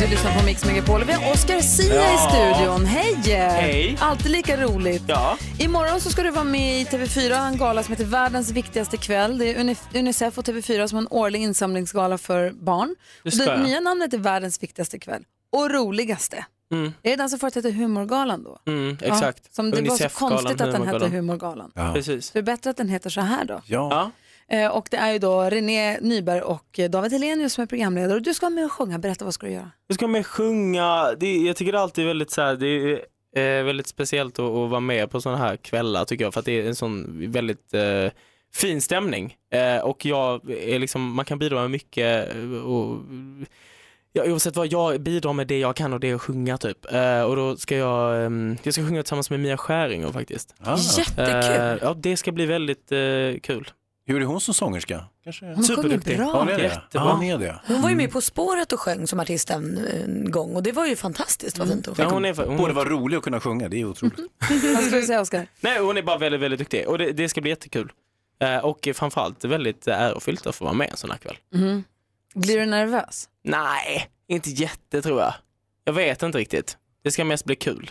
Du 0.00 0.06
lyssnar 0.06 0.38
på 0.38 0.44
Mix 0.46 0.64
Megapol. 0.64 1.04
Vi 1.04 1.12
har 1.12 1.32
Oscar 1.32 1.60
Sia 1.60 1.94
Ja. 1.94 2.14
i 2.14 2.18
studion. 2.54 2.86
Hej! 2.86 3.16
Hej. 3.26 3.96
Alltid 4.00 4.30
lika 4.32 4.56
roligt. 4.56 5.02
Ja. 5.06 5.36
Imorgon 5.58 6.00
så 6.00 6.10
ska 6.10 6.22
du 6.22 6.30
vara 6.30 6.44
med 6.44 6.80
i 6.80 6.84
TV4, 6.84 7.46
en 7.48 7.56
gala 7.58 7.82
som 7.82 7.92
heter 7.92 8.04
Världens 8.04 8.50
viktigaste 8.50 8.96
kväll. 8.96 9.38
Det 9.38 9.46
är 9.50 9.54
Uni- 9.54 9.76
Unicef 9.98 10.38
och 10.38 10.44
TV4 10.44 10.86
som 10.86 10.96
har 10.96 11.02
en 11.02 11.08
årlig 11.10 11.40
insamlingsgala 11.42 12.18
för 12.18 12.50
barn. 12.50 12.94
Det 13.24 13.30
Och 13.40 13.46
det 13.46 13.56
nya 13.62 13.80
namnet 13.80 14.14
är 14.14 14.18
Världens 14.18 14.62
viktigaste 14.62 14.98
kväll. 14.98 15.22
Och 15.52 15.70
roligaste. 15.70 16.44
Mm. 16.72 16.92
Är 17.02 17.10
det 17.10 17.16
den 17.16 17.30
som 17.30 17.38
förut 17.38 17.54
hette 17.54 17.70
Humorgalan 17.70 18.42
då? 18.42 18.58
Mm, 18.66 18.96
exakt. 19.00 19.42
Ja, 19.44 19.48
som 19.50 19.70
det 19.70 19.82
var 19.82 19.96
så 19.96 20.08
konstigt 20.08 20.60
att 20.60 20.72
den 20.72 20.86
hette 20.86 21.08
Humorgalan. 21.08 21.72
Ja. 21.74 21.92
Precis. 21.94 22.26
Så 22.26 22.32
det 22.32 22.38
är 22.38 22.42
bättre 22.42 22.70
att 22.70 22.76
den 22.76 22.88
heter 22.88 23.10
så 23.10 23.20
här 23.20 23.44
då. 23.44 23.60
Ja. 23.66 24.10
Eh, 24.48 24.68
och 24.68 24.88
det 24.90 24.96
är 24.96 25.12
ju 25.12 25.18
då 25.18 25.42
René 25.42 26.00
Nyberg 26.00 26.40
och 26.40 26.80
David 26.90 27.12
Helenius 27.12 27.52
som 27.52 27.62
är 27.62 27.66
programledare. 27.66 28.14
Och 28.16 28.22
du 28.22 28.34
ska 28.34 28.46
vara 28.46 28.54
med 28.54 28.64
och 28.64 28.72
sjunga. 28.72 28.98
Berätta, 28.98 29.24
vad 29.24 29.34
ska 29.34 29.46
du 29.46 29.52
göra? 29.52 29.70
Jag 29.86 29.94
ska 29.94 30.06
med 30.06 30.26
sjunga, 30.26 31.14
det, 31.20 31.36
jag 31.36 31.56
tycker 31.56 31.72
det 31.72 31.78
är 31.78 31.82
alltid 31.82 32.06
väldigt 32.06 32.30
så 32.30 32.42
här, 32.42 32.56
det 32.56 32.66
är 32.66 33.00
eh, 33.36 33.64
väldigt 33.64 33.86
speciellt 33.86 34.38
att, 34.38 34.44
att 34.44 34.70
vara 34.70 34.80
med 34.80 35.10
på 35.10 35.20
sådana 35.20 35.38
här 35.38 35.56
kvällar 35.56 36.04
tycker 36.04 36.24
jag 36.24 36.32
för 36.34 36.40
att 36.40 36.46
det 36.46 36.60
är 36.60 36.68
en 36.68 36.74
sån 36.74 37.06
väldigt 37.32 37.74
eh, 37.74 38.10
fin 38.54 38.80
stämning 38.80 39.36
eh, 39.50 39.78
och 39.84 40.06
jag 40.06 40.50
är 40.50 40.78
liksom, 40.78 41.14
man 41.14 41.24
kan 41.24 41.38
bidra 41.38 41.60
med 41.60 41.70
mycket 41.70 42.34
eh, 42.34 42.64
och 42.64 42.98
Ja, 44.12 44.24
oavsett 44.24 44.56
vad, 44.56 44.66
jag 44.72 45.00
bidrar 45.00 45.32
med 45.32 45.46
det 45.46 45.58
jag 45.58 45.76
kan 45.76 45.92
och 45.92 46.00
det 46.00 46.10
är 46.10 46.14
att 46.14 46.22
sjunga 46.22 46.58
typ. 46.58 46.92
Eh, 46.92 47.22
och 47.22 47.36
då 47.36 47.56
ska 47.56 47.76
jag, 47.76 48.24
ehm, 48.24 48.56
jag 48.62 48.74
ska 48.74 48.82
sjunga 48.82 49.02
tillsammans 49.02 49.30
med 49.30 49.40
Mia 49.40 49.56
Skäringer 49.56 50.12
faktiskt. 50.12 50.54
Ah. 50.60 50.78
Jättekul. 50.98 51.60
Eh, 51.60 51.78
ja, 51.82 51.94
det 51.96 52.16
ska 52.16 52.32
bli 52.32 52.46
väldigt 52.46 52.92
eh, 52.92 52.98
kul. 53.42 53.70
Hur 54.06 54.20
är 54.20 54.24
hon 54.24 54.40
som 54.40 54.54
sångerska? 54.54 55.04
Kanske... 55.24 55.46
Hon 55.46 55.54
sjunger 55.54 55.76
Superduktig. 55.76 56.16
bra. 56.16 56.26
Ja, 56.26 56.38
hon 56.38 56.48
är 56.48 56.56
det. 56.58 56.62
Jättebra. 56.62 56.86
Ja, 56.92 57.12
hon 57.12 57.22
är 57.22 57.38
det. 57.38 57.60
Hon 57.66 57.82
var 57.82 57.90
ju 57.90 57.96
med 57.96 58.10
På 58.12 58.20
spåret 58.20 58.72
och 58.72 58.80
sjöng 58.80 59.06
som 59.06 59.20
artist 59.20 59.50
en, 59.50 59.78
en 59.78 60.30
gång 60.30 60.56
och 60.56 60.62
det 60.62 60.72
var 60.72 60.86
ju 60.86 60.96
fantastiskt 60.96 61.58
vad 61.58 61.68
fint 61.68 61.86
hon 61.86 61.94
Ja, 61.98 62.04
sjöng. 62.04 62.12
hon 62.14 62.24
är, 62.24 62.46
hon, 62.46 62.56
Borde 62.56 62.72
vara 62.72 62.88
rolig 62.88 63.16
att 63.16 63.22
kunna 63.22 63.40
sjunga, 63.40 63.68
det 63.68 63.80
är 63.80 63.84
otroligt. 63.84 64.16
Vad 64.74 64.84
ska 64.84 64.96
du 64.96 65.02
säga, 65.02 65.20
Oscar? 65.20 65.46
Nej, 65.60 65.78
hon 65.80 65.96
är 65.96 66.02
bara 66.02 66.18
väldigt, 66.18 66.40
väldigt 66.40 66.58
duktig 66.60 66.88
och 66.88 66.98
det, 66.98 67.12
det 67.12 67.28
ska 67.28 67.40
bli 67.40 67.50
jättekul. 67.50 67.92
Eh, 68.40 68.56
och 68.58 68.88
framförallt 68.94 69.44
väldigt 69.44 69.86
ärofyllt 69.88 70.46
att 70.46 70.54
få 70.56 70.64
vara 70.64 70.74
med 70.74 70.90
en 70.90 70.96
sån 70.96 71.10
här 71.10 71.18
kväll. 71.18 71.36
Mhm. 71.54 71.84
Blir 72.34 72.58
du 72.58 72.66
nervös? 72.66 73.28
Nej, 73.44 74.08
inte 74.28 74.50
jätte 74.50 75.02
tror 75.02 75.20
jag. 75.20 75.34
Jag 75.84 75.92
vet 75.92 76.22
inte 76.22 76.38
riktigt. 76.38 76.76
Det 77.04 77.10
ska 77.10 77.24
mest 77.24 77.44
bli 77.44 77.56
kul. 77.56 77.90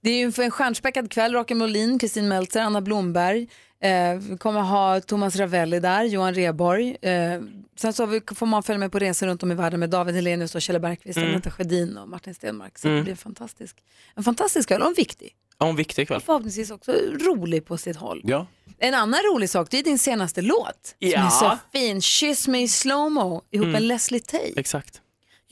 Det 0.00 0.10
är 0.10 0.16
ju 0.16 0.32
en 0.44 0.50
stjärnspäckad 0.50 1.10
kväll. 1.10 1.32
Rocky 1.32 1.54
Molin, 1.54 1.98
Kristin 1.98 2.28
Meltzer, 2.28 2.60
Anna 2.60 2.80
Blomberg. 2.80 3.48
Eh, 3.82 4.14
vi 4.14 4.36
kommer 4.38 4.60
ha 4.60 5.00
Thomas 5.00 5.36
Ravelli 5.36 5.80
där, 5.80 6.04
Johan 6.04 6.34
Reborg. 6.34 6.96
Eh, 7.02 7.40
sen 7.76 7.92
så 7.92 8.06
vi, 8.06 8.20
får 8.34 8.46
man 8.46 8.62
följa 8.62 8.78
med 8.78 8.92
på 8.92 8.98
resor 8.98 9.26
runt 9.26 9.42
om 9.42 9.52
i 9.52 9.54
världen 9.54 9.80
med 9.80 9.90
David 9.90 10.14
Helenius 10.14 10.54
och 10.54 10.62
Kjell 10.62 10.80
Bergqvist, 10.80 11.18
Mm. 11.18 11.40
Sjödin 11.42 11.96
och 11.98 12.08
Martin 12.08 12.34
Stenmark. 12.34 12.78
Så 12.78 12.88
det 12.88 12.92
Mm. 12.94 13.04
blir 13.04 13.14
fantastisk. 13.14 13.76
en 14.14 14.22
fantastisk 14.24 14.68
kväll 14.68 14.80
och 14.82 14.88
en 14.88 14.94
viktig. 14.94 15.32
Ja, 15.58 15.68
en 15.68 15.76
viktig 15.76 16.08
kväll. 16.08 16.20
Förhoppningsvis 16.20 16.70
också 16.70 16.92
rolig 17.20 17.64
på 17.66 17.76
sitt 17.76 17.96
håll. 17.96 18.20
Ja. 18.24 18.46
En 18.80 18.94
annan 18.94 19.20
rolig 19.22 19.50
sak, 19.50 19.68
det 19.70 19.78
är 19.78 19.82
din 19.82 19.98
senaste 19.98 20.42
låt 20.42 20.86
som 20.86 20.96
Ja. 20.98 21.26
är 21.26 21.30
så 21.30 21.58
fin. 21.72 22.02
Kyss 22.02 22.48
mig 22.48 22.62
i 22.62 22.68
slowmo 22.68 23.42
ihop 23.50 23.64
Mm. 23.64 23.72
med 23.72 23.82
Leslie 23.82 24.20
Tay. 24.20 24.52
Exakt. 24.56 25.00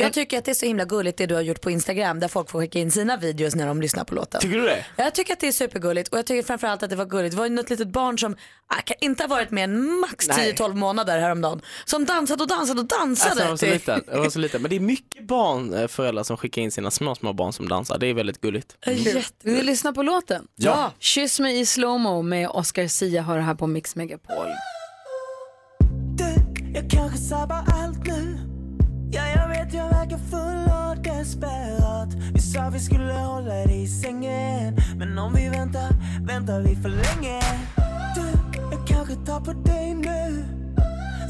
Jag 0.00 0.12
tycker 0.12 0.38
att 0.38 0.44
det 0.44 0.50
är 0.50 0.54
så 0.54 0.66
himla 0.66 0.84
gulligt 0.84 1.18
det 1.18 1.26
du 1.26 1.34
har 1.34 1.42
gjort 1.42 1.60
på 1.60 1.70
Instagram 1.70 2.20
där 2.20 2.28
folk 2.28 2.50
får 2.50 2.60
skicka 2.60 2.78
in 2.78 2.90
sina 2.90 3.16
videos 3.16 3.54
när 3.54 3.66
de 3.66 3.80
lyssnar 3.82 4.04
på 4.04 4.14
låten. 4.14 4.40
Tycker 4.40 4.56
du 4.58 4.64
det? 4.64 4.84
Jag 4.96 5.14
tycker 5.14 5.32
att 5.32 5.40
det 5.40 5.48
är 5.48 5.52
supergulligt 5.52 6.08
och 6.08 6.18
jag 6.18 6.26
tycker 6.26 6.42
framförallt 6.42 6.82
att 6.82 6.90
det 6.90 6.96
var 6.96 7.04
gulligt. 7.04 7.32
Det 7.32 7.38
var 7.38 7.44
ju 7.46 7.50
något 7.50 7.70
litet 7.70 7.88
barn 7.88 8.18
som 8.18 8.36
ah, 8.66 8.74
kan 8.84 8.96
inte 9.00 9.22
ha 9.22 9.28
varit 9.28 9.50
med 9.50 9.64
än 9.64 10.00
max 10.00 10.28
Nej. 10.28 10.52
10-12 10.52 10.74
månader 10.74 11.20
häromdagen. 11.20 11.60
Som 11.84 12.04
dansade 12.04 12.42
och 12.42 12.48
dansade 12.48 12.80
och 12.80 12.86
dansade. 12.86 13.30
Alltså, 13.30 13.42
jag, 13.44 13.50
var 13.50 13.56
så 13.56 13.64
till- 13.64 13.72
liten, 13.72 14.04
jag 14.06 14.18
var 14.18 14.30
så 14.30 14.38
liten. 14.38 14.62
Men 14.62 14.70
det 14.70 14.76
är 14.76 14.80
mycket 14.80 15.26
barn, 15.26 15.88
föräldrar 15.88 16.22
som 16.22 16.36
skickar 16.36 16.62
in 16.62 16.70
sina 16.72 16.90
små, 16.90 17.14
små 17.14 17.32
barn 17.32 17.52
som 17.52 17.68
dansar. 17.68 17.98
Det 17.98 18.06
är 18.06 18.14
väldigt 18.14 18.40
gulligt. 18.40 18.76
Vill 18.86 19.24
du 19.42 19.62
lyssna 19.62 19.92
på 19.92 20.02
låten? 20.02 20.46
Ja. 20.56 20.92
Kyss 20.98 21.40
mig 21.40 21.60
i 21.60 21.66
slowmo 21.66 22.22
med 22.22 22.48
Oscar 22.48 22.86
Sia 22.86 23.22
hör 23.22 23.38
här 23.38 23.54
på 23.54 23.66
Mix 23.66 23.96
Megapol. 23.96 24.46
Jag 26.74 26.90
kanske 26.90 27.18
sabbar 27.18 27.64
allt 27.72 28.06
nu 28.06 28.38
Ja, 28.40 28.47
jag 30.32 30.40
full 30.40 30.72
och 30.72 31.02
desperat 31.02 32.08
Vi 32.34 32.40
sa 32.40 32.70
vi 32.72 32.80
skulle 32.80 33.12
hålla 33.12 33.54
dig 33.54 33.82
i 33.82 33.86
sängen. 33.86 34.76
Men 34.96 35.18
om 35.18 35.34
vi 35.34 35.48
väntar, 35.48 35.90
väntar 36.20 36.60
vi 36.60 36.76
för 36.76 36.88
länge. 36.88 37.40
Du, 38.14 38.56
jag 38.70 38.86
kanske 38.86 39.14
tar 39.14 39.40
på 39.40 39.52
dig 39.52 39.94
nu. 39.94 40.44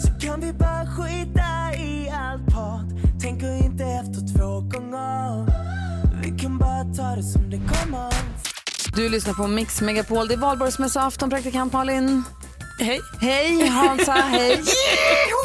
Så 0.02 0.26
kan 0.26 0.40
vi 0.40 0.52
bara 0.52 0.86
skita 0.86 1.74
i 1.78 2.10
allt 2.10 2.46
prat. 2.46 3.20
Tänker 3.20 3.64
inte 3.64 3.84
efter 3.84 4.38
två 4.38 4.60
gånger. 4.60 5.46
Vi 6.22 6.38
kan 6.38 6.58
bara 6.58 6.84
ta 6.84 7.16
det 7.16 7.22
som 7.22 7.50
det 7.50 7.56
kommer. 7.56 8.12
Du 8.96 9.08
lyssnar 9.08 9.34
på 9.34 9.46
Mix 9.46 9.80
Megapol. 9.80 10.28
Det 10.28 10.34
är 10.34 10.38
valborgsmässoafton, 10.38 11.30
praktikant 11.30 11.72
Malin. 11.72 12.24
Hej. 12.78 13.00
Hej 13.20 13.66
Hansa, 13.66 14.12
hej. 14.12 14.62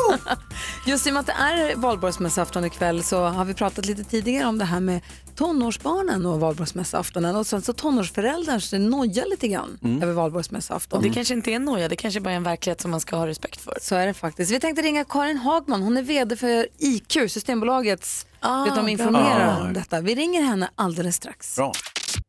Just 0.86 1.08
i 1.08 1.10
och 1.10 1.14
med 1.14 1.20
att 1.20 1.26
det 1.26 1.32
är 1.34 1.76
valborgsmässoafton 1.76 2.66
ikväll 2.66 3.04
så 3.04 3.24
har 3.26 3.46
vi 3.46 3.54
pratat 3.54 3.86
lite 3.86 4.04
tidigare 4.04 4.46
om 4.48 4.58
det 4.58 4.66
här 4.66 4.80
med 4.80 5.02
tonårsbarnen 5.36 6.26
och 6.26 6.40
valborgsmässoaftonen 6.40 7.36
och 7.36 7.48
sen 7.48 7.62
så 7.62 7.74
tonårsföräldrar 7.74 8.60
så 8.60 8.78
nojar 8.78 9.26
lite 9.30 9.48
grann 9.48 9.80
Mm. 9.84 10.04
över 10.04 10.14
valborgsmässoafton. 10.14 10.98
Och 10.98 11.04
det 11.04 11.10
kanske 11.10 11.34
inte 11.34 11.52
är 11.52 11.56
en 11.56 11.66
noja, 11.66 11.88
det 11.88 11.96
kanske 11.96 12.20
bara 12.20 12.32
är 12.32 12.36
en 12.36 12.44
verklighet 12.44 12.82
som 12.82 12.92
man 12.92 13.00
ska 13.00 13.16
ha 13.16 13.28
respekt 13.28 13.62
för. 13.62 13.78
Så 13.82 13.96
är 13.96 14.08
det 14.08 14.14
faktiskt. 14.14 14.52
Vi 14.52 14.60
tänkte 14.60 14.82
ringa 14.82 15.04
Karin 15.06 15.38
Hagman, 15.38 15.82
hon 15.82 15.98
är 15.98 16.02
vd 16.02 16.36
för 16.36 16.68
IQ, 16.80 17.12
Systembolagets, 17.32 18.26
Ah, 18.40 18.64
vet 18.64 18.76
de 18.76 18.88
informerar 18.90 19.58
Ah. 19.60 19.62
om 19.62 19.74
detta. 19.74 20.02
Vi 20.02 20.16
ringer 20.16 20.42
henne 20.42 20.70
alldeles 20.76 21.16
strax. 21.16 21.56
Bra. 21.56 21.72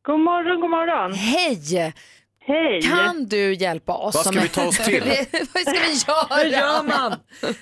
God 0.06 0.20
morgon, 0.20 0.60
god 0.60 0.70
morgon. 0.70 1.12
Hej! 1.14 1.94
Hej! 2.46 2.82
Kan 2.82 3.26
du 3.26 3.54
hjälpa 3.54 3.92
oss? 3.92 4.14
Vad 4.14 4.26
ska 4.34 4.40
vi 4.40 4.48
ta 4.48 4.66
oss 4.66 4.78
till? 4.84 5.02
Vad 5.54 5.62
ska 5.62 5.72
vi 5.72 5.94
göra? 6.06 6.42
Hur 6.42 6.50
gör 6.50 6.82
man? 6.82 7.18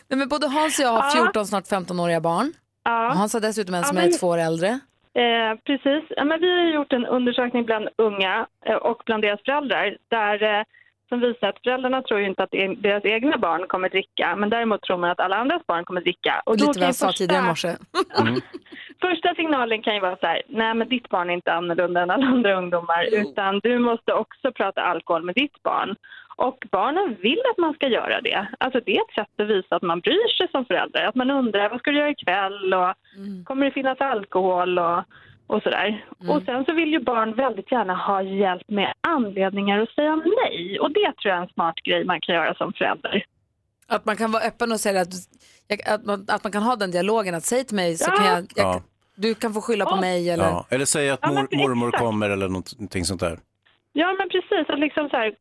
Nej, 0.08 0.18
men 0.18 0.28
både 0.28 0.46
Hans 0.48 0.78
och 0.78 0.84
jag 0.84 0.90
har 0.90 1.04
Ja. 1.04 1.10
14, 1.24 1.46
snart 1.46 1.64
15-åriga 1.64 2.20
barn. 2.20 2.52
Ja. 2.84 3.12
Hans 3.16 3.32
har 3.32 3.40
dessutom 3.40 3.74
en 3.74 3.80
Ja, 3.80 3.86
som 3.86 3.96
men- 3.96 4.08
är 4.08 4.18
två 4.18 4.26
år 4.26 4.38
äldre. 4.38 4.68
Eh, 5.14 5.58
precis. 5.66 6.04
Ja, 6.10 6.24
men 6.24 6.40
vi 6.40 6.50
har 6.50 6.74
gjort 6.74 6.92
en 6.92 7.06
undersökning 7.06 7.64
bland 7.64 7.88
unga 7.98 8.46
eh, 8.66 8.74
och 8.74 9.02
bland 9.06 9.22
deras 9.22 9.40
föräldrar 9.44 9.96
där, 10.10 10.42
eh, 10.42 10.64
som 11.12 11.20
visar 11.20 11.48
att 11.48 11.58
föräldrarna 11.64 12.02
tror 12.02 12.20
ju 12.20 12.26
inte 12.26 12.42
att 12.42 12.54
e- 12.54 12.74
deras 12.78 13.04
egna 13.04 13.38
barn 13.38 13.66
kommer 13.68 13.88
dricka 13.88 14.36
men 14.36 14.50
däremot 14.50 14.82
tror 14.82 14.96
man 14.96 15.10
att 15.10 15.20
alla 15.20 15.36
andras 15.36 15.62
barn 15.66 15.84
kommer 15.84 16.00
dricka. 16.00 16.42
Och 16.46 16.54
Lite 16.54 16.66
vad 16.66 16.76
jag 16.88 16.94
sa 16.94 17.06
första- 17.06 17.18
tidigare 17.18 17.44
i 17.44 17.46
morse. 17.46 17.68
Första 19.00 19.34
signalen 19.34 19.82
kan 19.82 19.94
ju 19.94 20.00
vara 20.00 20.16
så 20.16 20.26
här, 20.26 20.42
nej 20.48 20.74
men 20.74 20.88
ditt 20.88 21.08
barn 21.08 21.30
är 21.30 21.34
inte 21.34 21.52
annorlunda 21.52 22.00
än 22.02 22.10
alla 22.10 22.26
andra 22.26 22.54
ungdomar 22.58 23.04
utan 23.12 23.60
du 23.62 23.78
måste 23.78 24.12
också 24.12 24.52
prata 24.52 24.82
alkohol 24.82 25.22
med 25.24 25.34
ditt 25.34 25.62
barn. 25.62 25.96
Och 26.36 26.58
barnen 26.70 27.16
vill 27.20 27.42
att 27.50 27.58
man 27.58 27.74
ska 27.74 27.88
göra 27.88 28.20
det. 28.20 28.46
Alltså 28.60 28.80
det 28.86 28.96
är 28.96 29.00
ett 29.00 29.14
sätt 29.14 29.40
att 29.40 29.46
visa 29.48 29.76
att 29.76 29.82
man 29.82 30.00
bryr 30.00 30.36
sig 30.36 30.48
som 30.50 30.64
förälder. 30.64 31.04
Att 31.04 31.14
man 31.14 31.30
undrar 31.30 31.68
vad 31.70 31.78
ska 31.78 31.90
du 31.90 31.96
göra 31.98 32.10
ikväll 32.10 32.74
och 32.74 32.94
kommer 33.44 33.64
det 33.64 33.70
finnas 33.72 34.00
alkohol 34.00 34.78
och, 34.78 35.02
och 35.46 35.62
sådär. 35.62 36.04
Och 36.28 36.42
sen 36.42 36.64
så 36.64 36.72
vill 36.72 36.92
ju 36.92 37.00
barn 37.00 37.34
väldigt 37.34 37.72
gärna 37.72 37.94
ha 37.96 38.22
hjälp 38.22 38.62
med 38.68 38.92
anledningar 39.00 39.78
att 39.80 39.90
säga 39.90 40.16
nej. 40.16 40.80
Och 40.80 40.90
det 40.92 41.00
tror 41.12 41.30
jag 41.32 41.36
är 41.38 41.42
en 41.42 41.48
smart 41.48 41.74
grej 41.84 42.04
man 42.04 42.20
kan 42.20 42.34
göra 42.34 42.54
som 42.54 42.72
förälder. 42.72 43.24
Att 43.86 44.04
man 44.04 44.16
kan 44.16 44.32
vara 44.32 44.42
öppen 44.42 44.72
och 44.72 44.80
säga 44.80 45.00
att, 45.00 45.08
att, 45.86 46.04
man, 46.04 46.26
att 46.28 46.44
man 46.44 46.52
kan 46.52 46.62
ha 46.62 46.76
den 46.76 46.90
dialogen, 46.90 47.34
att 47.34 47.44
säg 47.44 47.64
till 47.64 47.76
mig 47.76 47.96
så 47.96 48.10
Ja. 48.10 48.16
kan 48.16 48.26
jag, 48.26 48.38
jag 48.56 48.66
Ja. 48.66 48.82
du 49.16 49.34
kan 49.34 49.54
få 49.54 49.60
skylla 49.60 49.84
på 49.84 49.96
mig 49.96 50.30
eller... 50.30 50.44
Ja. 50.44 50.66
Eller 50.70 50.84
säga 50.84 51.14
att 51.14 51.26
mor, 51.26 51.56
mormor 51.56 51.90
kommer 51.90 52.30
eller 52.30 52.48
någonting 52.48 53.04
sånt 53.04 53.20
där. 53.20 53.38
Ja, 53.92 54.14
men 54.18 54.28
precis. 54.28 54.68
Att 54.70 54.78
liksom 54.78 55.08
så 55.08 55.16
här, 55.16 55.32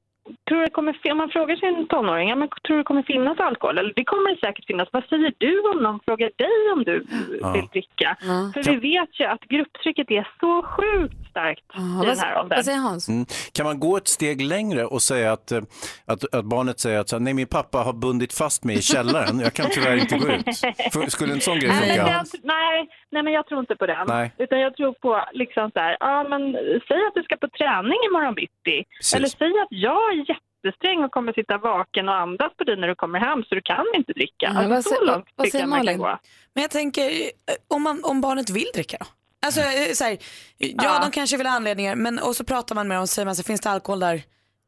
tror 0.50 0.60
du 0.60 0.66
det 0.66 0.72
kommer, 0.72 1.12
om 1.12 1.18
man 1.18 1.30
frågar 1.30 1.56
sin 1.56 1.88
tonåring, 1.88 2.30
ja, 2.30 2.36
men 2.36 2.48
tror 2.50 2.78
du 2.78 2.78
det 2.78 2.84
kommer 2.84 3.04
finnas 3.04 3.40
alkohol? 3.40 3.78
Eller 3.78 3.94
det 3.96 4.04
kommer 4.04 4.30
det 4.36 4.40
säkert 4.48 4.66
finnas. 4.68 4.90
Vad 4.92 5.04
säger 5.04 5.34
du 5.38 5.60
om 5.70 5.84
någon 5.84 6.00
frågar 6.06 6.32
dig 6.38 6.72
om 6.74 6.84
du 6.84 7.06
Ja. 7.42 7.52
vill 7.52 7.68
dricka? 7.68 8.18
Ja. 8.22 8.52
För 8.54 8.64
vi 8.72 8.76
vet 8.76 9.20
ju 9.20 9.26
att 9.26 9.42
grupptrycket 9.42 10.12
är 10.12 10.28
så 10.40 10.64
sjukt 10.64 11.30
starkt 11.30 11.60
i 11.60 11.80
den 11.80 11.98
vad, 11.98 12.18
här 12.18 12.40
åldern. 12.40 12.58
vad 12.58 12.66
säger 12.66 12.78
Hans? 12.80 13.10
Mm. 13.10 13.26
Kan 13.54 13.66
man 13.66 13.80
gå 13.80 13.98
ett 13.98 14.08
steg 14.08 14.42
längre 14.42 14.86
och 14.86 15.02
säga 15.02 15.32
att, 15.32 15.52
eh, 15.52 15.62
att, 16.06 16.36
att 16.36 16.46
barnet 16.46 16.80
säger 16.80 17.00
att 17.00 17.22
nej 17.22 17.34
min 17.34 17.48
pappa 17.48 17.78
har 17.78 17.94
bundit 17.94 18.34
fast 18.34 18.64
mig 18.64 18.78
i 18.78 18.82
källaren, 18.82 19.40
jag 19.40 19.54
kan 19.54 19.66
tyvärr 19.72 19.96
inte 19.96 20.18
gå 20.18 20.28
ut. 20.28 20.46
För, 20.94 21.10
skulle 21.10 21.34
en 21.34 21.42
sån 21.42 21.60
grej 21.60 21.70
Nej, 21.70 21.80
funka? 21.98 22.12
jag, 22.12 22.26
nej, 22.44 22.88
nej, 23.12 23.24
men 23.24 23.34
jag 23.34 23.48
tror 23.48 23.60
inte 23.60 23.76
på 23.76 23.86
den. 23.86 24.08
Nej. 24.08 24.32
Utan 24.38 24.60
jag 24.60 24.76
tror 24.76 24.94
på 24.94 25.26
liksom 25.34 25.72
så 25.74 25.80
här, 25.80 25.98
ja 26.00 26.26
men 26.30 26.42
säg 26.88 26.98
att 27.08 27.14
du 27.16 27.24
ska 27.24 27.36
på 27.38 27.48
träning 27.58 28.00
imorgon 28.10 28.34
bitti. 28.36 28.84
Precis. 28.98 29.14
Eller 29.16 29.28
säg 29.28 29.48
att 29.64 29.68
jag 29.70 30.11
är 30.12 30.26
jättesträng 30.30 31.04
och 31.04 31.12
kommer 31.12 31.34
sitta 31.34 31.58
vaken 31.58 32.10
och 32.10 32.16
andas 32.16 32.52
på 32.58 32.64
dig 32.64 32.78
när 32.78 32.88
du 32.88 32.96
kommer 32.96 33.20
hem 33.20 33.44
så 33.44 33.56
du 33.56 33.62
kan 33.62 33.86
inte 33.96 34.14
dricka. 34.14 34.52
Ja, 34.54 34.58
alltså, 34.58 34.70
vad 34.70 34.84
så 34.84 35.06
långt 35.06 35.26
vad 35.36 35.46
tycker 35.46 35.52
säger 35.52 35.64
jag 35.64 35.70
man 35.70 35.78
kan 35.80 35.86
Malin? 35.86 35.98
gå. 36.00 36.20
Men 36.54 36.62
jag 36.62 36.72
tänker, 36.72 37.02
eh, 37.12 37.56
om, 37.68 37.82
man, 37.84 38.02
om 38.04 38.22
barnet 38.22 38.50
vill 38.50 38.68
dricka 38.74 38.98
då? 39.00 39.06
Alltså, 39.46 39.62
eh, 39.62 39.92
så 39.94 40.04
här, 40.04 40.18
ja, 40.58 40.68
Ja. 40.84 41.00
de 41.02 41.12
kanske 41.12 41.38
vill 41.38 41.48
ha 41.48 41.54
anledningar, 41.56 41.96
men 41.96 42.20
och 42.20 42.36
så 42.36 42.44
pratar 42.44 42.76
man 42.76 42.88
med 42.88 42.98
dem 42.98 43.02
och 43.02 43.10
säger 43.10 43.26
man 43.26 43.36
så 43.36 43.44
finns 43.44 43.62
det 43.62 43.70
alkohol 43.70 44.00
där? 44.00 44.18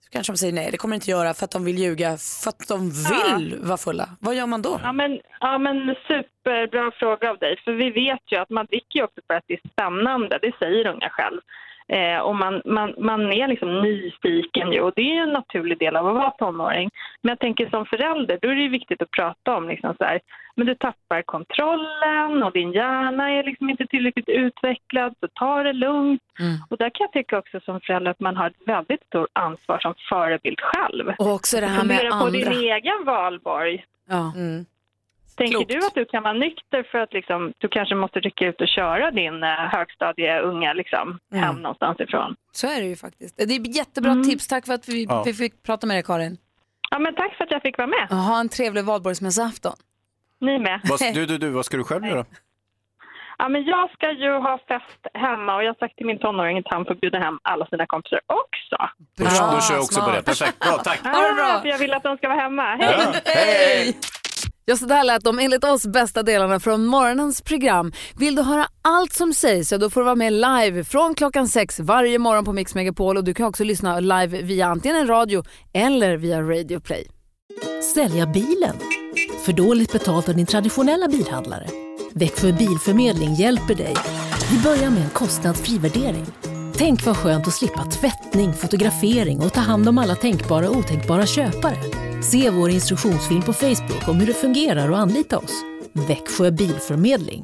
Så 0.04 0.10
kanske 0.10 0.34
de 0.34 0.38
säger 0.38 0.54
nej, 0.54 0.72
det 0.72 0.78
kommer 0.78 0.96
inte 0.96 1.12
göra 1.12 1.34
för 1.34 1.46
att 1.46 1.52
de 1.52 1.66
vill 1.66 1.78
ljuga, 1.80 2.18
för 2.44 2.50
att 2.50 2.68
de 2.68 2.90
vill 2.92 3.56
vara 3.62 3.78
fulla. 3.78 4.10
Vad 4.20 4.36
gör 4.36 4.46
man 4.48 4.62
då? 4.62 4.80
Ja 4.84 4.92
men, 4.94 5.20
ja, 5.40 5.58
men 5.58 5.96
superbra 6.08 6.92
fråga 6.92 7.30
av 7.30 7.38
dig. 7.38 7.62
För 7.66 7.72
vi 7.72 7.90
vet 7.90 8.22
ju 8.32 8.38
att 8.38 8.50
man 8.50 8.66
dricker 8.66 9.00
ju 9.00 9.04
också 9.04 9.22
för 9.28 9.34
att 9.34 9.44
det 9.48 9.54
är 9.54 9.70
spännande. 9.70 10.40
Det 10.42 10.52
säger 10.60 10.88
unga 10.88 11.10
själv. 11.10 11.42
Eh, 11.88 12.20
och 12.20 12.36
man, 12.36 12.62
man, 12.66 12.94
man 12.98 13.32
är 13.32 13.48
liksom 13.48 13.82
nyfiken 13.82 14.72
ju. 14.72 14.82
Och 14.82 14.92
det 14.96 15.02
är 15.02 15.16
ju 15.16 15.22
en 15.22 15.34
naturlig 15.34 15.80
del 15.80 15.96
av 15.96 16.08
att 16.08 16.16
vara 16.16 16.32
tonåring. 16.32 16.90
Men 17.22 17.30
jag 17.30 17.40
tänker 17.40 17.70
som 17.70 17.86
förälder, 17.86 18.40
då 18.42 18.48
är 18.48 18.56
det 18.56 18.62
ju 18.62 18.70
viktigt 18.70 19.02
att 19.02 19.12
prata 19.12 19.56
om 19.56 19.68
liksom 19.70 19.96
så 19.98 20.04
här, 20.04 20.20
men 20.56 20.68
du 20.68 20.76
tappar 20.76 21.22
kontrollen 21.22 22.44
och 22.44 22.52
din 22.52 22.72
hjärna 22.72 23.32
är 23.32 23.44
liksom 23.44 23.70
inte 23.70 23.86
tillräckligt 23.88 24.30
utvecklad, 24.30 25.16
så 25.20 25.28
ta 25.34 25.64
det 25.64 25.74
lugnt. 25.74 26.22
Och 26.70 26.78
där 26.78 26.90
kan 26.90 27.04
jag 27.06 27.12
tycka 27.12 27.38
också 27.38 27.60
som 27.60 27.80
förälder 27.82 28.12
att 28.12 28.20
man 28.20 28.36
har 28.36 28.48
ett 28.48 28.68
väldigt 28.68 29.04
stort 29.04 29.30
ansvar 29.34 29.80
som 29.80 29.94
förebild 30.10 30.60
själv. 30.62 31.14
Och 31.18 31.34
också 31.34 31.60
det 31.60 31.66
här 31.66 31.84
med 31.84 31.98
Fundera 31.98 32.20
på 32.20 32.30
din 32.30 32.48
andra. 32.48 32.60
egen 32.60 33.06
valborg. 33.06 33.86
Ja. 34.10 34.34
Tänker 35.38 35.54
Klokt. 35.54 35.70
du 35.72 35.78
att 35.78 35.94
du 35.96 36.06
kan 36.06 36.24
vara 36.24 36.34
nykter 36.34 36.84
för 36.92 36.98
att 36.98 37.14
liksom, 37.14 37.54
du 37.58 37.68
kanske 37.68 37.96
måste 37.96 38.20
rycka 38.20 38.46
ut 38.48 38.62
och 38.62 38.68
köra 38.68 39.12
din 39.12 39.44
eh, 39.44 39.50
högstadieunga 39.50 40.74
liksom, 40.74 41.20
Mm. 41.32 41.44
hem 41.44 41.56
någonstans 41.56 42.00
ifrån? 42.00 42.36
Så 42.52 42.68
är 42.68 42.82
det 42.82 42.88
ju 42.88 42.96
faktiskt. 42.96 43.38
Det 43.38 43.44
är 43.56 43.76
jättebra 43.78 44.16
tips. 44.16 44.48
Tack 44.48 44.66
för 44.66 44.74
att 44.74 44.90
vi, 44.90 45.04
Ja. 45.10 45.24
vi 45.26 45.34
fick 45.34 45.64
prata 45.64 45.88
med 45.88 45.96
dig 45.96 46.04
Karin. 46.04 46.38
Ja, 46.92 47.00
men 47.00 47.16
tack 47.16 47.36
för 47.38 47.44
att 47.44 47.52
jag 47.52 47.62
fick 47.62 47.78
vara 47.78 47.88
med. 47.88 48.08
Ha 48.10 48.40
en 48.40 48.50
trevlig 48.50 48.84
valborgsmässoafton. 48.86 49.74
Ni 50.42 50.60
med. 50.60 50.82
Vad, 50.84 51.00
du, 51.14 51.26
du, 51.26 51.38
du, 51.38 51.50
vad 51.50 51.66
ska 51.66 51.78
du 51.78 51.84
själv 51.84 52.06
göra? 52.06 52.26
Ja, 53.38 53.50
men 53.50 53.64
jag 53.64 53.92
ska 53.92 54.12
ju 54.12 54.32
ha 54.32 54.58
fest 54.68 55.08
hemma 55.14 55.56
och 55.56 55.64
jag 55.64 55.70
har 55.70 55.76
sagt 55.76 55.98
till 55.98 56.06
min 56.06 56.20
tonåring 56.20 56.58
att 56.58 56.66
han 56.68 56.86
får 56.86 56.96
bjuda 56.96 57.20
hem 57.20 57.40
alla 57.42 57.66
sina 57.66 57.86
kompisar 57.86 58.20
också. 58.28 58.78
Då, 59.18 59.24
då 59.24 59.62
kör 59.62 59.74
jag 59.76 59.84
också 59.84 60.02
på 60.02 60.12
det. 60.12 60.22
Perfekt, 60.24 60.60
bra, 60.60 60.72
tack. 60.84 61.00
Ha 61.04 61.28
det 61.28 61.34
bra. 61.34 61.62
För 61.62 61.68
jag 61.70 61.78
vill 61.78 61.94
att 61.94 62.04
de 62.04 62.18
ska 62.18 62.28
vara 62.30 62.40
hemma. 62.40 62.76
Hej! 62.76 63.22
Hej! 63.26 63.96
Ja, 64.66 64.78
så 64.78 64.86
där 64.86 65.04
lät 65.04 65.24
de 65.24 65.40
enligt 65.40 65.64
oss 65.64 65.88
bästa 65.88 66.24
delarna 66.24 66.60
från 66.60 66.86
morgonens 66.86 67.42
program. 67.42 67.92
Vill 68.16 68.36
du 68.36 68.42
höra 68.42 68.68
allt 68.82 69.14
som 69.14 69.34
sägs 69.34 69.70
så 69.70 69.78
då 69.78 69.90
får 69.90 70.02
du 70.02 70.06
vara 70.06 70.16
med 70.16 70.34
live 70.34 70.84
från 70.84 71.16
klockan 71.16 71.48
sex 71.48 71.80
varje 71.80 72.20
morgon 72.20 72.46
på 72.46 72.54
Mix 72.54 72.76
Megapol 72.76 73.18
och 73.18 73.24
du 73.24 73.34
kan 73.34 73.46
också 73.46 73.64
lyssna 73.64 74.00
live 74.00 74.42
via 74.42 74.68
antingen 74.68 75.08
radio 75.08 75.44
eller 75.74 76.18
via 76.18 76.42
Radio 76.42 76.80
Play. 76.80 77.08
Sälja 77.94 78.26
bilen? 78.26 78.76
För 79.46 79.54
dåligt 79.54 79.92
betalt 79.92 80.30
av 80.30 80.36
din 80.36 80.46
traditionella 80.46 81.08
bilhandlare? 81.08 81.68
Växjö 82.14 82.52
Bilförmedling 82.52 83.34
hjälper 83.34 83.76
dig. 83.76 83.96
Vi 84.52 84.62
börjar 84.62 84.90
med 84.90 85.04
en 85.04 85.10
kostnadsfri 85.10 85.78
värdering. 85.78 86.26
Tänk 86.78 87.06
vad 87.06 87.18
skönt 87.18 87.48
att 87.48 87.54
slippa 87.54 87.84
tvättning, 87.84 88.54
fotografering 88.54 89.40
och 89.40 89.54
ta 89.54 89.62
hand 89.62 89.90
om 89.90 89.98
alla 89.98 90.16
tänkbara 90.16 90.70
och 90.70 90.78
otänkbara 90.78 91.26
köpare. 91.26 92.03
Se 92.24 92.50
vår 92.50 92.70
instruktionsfilm 92.70 93.42
på 93.42 93.54
Facebook 93.54 94.08
om 94.08 94.20
hur 94.20 94.28
det 94.28 94.34
fungerar 94.34 94.90
och 94.90 94.98
anlita 94.98 95.38
oss. 95.38 95.64
Växjö 95.94 96.52
Bilförmedling. 96.52 97.42